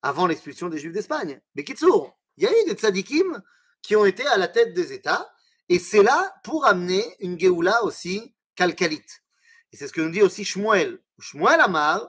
avant 0.01 0.27
l'expulsion 0.27 0.69
des 0.69 0.79
Juifs 0.79 0.93
d'Espagne. 0.93 1.41
Mais 1.55 1.63
Kitsour, 1.63 2.17
il 2.37 2.43
y 2.43 2.47
a 2.47 2.51
eu 2.51 2.65
des 2.65 2.73
tzadikim 2.73 3.41
qui 3.81 3.95
ont 3.95 4.05
été 4.05 4.25
à 4.27 4.37
la 4.37 4.47
tête 4.47 4.73
des 4.73 4.93
États, 4.93 5.31
et 5.69 5.79
c'est 5.79 6.03
là 6.03 6.33
pour 6.43 6.65
amener 6.65 7.05
une 7.19 7.39
Géoula 7.39 7.83
aussi 7.83 8.33
calcalite. 8.55 9.23
Et 9.71 9.77
c'est 9.77 9.87
ce 9.87 9.93
que 9.93 10.01
nous 10.01 10.09
dit 10.09 10.21
aussi 10.21 10.43
Shmuel. 10.43 10.99
Shmuel 11.19 11.61
Amar, 11.61 12.01
euh, 12.01 12.07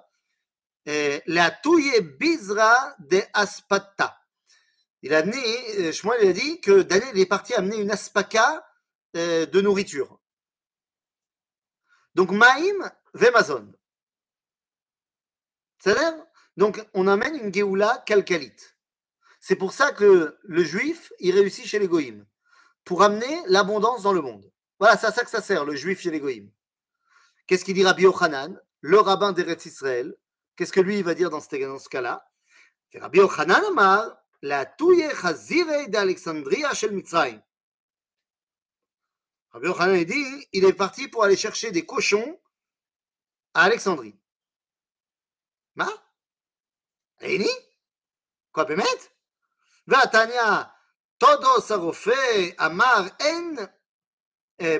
la 0.86 1.50
touye 1.50 2.00
bizra 2.00 2.94
de 2.98 3.20
aspata 3.32 4.20
il 5.02 5.14
a 5.14 5.18
amené, 5.18 5.38
euh, 5.78 5.92
a 5.92 6.32
dit 6.32 6.60
que 6.60 6.82
Daniel 6.82 7.18
est 7.18 7.26
parti 7.26 7.54
amener 7.54 7.78
une 7.78 7.90
aspaka 7.90 8.66
euh, 9.16 9.46
de 9.46 9.60
nourriture. 9.60 10.20
Donc 12.14 12.30
Maïm 12.32 12.90
Vemazon. 13.14 13.72
C'est-à-dire 15.78 16.14
Donc 16.56 16.84
on 16.92 17.06
amène 17.06 17.36
une 17.36 17.52
Géoula 17.52 18.02
calcalite. 18.06 18.76
C'est 19.40 19.56
pour 19.56 19.72
ça 19.72 19.92
que 19.92 20.38
le 20.42 20.64
juif, 20.64 21.12
il 21.18 21.34
réussit 21.34 21.64
chez 21.64 21.78
les. 21.78 21.88
Pour 22.84 23.02
amener 23.02 23.42
l'abondance 23.46 24.02
dans 24.02 24.12
le 24.12 24.20
monde. 24.20 24.50
Voilà, 24.78 24.98
c'est 24.98 25.06
à 25.06 25.12
ça 25.12 25.24
que 25.24 25.30
ça 25.30 25.40
sert, 25.40 25.64
le 25.64 25.74
juif 25.74 26.00
chez 26.00 26.10
les. 26.10 26.52
Qu'est-ce 27.46 27.64
qu'il 27.64 27.74
dit 27.74 27.84
Rabbi 27.84 28.04
le 28.82 28.98
rabbin 28.98 29.32
d'Eretz 29.32 29.64
Israël? 29.64 30.14
Qu'est-ce 30.59 30.71
que 30.71 30.79
lui, 30.79 30.99
il 30.99 31.03
va 31.03 31.13
dire 31.13 31.29
dans 31.29 31.41
ce, 31.41 31.89
cas-là 31.89 32.25
Rabbi 32.93 33.19
Yochanan 33.19 33.63
Amar, 33.65 34.17
la 34.41 34.65
touye 34.65 35.09
chazire 35.21 35.89
d'Alexandria 35.89 36.73
chez 36.73 36.87
le 36.87 36.93
Mitzrayim. 36.93 37.41
Rabbi 39.51 39.67
Yochanan 39.67 40.03
dit 40.03 40.47
il 40.53 40.65
est 40.65 40.73
parti 40.73 41.07
pour 41.07 41.23
aller 41.23 41.35
chercher 41.35 41.71
des 41.71 41.85
cochons 41.85 42.39
à 43.53 43.63
Alexandrie. 43.63 44.17
Ma 45.75 45.89
Réuni 47.19 47.49
Quoi, 48.51 48.65
Pémet 48.65 49.11
והתניא, 49.87 50.63
תודוס 51.17 51.71
הרופא 51.71 52.49
אמר 52.65 53.01
אין 53.19 53.55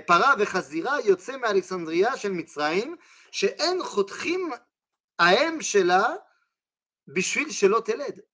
פרה 0.06 0.34
וחזירה 0.40 1.02
יוצא 1.02 1.38
מאלכסנדריה 1.38 2.18
של 2.18 2.32
מצרים 2.32 2.96
שאין 3.32 3.84
חותכים 3.84 4.52
Aem 5.21 5.61
Shela 5.61 6.27
Bishvil 7.07 7.53
Shelot 7.53 7.85
Eled. 7.87 8.27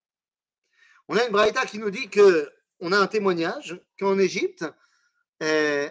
On 1.09 1.17
a 1.17 1.25
une 1.25 1.33
braïta 1.33 1.67
qui 1.67 1.79
nous 1.79 1.91
dit 1.91 2.09
que 2.09 2.53
on 2.81 2.93
a 2.93 2.99
un 2.99 3.07
témoignage 3.07 3.81
qu'en 3.99 4.19
Égypte, 4.19 4.65
eh, 5.41 5.89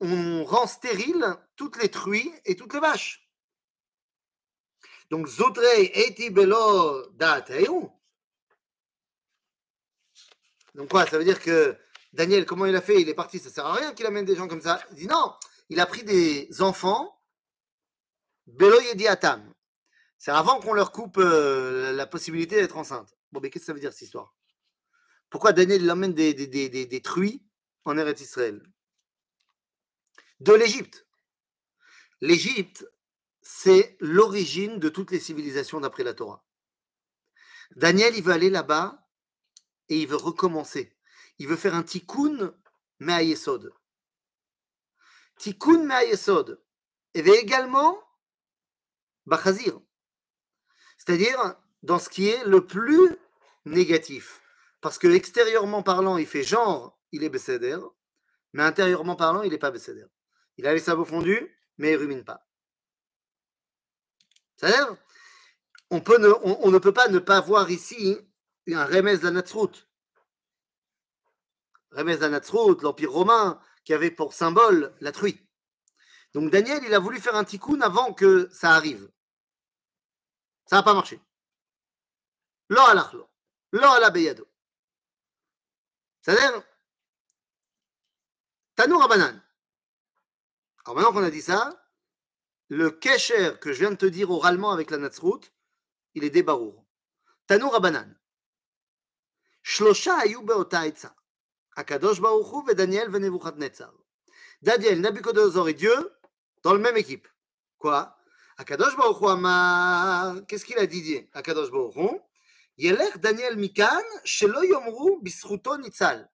on 0.00 0.44
rend 0.44 0.66
stérile 0.66 1.24
toutes 1.56 1.80
les 1.80 1.88
truies 1.88 2.32
et 2.44 2.56
toutes 2.56 2.74
les 2.74 2.80
vaches. 2.80 3.28
Donc, 5.10 5.26
Zotrei 5.26 5.92
Eti 5.94 6.30
Belo 6.30 7.06
Donc, 10.74 10.88
quoi 10.88 11.06
Ça 11.06 11.18
veut 11.18 11.24
dire 11.24 11.40
que 11.40 11.76
Daniel, 12.12 12.46
comment 12.46 12.66
il 12.66 12.74
a 12.74 12.80
fait? 12.80 13.00
Il 13.00 13.08
est 13.08 13.14
parti, 13.14 13.38
ça 13.38 13.48
ne 13.48 13.54
sert 13.54 13.66
à 13.66 13.74
rien 13.74 13.92
qu'il 13.92 14.06
amène 14.06 14.24
des 14.24 14.36
gens 14.36 14.48
comme 14.48 14.62
ça. 14.62 14.82
Il 14.90 14.96
dit 14.96 15.06
non, 15.06 15.34
il 15.68 15.78
a 15.78 15.86
pris 15.86 16.04
des 16.04 16.48
enfants 16.60 17.20
Belo 18.46 18.80
Yediatam. 18.80 19.53
C'est 20.24 20.30
avant 20.30 20.58
qu'on 20.58 20.72
leur 20.72 20.90
coupe 20.90 21.18
euh, 21.18 21.92
la 21.92 22.06
possibilité 22.06 22.56
d'être 22.56 22.78
enceinte. 22.78 23.14
Bon, 23.30 23.40
mais 23.42 23.50
qu'est-ce 23.50 23.64
que 23.64 23.66
ça 23.66 23.72
veut 23.74 23.78
dire 23.78 23.92
cette 23.92 24.06
histoire? 24.06 24.34
Pourquoi 25.28 25.52
Daniel 25.52 25.82
il 25.82 25.90
emmène 25.90 26.14
des, 26.14 26.32
des, 26.32 27.02
truies 27.02 27.44
en 27.84 27.98
Eretz 27.98 28.22
Israël? 28.22 28.62
De 30.40 30.54
l'Égypte. 30.54 31.06
L'Égypte, 32.22 32.90
c'est 33.42 33.98
l'origine 34.00 34.78
de 34.78 34.88
toutes 34.88 35.10
les 35.10 35.20
civilisations 35.20 35.80
d'après 35.80 36.04
la 36.04 36.14
Torah. 36.14 36.42
Daniel, 37.76 38.16
il 38.16 38.22
veut 38.22 38.32
aller 38.32 38.48
là-bas 38.48 39.06
et 39.90 40.00
il 40.00 40.08
veut 40.08 40.16
recommencer. 40.16 40.96
Il 41.36 41.48
veut 41.48 41.56
faire 41.56 41.74
un 41.74 41.82
tikkun 41.82 42.56
me'ayesod. 42.98 43.74
Tikkun 45.36 45.84
me'ayesod. 45.84 46.64
Et 47.12 47.20
également 47.20 48.02
bachazir. 49.26 49.82
C'est-à-dire 51.04 51.56
dans 51.82 51.98
ce 51.98 52.08
qui 52.08 52.28
est 52.28 52.44
le 52.44 52.66
plus 52.66 53.16
négatif. 53.66 54.40
Parce 54.80 54.98
que 54.98 55.08
extérieurement 55.08 55.82
parlant, 55.82 56.16
il 56.16 56.26
fait 56.26 56.42
genre, 56.42 56.98
il 57.12 57.24
est 57.24 57.28
Besséder, 57.28 57.78
mais 58.52 58.62
intérieurement 58.62 59.16
parlant, 59.16 59.42
il 59.42 59.50
n'est 59.50 59.58
pas 59.58 59.70
Besséder. 59.70 60.06
Il 60.56 60.66
a 60.66 60.72
les 60.72 60.80
sabots 60.80 61.04
fondus, 61.04 61.54
mais 61.78 61.90
il 61.90 61.94
ne 61.94 61.98
rumine 61.98 62.24
pas. 62.24 62.46
C'est-à-dire, 64.56 64.96
on, 65.90 65.98
ne, 65.98 66.78
peut 66.78 66.92
pas 66.92 67.08
ne 67.08 67.18
pas 67.18 67.40
voir 67.40 67.70
ici 67.70 68.18
un 68.68 68.84
Remez 68.84 69.18
de 69.18 69.24
la 69.24 69.30
Natsrout. 69.30 69.88
La 71.92 72.02
l'Empire 72.02 73.12
romain, 73.12 73.60
qui 73.84 73.92
avait 73.92 74.10
pour 74.10 74.32
symbole 74.32 74.94
la 75.00 75.12
truie. 75.12 75.40
Donc 76.32 76.50
Daniel, 76.50 76.82
il 76.84 76.94
a 76.94 76.98
voulu 76.98 77.20
faire 77.20 77.36
un 77.36 77.44
tikkun 77.44 77.80
avant 77.80 78.12
que 78.12 78.48
ça 78.52 78.70
arrive. 78.70 79.08
Ça 80.66 80.76
n'a 80.76 80.82
pas 80.82 80.94
marché. 80.94 81.20
Lo 82.68 82.80
alachlo. 82.80 83.28
Lo 83.72 83.88
ala 83.88 84.10
beyado. 84.10 84.46
C'est-à-dire, 86.22 86.62
Tanour 88.74 89.02
Abanan. 89.02 89.40
Alors 90.84 90.96
maintenant 90.96 91.12
qu'on 91.12 91.24
a 91.24 91.30
dit 91.30 91.42
ça, 91.42 91.86
le 92.68 92.90
kesher 92.90 93.58
que 93.60 93.72
je 93.72 93.80
viens 93.80 93.90
de 93.90 93.96
te 93.96 94.06
dire 94.06 94.30
oralement 94.30 94.72
avec 94.72 94.90
la 94.90 94.98
Natsrout, 94.98 95.40
il 96.14 96.24
est 96.24 96.30
débarour. 96.30 96.84
Tanour 97.46 97.74
Abanan. 97.74 98.14
Shlosha 99.62 100.18
ayu 100.18 100.40
beota 100.42 100.86
etza. 100.86 101.14
Akadosh 101.76 102.20
ve 102.20 102.74
Daniel 102.74 103.10
ve 103.10 103.18
Nebuchadnezzar. 103.18 103.92
Daniel, 104.62 105.00
Nabucodonosor 105.00 105.68
et 105.68 105.74
Dieu 105.74 106.16
dans 106.62 106.72
la 106.72 106.78
même 106.78 106.96
équipe. 106.96 107.28
Quoi? 107.78 108.16
Akadosh 108.56 108.96
Baruch. 108.96 110.46
Qu'est-ce 110.46 110.64
qu'il 110.64 110.78
a 110.78 110.86
dit 110.86 111.28
Akadosh 111.32 111.70
Baruch 111.70 111.96
Hu 111.96 112.20
Yelech 112.76 113.18
Daniel 113.18 113.56
Mikan 113.56 114.02
shelo 114.24 114.62
yomru 114.62 115.20
bisruto 115.22 115.76
nitzal. 115.78 116.28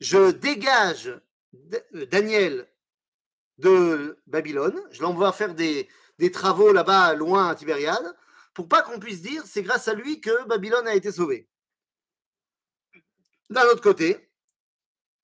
Je 0.00 0.32
dégage 0.32 1.20
Daniel 2.10 2.68
de 3.58 4.18
Babylone, 4.26 4.80
je 4.90 5.00
l'envoie 5.02 5.32
faire 5.32 5.54
des, 5.54 5.88
des 6.18 6.30
travaux 6.30 6.72
là-bas, 6.72 7.14
loin 7.14 7.48
à 7.48 7.54
Tibériade, 7.54 8.16
pour 8.52 8.68
pas 8.68 8.82
qu'on 8.82 8.98
puisse 8.98 9.22
dire 9.22 9.42
c'est 9.46 9.62
grâce 9.62 9.88
à 9.88 9.94
lui 9.94 10.20
que 10.20 10.44
Babylone 10.46 10.88
a 10.88 10.94
été 10.94 11.12
sauvée. 11.12 11.48
D'un 13.50 13.64
autre 13.66 13.82
côté, 13.82 14.30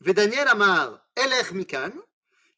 Vedaniel 0.00 0.48
Amar 0.48 1.06
Elech 1.16 1.52
Mikan, 1.52 1.92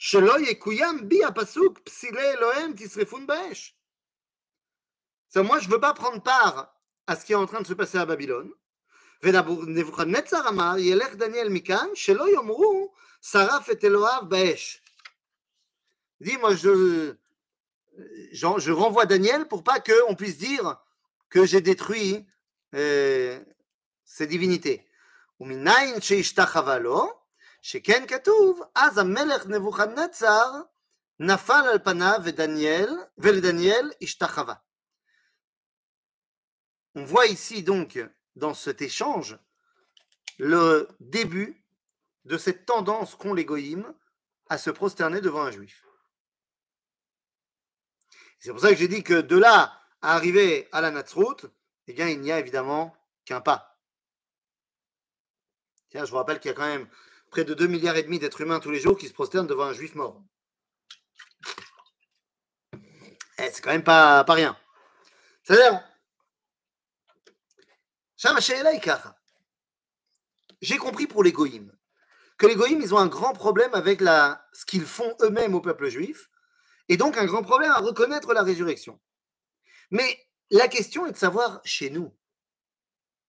Shelo 0.02 0.38
Yekuyam 0.40 1.02
Bi 1.02 1.24
Apasuk 1.24 1.84
Psile 1.86 2.20
Elohem 2.20 2.76
Tisrefun 2.76 3.26
Baesh. 3.26 3.76
Moi, 5.36 5.60
je 5.60 5.68
ne 5.68 5.74
veux 5.74 5.80
pas 5.80 5.94
prendre 5.94 6.22
part 6.22 6.74
à 7.06 7.16
ce 7.16 7.26
qui 7.26 7.34
est 7.34 7.36
en 7.36 7.46
train 7.46 7.62
de 7.62 7.68
se 7.68 7.74
passer 7.74 7.98
à 7.98 8.06
Babylone. 8.06 8.52
Nebuchadnezzar 9.24 10.48
Amar 10.48 10.80
Yelech 10.80 11.16
Daniel 11.16 11.50
Mikan, 11.50 11.94
Shelo 11.96 12.28
Yomru 12.28 12.90
Saraf 13.22 13.70
et 13.70 13.86
Eloav 13.86 14.28
Baesh. 14.28 14.82
Dis, 16.20 16.38
moi, 16.38 16.56
je, 16.56 17.16
je, 18.32 18.48
je 18.58 18.72
renvoie 18.72 19.06
Daniel 19.06 19.48
pour 19.48 19.64
pas 19.64 19.80
qu'on 19.80 20.16
puisse 20.16 20.38
dire 20.38 20.78
que 21.30 21.46
j'ai 21.46 21.62
détruit 21.62 22.26
euh, 22.74 23.40
ces 24.06 24.28
divinités. 24.28 24.88
ומניין 25.40 26.02
שהשתחווה 26.02 26.80
לו, 26.80 27.20
שכן 27.62 28.06
כתוב, 28.08 28.62
אז 28.76 28.98
המלך 28.98 29.46
נבוכדנצר 29.46 30.52
נפל 31.20 31.64
על 31.72 31.80
פניו 31.84 32.20
ודניאל, 32.24 32.90
ולדניאל 33.18 33.92
השתחווה. 34.02 34.54
On 36.96 37.04
voit 37.06 37.28
ici 37.28 37.62
donc, 37.62 38.00
dans 38.36 38.56
cet 38.56 38.82
échange, 38.82 39.38
le 40.40 40.88
début 41.00 41.64
de 42.26 42.38
cette 42.38 42.66
tendance 42.66 43.16
qu'ont 43.16 43.34
les 43.34 43.46
goïms 43.46 43.94
à 44.50 44.58
se 44.58 44.70
prosterner 44.72 45.22
devant 45.22 45.44
un 45.44 45.52
juif. 45.52 45.86
C'est 48.40 48.52
pour 48.52 48.60
ça 48.60 48.70
que 48.70 48.76
j'ai 48.76 48.88
dit 48.88 49.04
que 49.04 49.22
de 49.22 49.38
là 49.38 49.80
à 50.02 50.16
arriver 50.16 50.70
à 50.72 50.82
la 50.82 50.92
Natsrout, 50.92 51.46
eh 51.88 51.94
bien, 51.94 52.08
il 52.08 52.20
n'y 52.22 52.32
a 52.32 52.40
évidemment 52.40 52.96
qu'un 53.26 53.42
pas. 53.42 53.80
Tiens, 55.90 56.06
je 56.06 56.12
vous 56.12 56.18
rappelle 56.18 56.40
qu'il 56.40 56.50
y 56.50 56.54
a 56.54 56.58
quand 56.58 56.68
même 56.68 56.90
près 57.33 57.45
de 57.45 57.55
2 57.55 57.67
milliards 57.67 57.97
et 57.97 58.03
demi 58.05 58.19
d'êtres 58.19 58.43
humains 58.43 58.61
tous 58.61 58.71
les 58.71 58.79
jours 58.79 58.97
qui 58.97 59.09
se 59.09 59.13
prosternent 59.13 59.47
devant 59.47 59.65
un 59.65 59.73
juif 59.73 59.95
mort. 59.95 60.23
Eh, 63.39 63.51
c'est 63.51 63.63
quand 63.63 63.73
même 63.73 63.83
pas, 63.83 64.23
rien. 64.29 64.57
C'est-à-dire, 65.43 65.83
j'ai 70.61 70.77
compris 70.77 71.07
pour 71.09 71.25
les 71.25 71.33
goïms 71.33 71.77
que 72.39 72.47
les 72.47 72.55
goïms, 72.55 72.81
ils 72.81 72.95
ont 72.95 72.99
un 72.99 73.07
grand 73.07 73.33
problème 73.33 73.73
avec 73.75 74.01
ce 74.01 74.67
qu'ils 74.67 74.85
font 74.85 75.17
eux-mêmes 75.23 75.55
au 75.55 75.61
peuple 75.61 75.89
juif, 75.89 76.29
et 76.89 76.97
donc 76.97 77.17
un 77.17 77.25
grand 77.25 77.43
problème 77.43 77.71
à 77.71 77.79
reconnaître 77.79 78.35
la 78.35 78.43
résurrection. 78.43 79.01
Mais 79.91 80.19
la 80.51 80.69
question 80.69 81.07
est 81.07 81.13
de 81.13 81.17
savoir 81.17 81.61
chez 81.65 81.89
nous, 81.89 82.15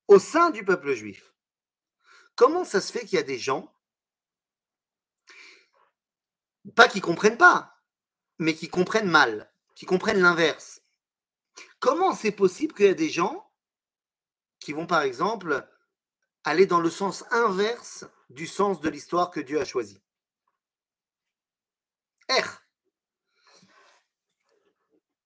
au 0.08 0.20
sein 0.20 0.50
du 0.50 0.66
peuple 0.66 0.94
juif, 0.94 1.34
comment 2.36 2.66
ça 2.66 2.82
se 2.82 2.92
fait 2.92 3.02
qu'il 3.02 3.14
y 3.14 3.22
a 3.22 3.24
des 3.24 3.38
gens, 3.38 3.73
pas 6.76 6.88
qu'ils 6.88 7.02
comprennent 7.02 7.38
pas, 7.38 7.78
mais 8.40 8.56
qu'ils 8.56 8.70
comprennent 8.70 9.10
mal, 9.10 9.52
qu'ils 9.76 9.88
comprennent 9.88 10.22
l'inverse. 10.22 10.82
Comment 11.80 12.16
c'est 12.16 12.32
possible 12.32 12.74
qu'il 12.74 12.86
y 12.86 12.90
a 12.90 12.94
des 12.94 13.10
gens 13.10 13.52
qui 14.60 14.74
vont, 14.74 14.88
par 14.88 15.02
exemple, 15.02 15.68
aller 16.44 16.66
dans 16.66 16.80
le 16.80 16.90
sens 16.90 17.26
inverse 17.32 18.06
du 18.30 18.48
sens 18.48 18.80
de 18.80 18.90
l'histoire 18.90 19.30
que 19.30 19.42
Dieu 19.42 19.60
a 19.60 19.66
choisi? 19.66 20.02
R. 22.30 22.62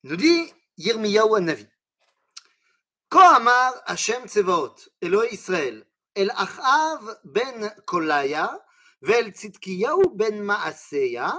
Nous 0.04 0.16
dit 0.16 0.54
Yirmiyahu 0.78 1.36
Anavi. 1.36 1.68
Amar 3.12 3.74
Hashem 3.86 4.28
Tsevaot, 4.28 4.76
Elohim 5.02 5.30
Israël, 5.32 5.86
El 6.16 6.32
Achav 6.32 7.20
ben 7.24 7.74
Kolaya, 7.86 8.60
ואל 9.03 9.31
צדקיהו 9.31 10.17
בן 10.17 10.43
מעשיה, 10.43 11.31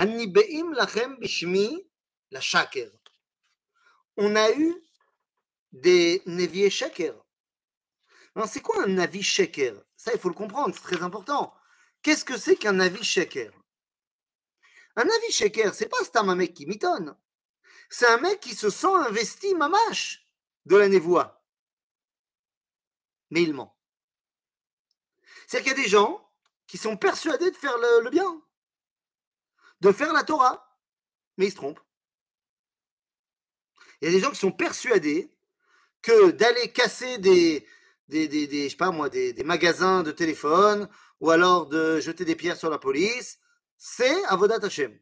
הניבאים 0.00 0.72
לכם 0.72 1.14
בשמי 1.20 1.84
לשקר. 2.32 2.88
On 4.20 4.34
a 4.34 4.50
eu 4.50 4.74
des 5.72 6.22
Nevié 6.26 6.70
Sheker. 6.70 7.14
Alors, 8.34 8.48
c'est 8.48 8.60
quoi 8.60 8.82
un 8.82 8.98
avis 8.98 9.22
Sheker 9.22 9.74
Ça, 9.96 10.12
il 10.12 10.18
faut 10.18 10.28
le 10.28 10.34
comprendre, 10.34 10.74
c'est 10.74 10.82
très 10.82 11.02
important. 11.02 11.54
Qu'est-ce 12.02 12.24
que 12.24 12.36
c'est 12.36 12.56
qu'un 12.56 12.80
avis 12.80 13.04
Sheker 13.04 13.52
Un 14.96 15.02
avis 15.02 15.32
Sheker, 15.32 15.74
c'est 15.74 15.88
pas 15.88 16.02
Stam 16.04 16.28
un 16.28 16.34
mec 16.34 16.54
qui 16.54 16.66
mitonne. 16.66 17.16
C'est 17.90 18.08
un 18.08 18.18
mec 18.18 18.40
qui 18.40 18.54
se 18.54 18.70
sent 18.70 18.86
investi 18.86 19.54
mamache 19.54 20.26
de 20.66 20.76
la 20.76 20.88
névoie. 20.88 21.42
Mais 23.30 23.42
il 23.42 23.54
ment. 23.54 23.76
C'est-à-dire 25.46 25.74
qu'il 25.74 25.78
y 25.78 25.80
a 25.80 25.84
des 25.84 25.90
gens 25.90 26.21
qui 26.73 26.79
sont 26.79 26.97
persuadés 26.97 27.51
de 27.51 27.55
faire 27.55 27.77
le, 27.77 28.09
bien, 28.09 28.41
de 29.81 29.91
faire 29.91 30.11
la 30.11 30.23
Torah, 30.23 30.75
mais 31.37 31.45
ils 31.45 31.51
se 31.51 31.55
trompent. 31.55 31.79
Il 34.01 34.05
y 34.05 34.07
a 34.07 34.11
des 34.11 34.19
gens 34.19 34.31
qui 34.31 34.39
sont 34.39 34.51
persuadés 34.51 35.29
que 36.01 36.31
d'aller 36.31 36.71
casser 36.71 37.19
des, 37.19 37.63
des, 38.07 38.27
des, 38.27 38.47
des, 38.47 38.63
je 38.63 38.69
sais 38.69 38.75
pas 38.75 38.89
moi, 38.89 39.07
des, 39.07 39.33
des, 39.33 39.43
magasins 39.43 40.01
de 40.01 40.11
téléphone 40.11 40.89
ou 41.19 41.29
alors 41.29 41.67
de 41.67 41.99
jeter 41.99 42.25
des 42.25 42.35
pierres 42.35 42.57
sur 42.57 42.71
la 42.71 42.79
police, 42.79 43.37
c'est 43.77 44.25
Avodat 44.25 44.65
Hashem. 44.65 44.99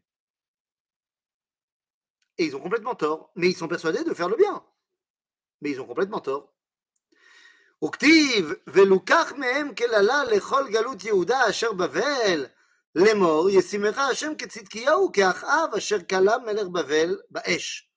Et 2.36 2.44
ils 2.44 2.54
ont 2.54 2.60
complètement 2.60 2.96
tort. 2.96 3.32
Mais 3.34 3.48
ils 3.48 3.56
sont 3.56 3.66
persuadés 3.66 4.04
de 4.04 4.12
faire 4.12 4.28
le 4.28 4.36
bien. 4.36 4.62
Mais 5.62 5.70
ils 5.70 5.80
ont 5.80 5.86
complètement 5.86 6.20
tort. 6.20 6.52
וכתיב, 7.84 8.52
ולוקח 8.66 9.32
מהם 9.36 9.74
כללה 9.74 10.24
לכל 10.24 10.64
גלות 10.70 11.04
יהודה 11.04 11.50
אשר 11.50 11.72
בבל, 11.72 12.46
לאמור, 12.94 13.50
ישימך 13.50 13.98
השם 13.98 14.32
כצדקיהו, 14.38 15.12
כאחאב 15.12 15.74
אשר 15.76 16.02
כלה 16.02 16.38
מלך 16.38 16.68
בבל 16.68 17.18
באש. 17.30 17.88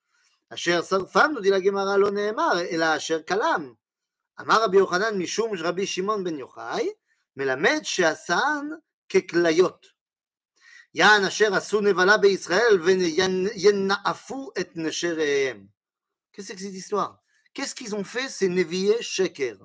אשר 0.54 0.82
שרפם, 0.82 1.34
דילה 1.42 1.60
גמרא 1.60 1.98
לא 1.98 2.12
נאמר, 2.12 2.62
אלא 2.72 2.96
אשר 2.98 3.22
כלם. 3.24 3.74
אמר 4.42 4.64
רבי 4.64 4.78
יוחנן 4.78 5.18
משום 5.18 5.52
רבי 5.58 5.88
שמעון 5.88 6.24
בן 6.24 6.40
יוחאי, 6.40 6.90
מלמד 7.38 7.80
שעשן 7.84 8.70
ככליות. 9.10 9.86
יען 10.94 11.26
אשר 11.26 11.56
עשו 11.56 11.82
נבלה 11.82 12.18
בישראל 12.18 12.80
וינאפו 12.84 14.52
את 14.60 14.70
נשריהם. 14.76 15.66
Qu'est-ce 17.56 17.74
qu'ils 17.76 17.96
ont 17.96 18.04
fait 18.04 18.28
ces 18.28 18.50
Sheker 19.02 19.56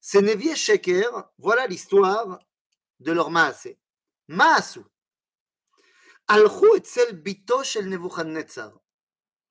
Ces 0.00 0.22
Nevié 0.22 0.54
Sheker, 0.54 1.30
voilà 1.38 1.66
l'histoire 1.66 2.38
de 3.00 3.12
leur 3.12 3.30
Maasé. 3.30 3.78
Maasu. 4.28 4.80
Alchou 6.26 6.74
et 6.76 6.80
Tsel 6.80 7.20
Bito 7.20 7.62
shel 7.62 7.88
Nebuchadnezzar. 7.88 8.72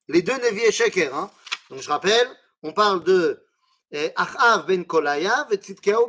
Les 0.08 0.22
deux 0.22 0.38
Nevié 0.38 0.72
Sheker, 0.72 1.14
hein. 1.14 1.32
Donc 1.70 1.82
je 1.82 1.90
rappelle, 1.90 2.30
on 2.64 2.74
parle 2.74 3.04
de 3.04 3.46
eh, 3.92 4.12
Achav 4.16 4.66
ben 4.66 4.86
Kolaya 4.86 5.48
et 5.52 5.58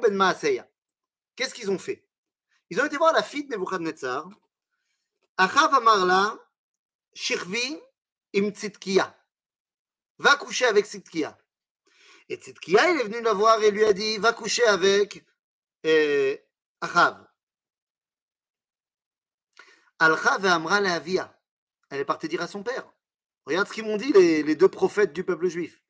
ben 0.03 0.15
Maaseya. 0.15 0.69
Qu'est-ce 1.35 1.55
qu'ils 1.55 1.71
ont 1.71 1.79
fait? 1.79 2.07
Ils 2.71 2.81
ont 2.81 2.85
été 2.85 2.97
voir 2.97 3.13
la 3.13 3.23
fille 3.23 3.45
de 3.45 3.53
Nebuchadnezzar. 3.53 4.29
Achav 5.37 5.75
Amarla, 5.75 6.39
Shirvi 7.15 7.81
im 8.35 8.51
va 10.19 10.37
coucher 10.37 10.67
avec 10.67 10.87
Tzidkia. 10.87 11.39
Et 12.29 12.37
Tzidkia, 12.37 12.91
il 12.91 13.01
est 13.01 13.05
venu 13.05 13.23
le 13.23 13.31
voir 13.31 13.63
et 13.63 13.71
lui 13.71 13.85
a 13.85 13.93
dit 13.93 14.19
Va 14.19 14.33
coucher 14.33 14.65
avec 14.65 15.25
euh, 15.87 16.37
Achav. 16.81 17.27
Al-Chav 19.99 20.45
et 20.45 20.49
Amra 20.49 20.77
Avia. 20.77 21.35
Elle 21.91 22.01
est 22.01 22.05
partie 22.05 22.29
dire 22.29 22.43
à 22.43 22.47
son 22.47 22.63
père. 22.63 22.87
Regarde 23.47 23.67
ce 23.67 23.73
qu'ils 23.73 23.85
m'ont 23.85 23.97
dit 23.97 24.13
les, 24.13 24.55
deux 24.55 24.69
prophètes 24.69 25.13
du 25.13 25.25
peuple 25.25 25.49
juif. 25.49 25.83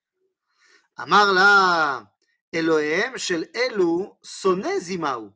Amar 0.97 1.32
la 1.32 2.12
Elohim 2.53 3.16
shel 3.16 3.51
Elu 3.53 4.07
sonne 4.22 4.78
zimaou. 4.80 5.34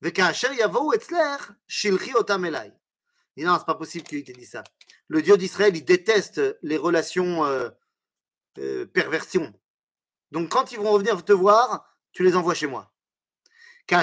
Vekaasher 0.00 0.54
yavou 0.54 0.92
etzler 0.92 1.38
shilchi 1.66 2.14
otam 2.14 2.44
elai. 2.44 2.72
Dit 3.36 3.44
non, 3.44 3.56
c'est 3.58 3.64
pas 3.64 3.74
possible 3.74 4.06
qu'il 4.06 4.22
t'ait 4.22 4.32
dit 4.32 4.44
ça. 4.44 4.62
Le 5.08 5.22
Dieu 5.22 5.36
d'Israël, 5.36 5.74
il 5.76 5.84
déteste 5.84 6.40
les 6.62 6.76
relations 6.76 7.44
euh, 7.44 7.70
euh, 8.58 8.86
perversions. 8.86 9.52
Donc 10.34 10.50
quand 10.50 10.72
ils 10.72 10.80
vont 10.80 10.90
revenir 10.90 11.24
te 11.24 11.32
voir, 11.32 11.88
tu 12.10 12.24
les 12.24 12.34
envoies 12.34 12.54
chez 12.54 12.66
moi. 12.66 12.92
Donc 13.88 14.02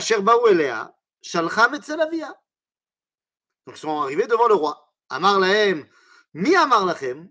ils 3.75 3.75
sont 3.75 4.01
arrivés 4.01 4.27
devant 4.27 4.47
le 4.47 4.53
roi. 4.53 4.95
Amar 5.09 5.39
lahem, 5.39 5.85
mi 6.33 6.55
amar 6.55 6.85
lachem. 6.85 7.29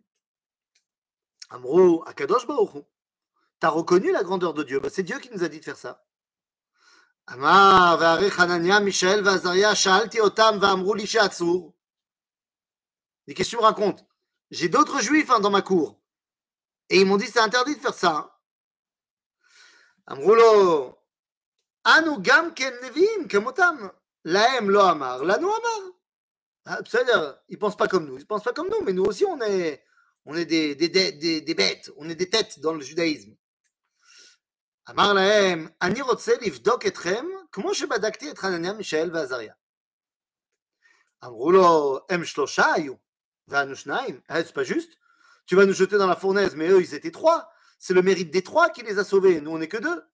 Amrou 1.49 2.03
akadosh 2.07 2.47
baruchu. 2.47 2.83
T'as 3.59 3.71
reconnu 3.71 4.13
la 4.13 4.23
grandeur 4.23 4.53
de 4.53 4.63
Dieu. 4.65 4.81
Bah, 4.81 4.91
c'est 4.93 5.03
Dieu 5.03 5.19
qui 5.19 5.31
nous 5.31 5.43
a 5.43 5.49
dit 5.49 5.61
de 5.61 5.65
faire 5.65 5.79
ça. 5.79 6.05
Amar 7.27 8.03
Hanania, 8.03 8.81
Michel, 8.81 9.23
ve'azaria, 9.23 9.75
shalti 9.75 10.21
otam 10.21 10.59
ve'amrou 10.59 10.93
li 10.93 11.07
she'atzur. 11.07 11.73
Qu'est-ce 13.27 13.49
que 13.49 13.57
tu 13.57 13.57
me 13.57 13.63
racontes 13.63 14.05
J'ai 14.51 14.69
d'autres 14.69 15.01
juifs 15.01 15.31
hein, 15.31 15.41
dans 15.41 15.51
ma 15.51 15.63
cour. 15.63 15.99
Et 16.91 17.01
ils 17.01 17.07
m'ont 17.07 17.17
dit 17.17 17.29
c'est 17.29 17.41
interdit 17.41 17.77
de 17.77 17.81
faire 17.81 17.95
ça. 17.95 18.37
Amroulo, 20.10 20.98
Anu 21.84 22.22
gam 22.22 22.54
ken 22.54 22.74
nevim, 22.82 23.28
kemotam. 23.28 23.92
Laem 24.26 24.70
lo 24.70 24.82
amar, 24.82 25.24
la 25.24 25.38
nous 25.38 25.52
amar. 25.52 26.82
C'est-à-dire, 26.86 27.38
ils 27.48 27.60
pensent 27.60 27.78
pas 27.78 27.88
comme 27.88 28.06
nous, 28.06 28.18
ils 28.18 28.26
pensent 28.26 28.44
pas 28.44 28.54
comme 28.54 28.70
nous, 28.70 28.82
mais 28.82 28.94
nous 28.94 29.04
aussi 29.04 29.24
on 29.26 29.40
est, 29.42 29.84
on 30.26 30.36
est 30.36 30.46
des, 30.46 30.74
des, 30.76 30.90
des, 30.90 31.42
des 31.42 31.54
bêtes, 31.54 31.92
on 31.98 32.10
est 32.10 32.16
des 32.16 32.30
têtes 32.30 32.60
dans 32.60 32.74
le 32.74 32.82
judaïsme. 32.82 33.36
אמר 34.90 35.14
להם, 35.14 35.68
אני 35.82 36.02
רוצה 36.02 36.32
לבדוק 36.42 36.86
אתכם 36.86 37.26
כמו 37.52 37.76
שבדקתי 37.76 38.32
את 38.32 38.38
חנניה, 38.38 38.74
מישאל 38.74 39.10
ועזריה. 39.14 39.54
אמרו 41.26 41.52
לו, 41.52 42.00
הם 42.10 42.26
שלושה 42.26 42.74
היו, 42.74 42.94
ואנו 43.48 43.76
שניים, 43.76 44.22
c'est 44.30 44.54
pas 44.54 44.64
juste 44.64 44.98
tu 45.46 45.56
vas 45.56 45.66
nous 45.66 45.74
jeter 45.74 45.98
dans 45.98 46.08
la 46.08 46.16
fournaise, 46.16 46.56
mais 46.56 46.70
eux, 46.70 46.82
ils 46.82 46.94
étaient 46.94 47.12
trois. 47.12 47.50
c'est 47.81 47.95
le 47.95 48.03
mérite 48.03 48.31
des 48.31 48.43
trois 48.43 48.69
qui 48.69 48.83
les 48.83 48.99
a 48.99 49.05
sauvés. 49.05 49.41
Nous, 49.41 49.51
on 49.51 49.59
n'est 49.59 49.67
que 49.67 49.79
deux. 49.79 50.05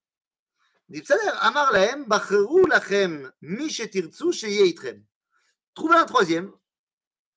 Trouvez 5.73 5.95
un 5.95 6.05
troisième. 6.05 6.51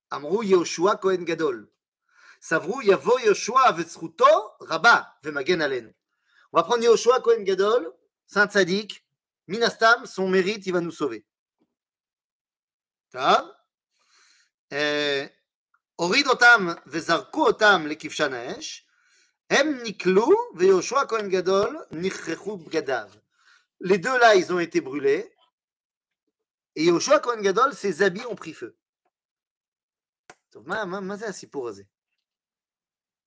Amrou 0.09 0.45
Yehoshua 0.45 0.97
Kohen 0.97 1.25
Gadol. 1.25 1.69
Savrou 2.39 2.81
Yavo 2.81 3.19
Yehoshua 3.19 3.73
Vetzruto 3.73 4.25
Rabba 4.61 5.19
Vemagen 5.25 5.93
On 6.53 6.57
va 6.57 6.63
prendre 6.63 6.85
Yehoshua 6.85 7.21
Kohen 7.21 7.43
Gadol, 7.43 7.93
Saint 8.25 8.49
Sadik, 8.49 9.05
Minastam, 9.49 10.07
son 10.07 10.29
mérite, 10.29 10.65
il 10.67 10.73
va 10.73 10.81
nous 10.81 10.93
sauver. 10.93 11.27
Eh, 14.71 15.29
Orid 15.99 16.29
Otam 16.29 16.77
Vezarko 16.87 17.49
Otam 17.49 17.89
Lekivshan 17.89 18.33
Hem 19.51 19.83
Niklou, 19.83 20.33
Veyoshua 20.55 21.07
Kohen 21.07 21.29
Gadol, 21.29 21.87
Nichrechu 21.91 22.57
Gadav. 22.69 23.11
Les 23.81 23.99
deux 23.99 24.17
là, 24.19 24.37
ils 24.37 24.53
ont 24.53 24.61
été 24.61 24.81
brûlés. 24.81 25.35
Et 26.77 26.85
Yoshua 26.85 27.19
Kohen 27.19 27.43
Gadol, 27.43 27.75
ses 27.75 28.03
habits 28.03 28.25
ont 28.27 28.37
pris 28.37 28.55
feu. 28.55 28.77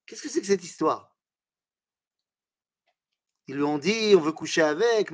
Qu'est-ce 0.05 0.21
que 0.21 0.29
c'est 0.29 0.41
que 0.41 0.47
cette 0.47 0.63
histoire? 0.63 1.13
Ils 3.47 3.55
lui 3.55 3.63
ont 3.63 3.77
dit, 3.77 4.13
on 4.15 4.21
veut 4.21 4.31
coucher 4.31 4.61
avec. 4.61 5.09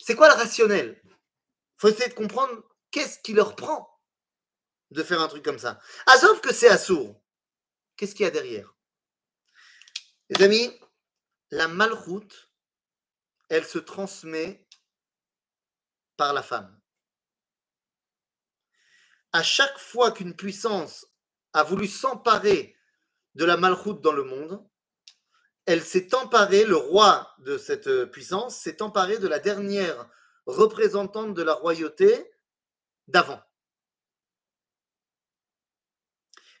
C'est 0.00 0.16
quoi 0.16 0.28
le 0.28 0.34
rationnel? 0.34 1.00
Il 1.04 1.12
faut 1.76 1.88
essayer 1.88 2.08
de 2.08 2.14
comprendre 2.14 2.64
qu'est-ce 2.90 3.20
qui 3.20 3.32
leur 3.32 3.54
prend 3.54 3.88
de 4.90 5.04
faire 5.04 5.20
un 5.20 5.28
truc 5.28 5.44
comme 5.44 5.58
ça. 5.58 5.78
sauf 6.18 6.40
que 6.40 6.52
c'est 6.52 6.68
assourd. 6.68 7.14
Qu'est-ce 7.98 8.14
qu'il 8.14 8.24
y 8.24 8.28
a 8.28 8.30
derrière? 8.30 8.72
Les 10.30 10.44
amis, 10.44 10.70
la 11.50 11.66
malroute, 11.66 12.52
elle 13.48 13.64
se 13.64 13.80
transmet 13.80 14.64
par 16.16 16.32
la 16.32 16.44
femme. 16.44 16.80
À 19.32 19.42
chaque 19.42 19.78
fois 19.78 20.12
qu'une 20.12 20.36
puissance 20.36 21.06
a 21.52 21.64
voulu 21.64 21.88
s'emparer 21.88 22.76
de 23.34 23.44
la 23.44 23.56
malroute 23.56 24.00
dans 24.00 24.12
le 24.12 24.22
monde, 24.22 24.64
elle 25.66 25.82
s'est 25.82 26.14
emparée, 26.14 26.64
le 26.64 26.76
roi 26.76 27.34
de 27.38 27.58
cette 27.58 28.04
puissance 28.06 28.56
s'est 28.56 28.80
emparé 28.80 29.18
de 29.18 29.26
la 29.26 29.40
dernière 29.40 30.08
représentante 30.46 31.34
de 31.34 31.42
la 31.42 31.52
royauté 31.52 32.30
d'avant. 33.08 33.42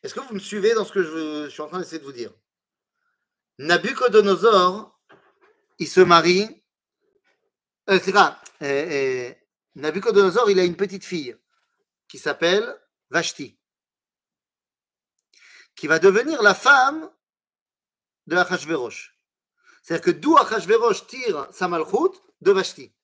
Est-ce 0.02 0.14
que 0.14 0.20
vous 0.20 0.34
me 0.34 0.38
suivez 0.38 0.74
dans 0.74 0.84
ce 0.84 0.92
que 0.92 1.02
je, 1.02 1.48
suis 1.48 1.60
en 1.60 1.68
train 1.68 1.78
d'essayer 1.78 1.98
de 1.98 2.04
vous 2.04 2.12
dire? 2.12 2.32
Nabucodonosor, 3.58 4.96
il 5.78 5.88
se 5.88 6.00
marie. 6.00 6.62
Euh, 7.90 7.98
c'est 8.02 8.14
euh, 8.62 9.34
Nabucodonosor, 9.74 10.50
il 10.50 10.60
a 10.60 10.64
une 10.64 10.76
petite 10.76 11.04
fille 11.04 11.36
qui 12.06 12.18
s'appelle 12.18 12.78
Vashti, 13.10 13.58
qui 15.74 15.86
va 15.86 15.98
devenir 15.98 16.42
la 16.42 16.54
femme 16.54 17.10
de 18.26 18.36
Achashverosh. 18.36 19.18
C'est-à-dire 19.82 20.04
que 20.04 20.10
d'où 20.10 20.36
Achashverosh 20.36 21.06
tire 21.06 21.48
sa 21.52 21.68
malchoute? 21.68 22.22
De 22.40 22.52
Vashti. 22.52 22.94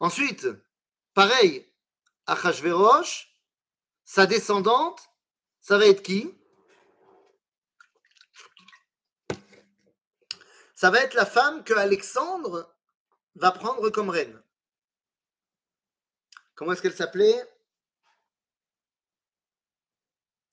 Ensuite, 0.00 0.48
pareil, 1.12 1.70
Achashverosh, 2.26 3.31
sa 4.04 4.26
descendante, 4.26 5.00
ça 5.60 5.78
va 5.78 5.86
être 5.86 6.02
qui? 6.02 6.34
Ça 10.74 10.90
va 10.90 11.00
être 11.00 11.14
la 11.14 11.26
femme 11.26 11.62
que 11.62 11.74
Alexandre 11.74 12.74
va 13.36 13.52
prendre 13.52 13.88
comme 13.90 14.10
reine. 14.10 14.42
Comment 16.54 16.72
est-ce 16.72 16.82
qu'elle 16.82 16.96
s'appelait? 16.96 17.38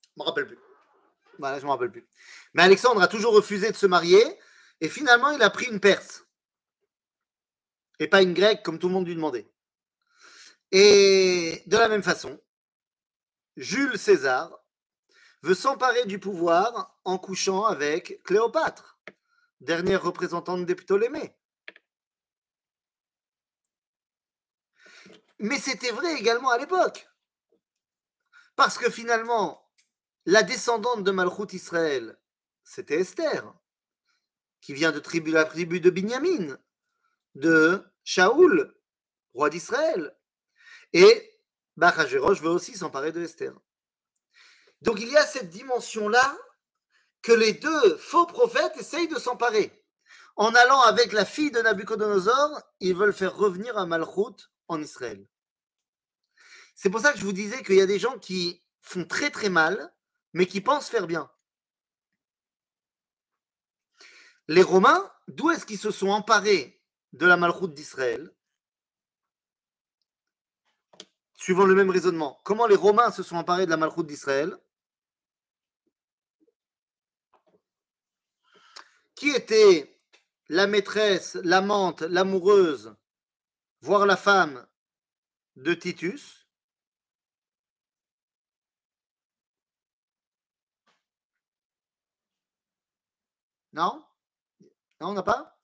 Je 0.02 0.10
ne 0.16 0.22
me 0.22 0.24
rappelle 0.24 0.46
plus. 0.46 0.58
Voilà, 1.38 1.58
je 1.58 1.62
ne 1.62 1.66
me 1.66 1.72
rappelle 1.72 1.90
plus. 1.90 2.06
Mais 2.54 2.62
Alexandre 2.62 3.02
a 3.02 3.08
toujours 3.08 3.34
refusé 3.34 3.70
de 3.70 3.76
se 3.76 3.86
marier 3.86 4.22
et 4.80 4.88
finalement 4.88 5.30
il 5.30 5.42
a 5.42 5.50
pris 5.50 5.66
une 5.66 5.80
Perse. 5.80 6.24
Et 7.98 8.08
pas 8.08 8.22
une 8.22 8.34
grecque 8.34 8.62
comme 8.62 8.78
tout 8.78 8.88
le 8.88 8.94
monde 8.94 9.06
lui 9.06 9.14
demandait. 9.14 9.52
Et 10.72 11.62
de 11.66 11.76
la 11.76 11.88
même 11.88 12.02
façon, 12.02 12.40
Jules 13.60 13.98
César 13.98 14.64
veut 15.42 15.54
s'emparer 15.54 16.06
du 16.06 16.18
pouvoir 16.18 16.98
en 17.04 17.18
couchant 17.18 17.66
avec 17.66 18.22
Cléopâtre. 18.22 18.98
dernière 19.60 20.02
représentante 20.02 20.64
des 20.64 20.74
Ptolémées. 20.74 21.36
Mais 25.40 25.58
c'était 25.58 25.90
vrai 25.90 26.14
également 26.14 26.48
à 26.48 26.56
l'époque. 26.56 27.06
Parce 28.56 28.78
que 28.78 28.90
finalement, 28.90 29.70
la 30.24 30.42
descendante 30.42 31.04
de 31.04 31.10
Malchut 31.10 31.52
Israël, 31.54 32.18
c'était 32.64 33.00
Esther, 33.00 33.52
qui 34.62 34.72
vient 34.72 34.90
de 34.90 35.00
tribu, 35.00 35.32
la 35.32 35.44
tribu 35.44 35.80
de 35.80 35.90
Binyamin, 35.90 36.58
de 37.34 37.84
Shaoul, 38.04 38.74
roi 39.34 39.50
d'Israël. 39.50 40.16
Et 40.94 41.29
Bachajérosh 41.76 42.40
veut 42.40 42.50
aussi 42.50 42.76
s'emparer 42.76 43.12
de 43.12 43.22
Esther. 43.22 43.54
Donc 44.82 45.00
il 45.00 45.08
y 45.08 45.16
a 45.16 45.26
cette 45.26 45.50
dimension-là 45.50 46.36
que 47.22 47.32
les 47.32 47.52
deux 47.52 47.96
faux 47.96 48.26
prophètes 48.26 48.76
essayent 48.76 49.08
de 49.08 49.18
s'emparer. 49.18 49.84
En 50.36 50.54
allant 50.54 50.80
avec 50.80 51.12
la 51.12 51.24
fille 51.24 51.50
de 51.50 51.60
Nabucodonosor, 51.60 52.62
ils 52.80 52.96
veulent 52.96 53.12
faire 53.12 53.36
revenir 53.36 53.76
un 53.76 53.86
Malchut 53.86 54.48
en 54.68 54.80
Israël. 54.80 55.26
C'est 56.74 56.88
pour 56.88 57.00
ça 57.00 57.12
que 57.12 57.18
je 57.18 57.24
vous 57.24 57.32
disais 57.32 57.62
qu'il 57.62 57.74
y 57.74 57.82
a 57.82 57.86
des 57.86 57.98
gens 57.98 58.18
qui 58.18 58.64
font 58.80 59.04
très 59.04 59.30
très 59.30 59.50
mal, 59.50 59.94
mais 60.32 60.46
qui 60.46 60.62
pensent 60.62 60.88
faire 60.88 61.06
bien. 61.06 61.30
Les 64.48 64.62
Romains, 64.62 65.12
d'où 65.28 65.50
est-ce 65.50 65.66
qu'ils 65.66 65.78
se 65.78 65.90
sont 65.90 66.08
emparés 66.08 66.82
de 67.12 67.26
la 67.26 67.36
malchoute 67.36 67.74
d'Israël? 67.74 68.34
Suivant 71.40 71.64
le 71.64 71.74
même 71.74 71.88
raisonnement, 71.88 72.38
comment 72.44 72.66
les 72.66 72.76
Romains 72.76 73.10
se 73.10 73.22
sont 73.22 73.36
emparés 73.36 73.64
de 73.64 73.70
la 73.70 73.78
malchoute 73.78 74.06
d'Israël? 74.06 74.58
Qui 79.14 79.30
était 79.30 79.98
la 80.48 80.66
maîtresse, 80.66 81.36
l'amante, 81.36 82.02
l'amoureuse, 82.02 82.94
voire 83.80 84.04
la 84.04 84.18
femme 84.18 84.68
de 85.56 85.72
Titus? 85.72 86.46
Non? 93.72 94.04
Non, 95.00 95.08
on 95.08 95.14
n'a 95.14 95.22
pas? 95.22 95.58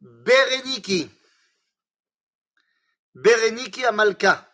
Bereniki. 0.00 1.10
Bereniki 3.14 3.84
Amalka, 3.84 4.49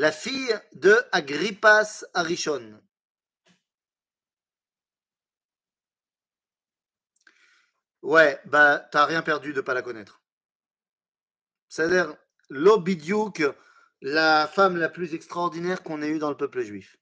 la 0.00 0.12
fille 0.12 0.58
de 0.72 0.96
Agrippas 1.12 2.06
Arishon. 2.14 2.80
Ouais, 8.00 8.40
bah, 8.46 8.78
t'as 8.78 9.04
rien 9.04 9.20
perdu 9.20 9.52
de 9.52 9.58
ne 9.58 9.60
pas 9.60 9.74
la 9.74 9.82
connaître. 9.82 10.22
C'est-à-dire, 11.68 12.16
l'Obidiouk, 12.48 13.42
la 14.00 14.48
femme 14.48 14.78
la 14.78 14.88
plus 14.88 15.12
extraordinaire 15.12 15.82
qu'on 15.82 16.00
ait 16.00 16.08
eue 16.08 16.18
dans 16.18 16.30
le 16.30 16.36
peuple 16.38 16.62
juif. 16.62 16.96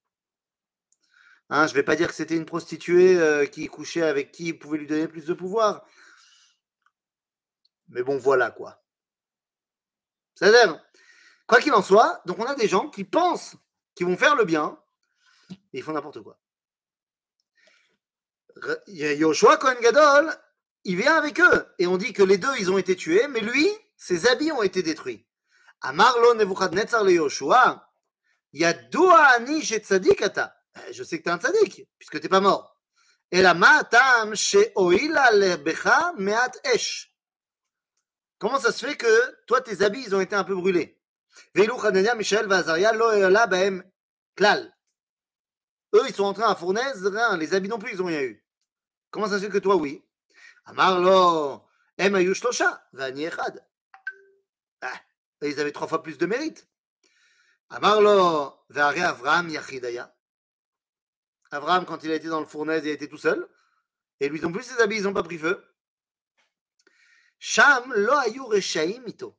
Hein, 1.51 1.69
je 1.69 1.75
ne 1.75 1.77
vais 1.77 1.85
pas 1.85 1.95
dire 1.95 2.09
que 2.09 2.15
c'était 2.15 2.37
une 2.37 2.47
prostituée 2.47 3.17
euh, 3.17 3.47
qui 3.47 3.69
couchait 3.69 4.03
avec 4.03 4.33
qui 4.33 4.53
pouvait 4.53 4.79
lui 4.79 4.89
donner 4.89 5.07
plus 5.07 5.25
de 5.25 5.35
pouvoir. 5.35 5.87
Mais 7.91 8.03
bon, 8.03 8.19
voilà 8.19 8.51
quoi. 8.51 8.83
C'est-à-dire, 10.35 10.85
quoi 11.49 11.61
qu'il 11.61 11.73
en 11.73 11.83
soit, 11.83 12.23
donc 12.27 12.39
on 12.39 12.45
a 12.45 12.55
des 12.55 12.69
gens 12.69 12.89
qui 12.89 13.03
pensent 13.03 13.57
qu'ils 13.97 14.07
vont 14.07 14.17
faire 14.17 14.37
le 14.37 14.45
bien 14.45 14.79
et 15.51 15.79
ils 15.79 15.83
font 15.83 15.93
n'importe 15.93 16.23
quoi. 16.23 16.39
Yoshua 18.87 19.57
Cohen 19.57 19.81
Gadol, 19.81 20.33
il 20.85 20.97
vient 20.97 21.17
avec 21.17 21.41
eux 21.41 21.67
et 21.79 21.87
on 21.87 21.97
dit 21.97 22.13
que 22.13 22.23
les 22.23 22.39
deux, 22.39 22.55
ils 22.59 22.71
ont 22.71 22.79
été 22.79 22.95
tués, 22.95 23.27
mais 23.29 23.41
lui, 23.41 23.69
ses 23.97 24.29
habits 24.29 24.53
ont 24.53 24.63
été 24.63 24.83
détruits. 24.83 25.27
Amarlo 25.81 26.35
Nebuchadnezzar 26.35 27.05
le 27.05 27.13
Yoshua, 27.13 27.89
Yadoua 28.53 29.23
Ani 29.37 29.63
Tzadikata. 29.63 30.55
Eh, 30.77 30.93
je 30.93 31.03
sais 31.03 31.19
que 31.19 31.25
tu 31.25 31.29
es 31.29 31.33
un 31.33 31.39
tzaddik, 31.39 31.89
puisque 31.99 32.21
tu 32.21 32.29
pas 32.29 32.41
mort. 32.41 32.77
Comment 38.39 38.59
ça 38.59 38.73
se 38.73 38.87
fait 38.87 38.97
que 38.97 39.45
toi, 39.47 39.61
tes 39.61 39.83
habits, 39.83 40.05
ils 40.07 40.15
ont 40.15 40.21
été 40.21 40.35
un 40.35 40.45
peu 40.45 40.55
brûlés? 40.55 40.98
Veilu 41.55 41.75
Hanania, 41.83 42.15
Michel, 42.15 42.47
Vazaria, 42.47 42.93
lo 42.93 43.09
bahem 43.47 43.83
klal. 44.37 44.75
Eux, 45.95 46.03
ils 46.07 46.15
sont 46.15 46.25
entrés 46.25 46.45
à 46.45 46.55
fournaise, 46.55 47.07
rien. 47.07 47.37
Les 47.37 47.55
habits 47.55 47.69
non 47.69 47.79
plus, 47.79 47.93
ils 47.93 47.99
n'ont 47.99 48.07
rien 48.07 48.23
eu. 48.23 48.45
Comment 49.11 49.29
ça 49.29 49.39
se 49.39 49.45
fait 49.45 49.51
que 49.51 49.59
toi, 49.59 49.77
oui? 49.77 50.05
Amar 50.67 51.01
lo, 51.01 51.65
em 51.97 52.15
ayu 52.15 52.35
shlosha, 52.35 52.87
vani 52.93 53.25
echad. 53.25 53.67
Ah, 54.83 55.01
ils 55.43 55.59
avaient 55.59 55.73
trois 55.73 55.89
fois 55.89 56.03
plus 56.03 56.19
de 56.19 56.27
mérite. 56.27 56.69
Amar 57.71 58.03
lo, 58.03 58.55
ve'are 58.69 59.01
Avram 59.01 59.49
yachidaya. 59.49 60.15
Abraham, 61.51 61.87
quand 61.87 62.05
il 62.05 62.11
a 62.11 62.17
été 62.17 62.29
dans 62.29 62.41
le 62.41 62.47
fournaise, 62.47 62.85
il 62.85 62.91
a 62.91 62.93
été 62.93 63.09
tout 63.09 63.17
seul. 63.17 63.49
Et 64.21 64.29
lui 64.29 64.41
non 64.41 64.53
plus, 64.53 64.65
ses 64.65 64.79
habits, 64.83 64.97
ils 64.97 65.05
n'ont 65.05 65.15
pas 65.15 65.23
pris 65.23 65.39
feu. 65.39 65.65
Sham 67.39 67.95
lo 67.95 68.13
ayu 68.13 68.43
reshaim 68.43 69.07
ito. 69.07 69.39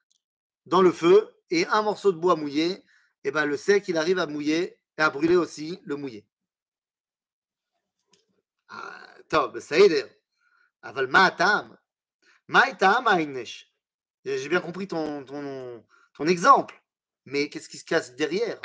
dans 0.70 0.82
le 0.82 0.92
feu 0.92 1.34
et 1.50 1.66
un 1.66 1.82
morceau 1.82 2.12
de 2.12 2.18
bois 2.18 2.36
mouillé. 2.36 2.82
Et 3.24 3.30
ben 3.30 3.44
le 3.44 3.56
sec, 3.56 3.88
il 3.88 3.96
arrive 3.96 4.18
à 4.18 4.26
mouiller 4.26 4.78
et 4.98 5.02
à 5.02 5.10
brûler 5.10 5.36
aussi 5.36 5.80
le 5.84 5.96
mouillé. 5.96 6.24
טוב, 9.28 9.52
בסדר. 9.52 10.06
אבל 10.84 11.06
מה 11.06 11.26
הטעם? 11.26 11.72
J'ai 14.24 14.48
bien 14.48 14.60
compris 14.60 14.86
ton, 14.86 15.24
ton, 15.24 15.84
ton 16.14 16.26
exemple. 16.26 16.80
Mais 17.24 17.48
qu'est-ce 17.48 17.68
qui 17.68 17.78
se 17.78 17.84
casse 17.84 18.14
derrière 18.14 18.60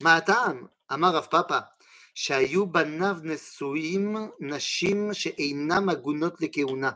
Ma'atam, 0.00 0.68
Amar 0.88 1.12
Rav 1.12 1.28
Papa, 1.28 1.72
שהיו 2.14 2.66
בניו 2.66 3.16
נשואים 3.22 4.16
נשים 4.40 5.14
שאינם 5.14 5.88
הגונות 5.88 6.40
לכהונה, 6.40 6.90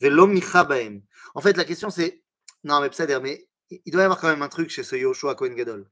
ולא 0.00 0.26
מיכה 0.26 0.64
בהם. 0.64 1.00
En 1.34 1.40
fait, 1.40 1.56
la 1.56 1.64
question 1.64 1.90
c'est, 1.90 2.22
non 2.64 2.80
mais 2.80 2.88
c'est 2.92 3.20
mais 3.20 3.48
il 3.85 3.91
doit 3.91 4.01
y 4.01 4.05
avoir 4.05 4.19
quand 4.19 4.29
même 4.29 4.41
un 4.41 4.49
truc 4.49 4.69
chez 4.69 4.83
ce 4.83 4.95
Yoshua 4.95 5.35
Cohen 5.35 5.53
Gadol. 5.53 5.89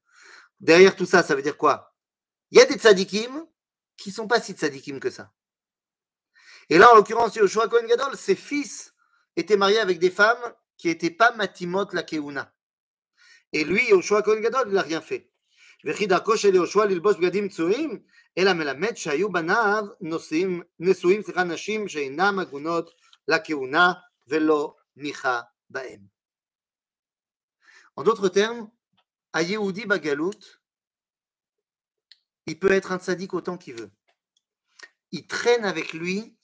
Derrière 0.60 0.96
tout 0.96 1.06
ça, 1.06 1.24
ça 1.24 1.36
veut 1.36 1.42
dire 1.42 1.58
quoi? 1.58 1.96
Il 2.52 2.58
y 2.58 2.62
a 2.62 2.66
des 2.66 2.76
tzadikim 2.76 3.46
qui 3.98 4.12
sont 4.12 4.28
pas 4.28 4.42
si 4.42 4.54
tzadikim 4.54 5.00
que 5.00 5.10
ça. 5.10 5.32
Et 6.70 6.78
là, 6.78 6.92
en 6.92 6.96
l'occurrence, 6.96 7.36
Yoshua 7.36 7.68
Cohen 7.68 7.88
Gadol, 7.88 8.16
ses 8.16 8.36
fils 8.36 8.94
étaient 9.36 9.58
mariés 9.58 9.80
avec 9.80 10.00
des 10.00 10.12
femmes 10.12 10.54
qui 10.78 10.88
n'étaient 10.88 11.10
pas 11.10 11.32
matimot 11.32 11.88
la 11.94 12.04
keuna. 12.04 12.54
Et 13.54 13.64
lui, 13.64 13.88
Yoshua 13.90 14.22
Cohen 14.22 14.42
Gadol, 14.42 14.68
il 14.68 14.74
n'a 14.74 14.82
rien 14.82 15.02
fait. 15.02 15.32
En 28.00 28.04
d'autres 28.04 28.30
termes, 28.30 28.72
à 29.34 29.42
Yehudi 29.42 29.86
Bagalout, 29.86 30.40
il 32.46 32.58
peut 32.58 32.72
être 32.72 32.94
un 32.94 32.98
tzaddik 32.98 33.34
autant 33.34 33.58
qu'il 33.58 33.76
veut. 33.76 33.92
Il 35.12 35.28
traîne 35.28 35.66
avec 35.66 35.92
lui, 35.92 36.38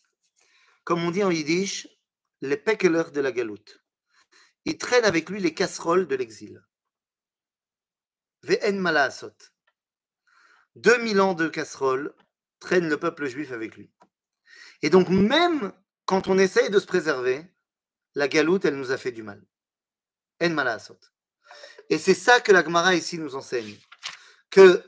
comme 0.83 1.01
on 1.05 1.11
dit 1.11 1.23
en 1.23 1.31
yiddish, 1.31 1.87
les 2.41 2.57
pekelers 2.57 3.11
de 3.13 3.21
la 3.21 3.31
galoute. 3.31 3.81
Il 4.65 4.77
traîne 4.77 5.05
avec 5.05 5.29
lui 5.29 5.39
les 5.39 5.53
casseroles 5.53 6.09
de 6.09 6.15
l'exil. 6.17 6.61
Ve'en 8.43 8.73
malasot. 8.73 9.31
2000 10.75 11.21
ans 11.21 11.35
de 11.35 11.47
casserole 11.47 12.13
traînent 12.59 12.89
le 12.89 12.99
peuple 12.99 13.27
juif 13.27 13.53
avec 13.53 13.77
lui. 13.77 13.89
Et 14.81 14.89
donc, 14.89 15.07
même 15.07 15.71
quand 16.05 16.27
on 16.27 16.37
essaye 16.37 16.69
de 16.69 16.79
se 16.81 16.85
préserver, 16.85 17.45
la 18.13 18.27
galoute, 18.27 18.65
elle 18.65 18.75
nous 18.75 18.91
a 18.91 18.97
fait 18.97 19.13
du 19.13 19.23
mal. 19.23 19.41
En. 20.41 21.14
Et 21.89 21.97
c'est 21.97 22.13
ça 22.13 22.39
que 22.41 22.51
la 22.51 22.63
Gemara 22.63 22.95
ici 22.95 23.17
nous 23.17 23.35
enseigne. 23.35 23.77
Que 24.49 24.83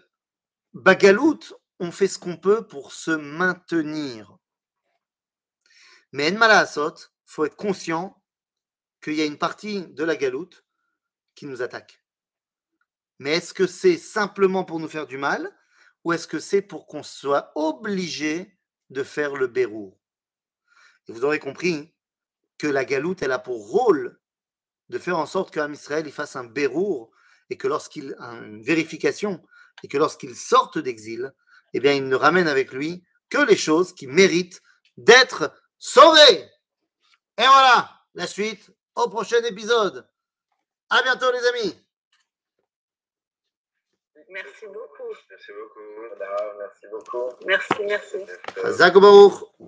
Bagalout, 0.74 1.40
on 1.80 1.92
fait 1.92 2.08
ce 2.08 2.20
qu'on 2.20 2.38
peut 2.38 2.68
pour 2.68 2.92
se 2.92 3.12
maintenir. 3.12 4.38
Mais 6.12 6.32
en 6.32 6.38
malasot, 6.38 6.96
faut 7.26 7.46
être 7.46 7.56
conscient 7.56 8.22
qu'il 9.02 9.14
y 9.14 9.22
a 9.22 9.26
une 9.26 9.38
partie 9.38 9.88
de 9.88 10.04
la 10.04 10.16
galoute 10.16 10.66
qui 11.36 11.46
nous 11.46 11.62
attaque. 11.62 12.04
Mais 13.20 13.36
est-ce 13.36 13.54
que 13.54 13.68
c'est 13.68 13.98
simplement 13.98 14.64
pour 14.64 14.80
nous 14.80 14.88
faire 14.88 15.08
du 15.08 15.18
mal 15.18 15.56
ou 16.04 16.14
est-ce 16.14 16.28
que 16.28 16.40
c'est 16.40 16.62
pour 16.62 16.88
qu'on 16.88 17.04
soit 17.04 17.52
obligé 17.56 18.58
de 18.90 19.04
faire 19.04 19.36
le 19.36 19.48
bérour? 19.48 20.00
Et 21.08 21.12
vous 21.12 21.26
aurez 21.26 21.40
compris 21.40 21.94
que 22.58 22.68
la 22.68 22.86
galoute, 22.86 23.22
elle 23.22 23.32
a 23.32 23.40
pour 23.40 23.70
rôle 23.70 24.20
de 24.90 25.00
faire 25.00 25.18
en 25.18 25.26
sorte 25.26 25.54
qu'un 25.54 25.72
Israël 25.72 26.06
il 26.06 26.14
fasse 26.14 26.36
un 26.36 26.46
bérour 26.46 27.12
et 27.50 27.58
que 27.58 27.68
lorsqu'il 27.68 28.16
une 28.20 28.62
vérification 28.62 29.42
et 29.84 29.88
que 29.88 29.98
lorsqu'il 29.98 30.36
sorte 30.36 30.78
d'exil, 30.78 31.34
eh 31.74 31.80
bien, 31.80 31.94
il 31.94 32.08
ne 32.08 32.16
ramène 32.16 32.48
avec 32.48 32.72
lui 32.72 33.04
que 33.30 33.38
les 33.38 33.58
choses 33.58 33.94
qui 33.94 34.08
méritent 34.08 34.62
d'être 34.96 35.54
sauvées. 35.78 36.50
Et 37.38 37.46
voilà, 37.46 37.90
la 38.16 38.28
suite 38.28 38.72
au 38.96 39.10
prochain 39.10 39.44
épisode. 39.44 40.10
À 40.90 41.04
bientôt, 41.04 41.32
les 41.32 41.46
amis. 41.46 41.76
Merci 44.30 44.66
beaucoup. 44.66 45.14
Merci 45.30 45.52
beaucoup. 45.52 46.18
Merci 46.60 46.88
beaucoup. 46.92 47.30
Merci, 47.46 47.84
merci. 47.86 48.18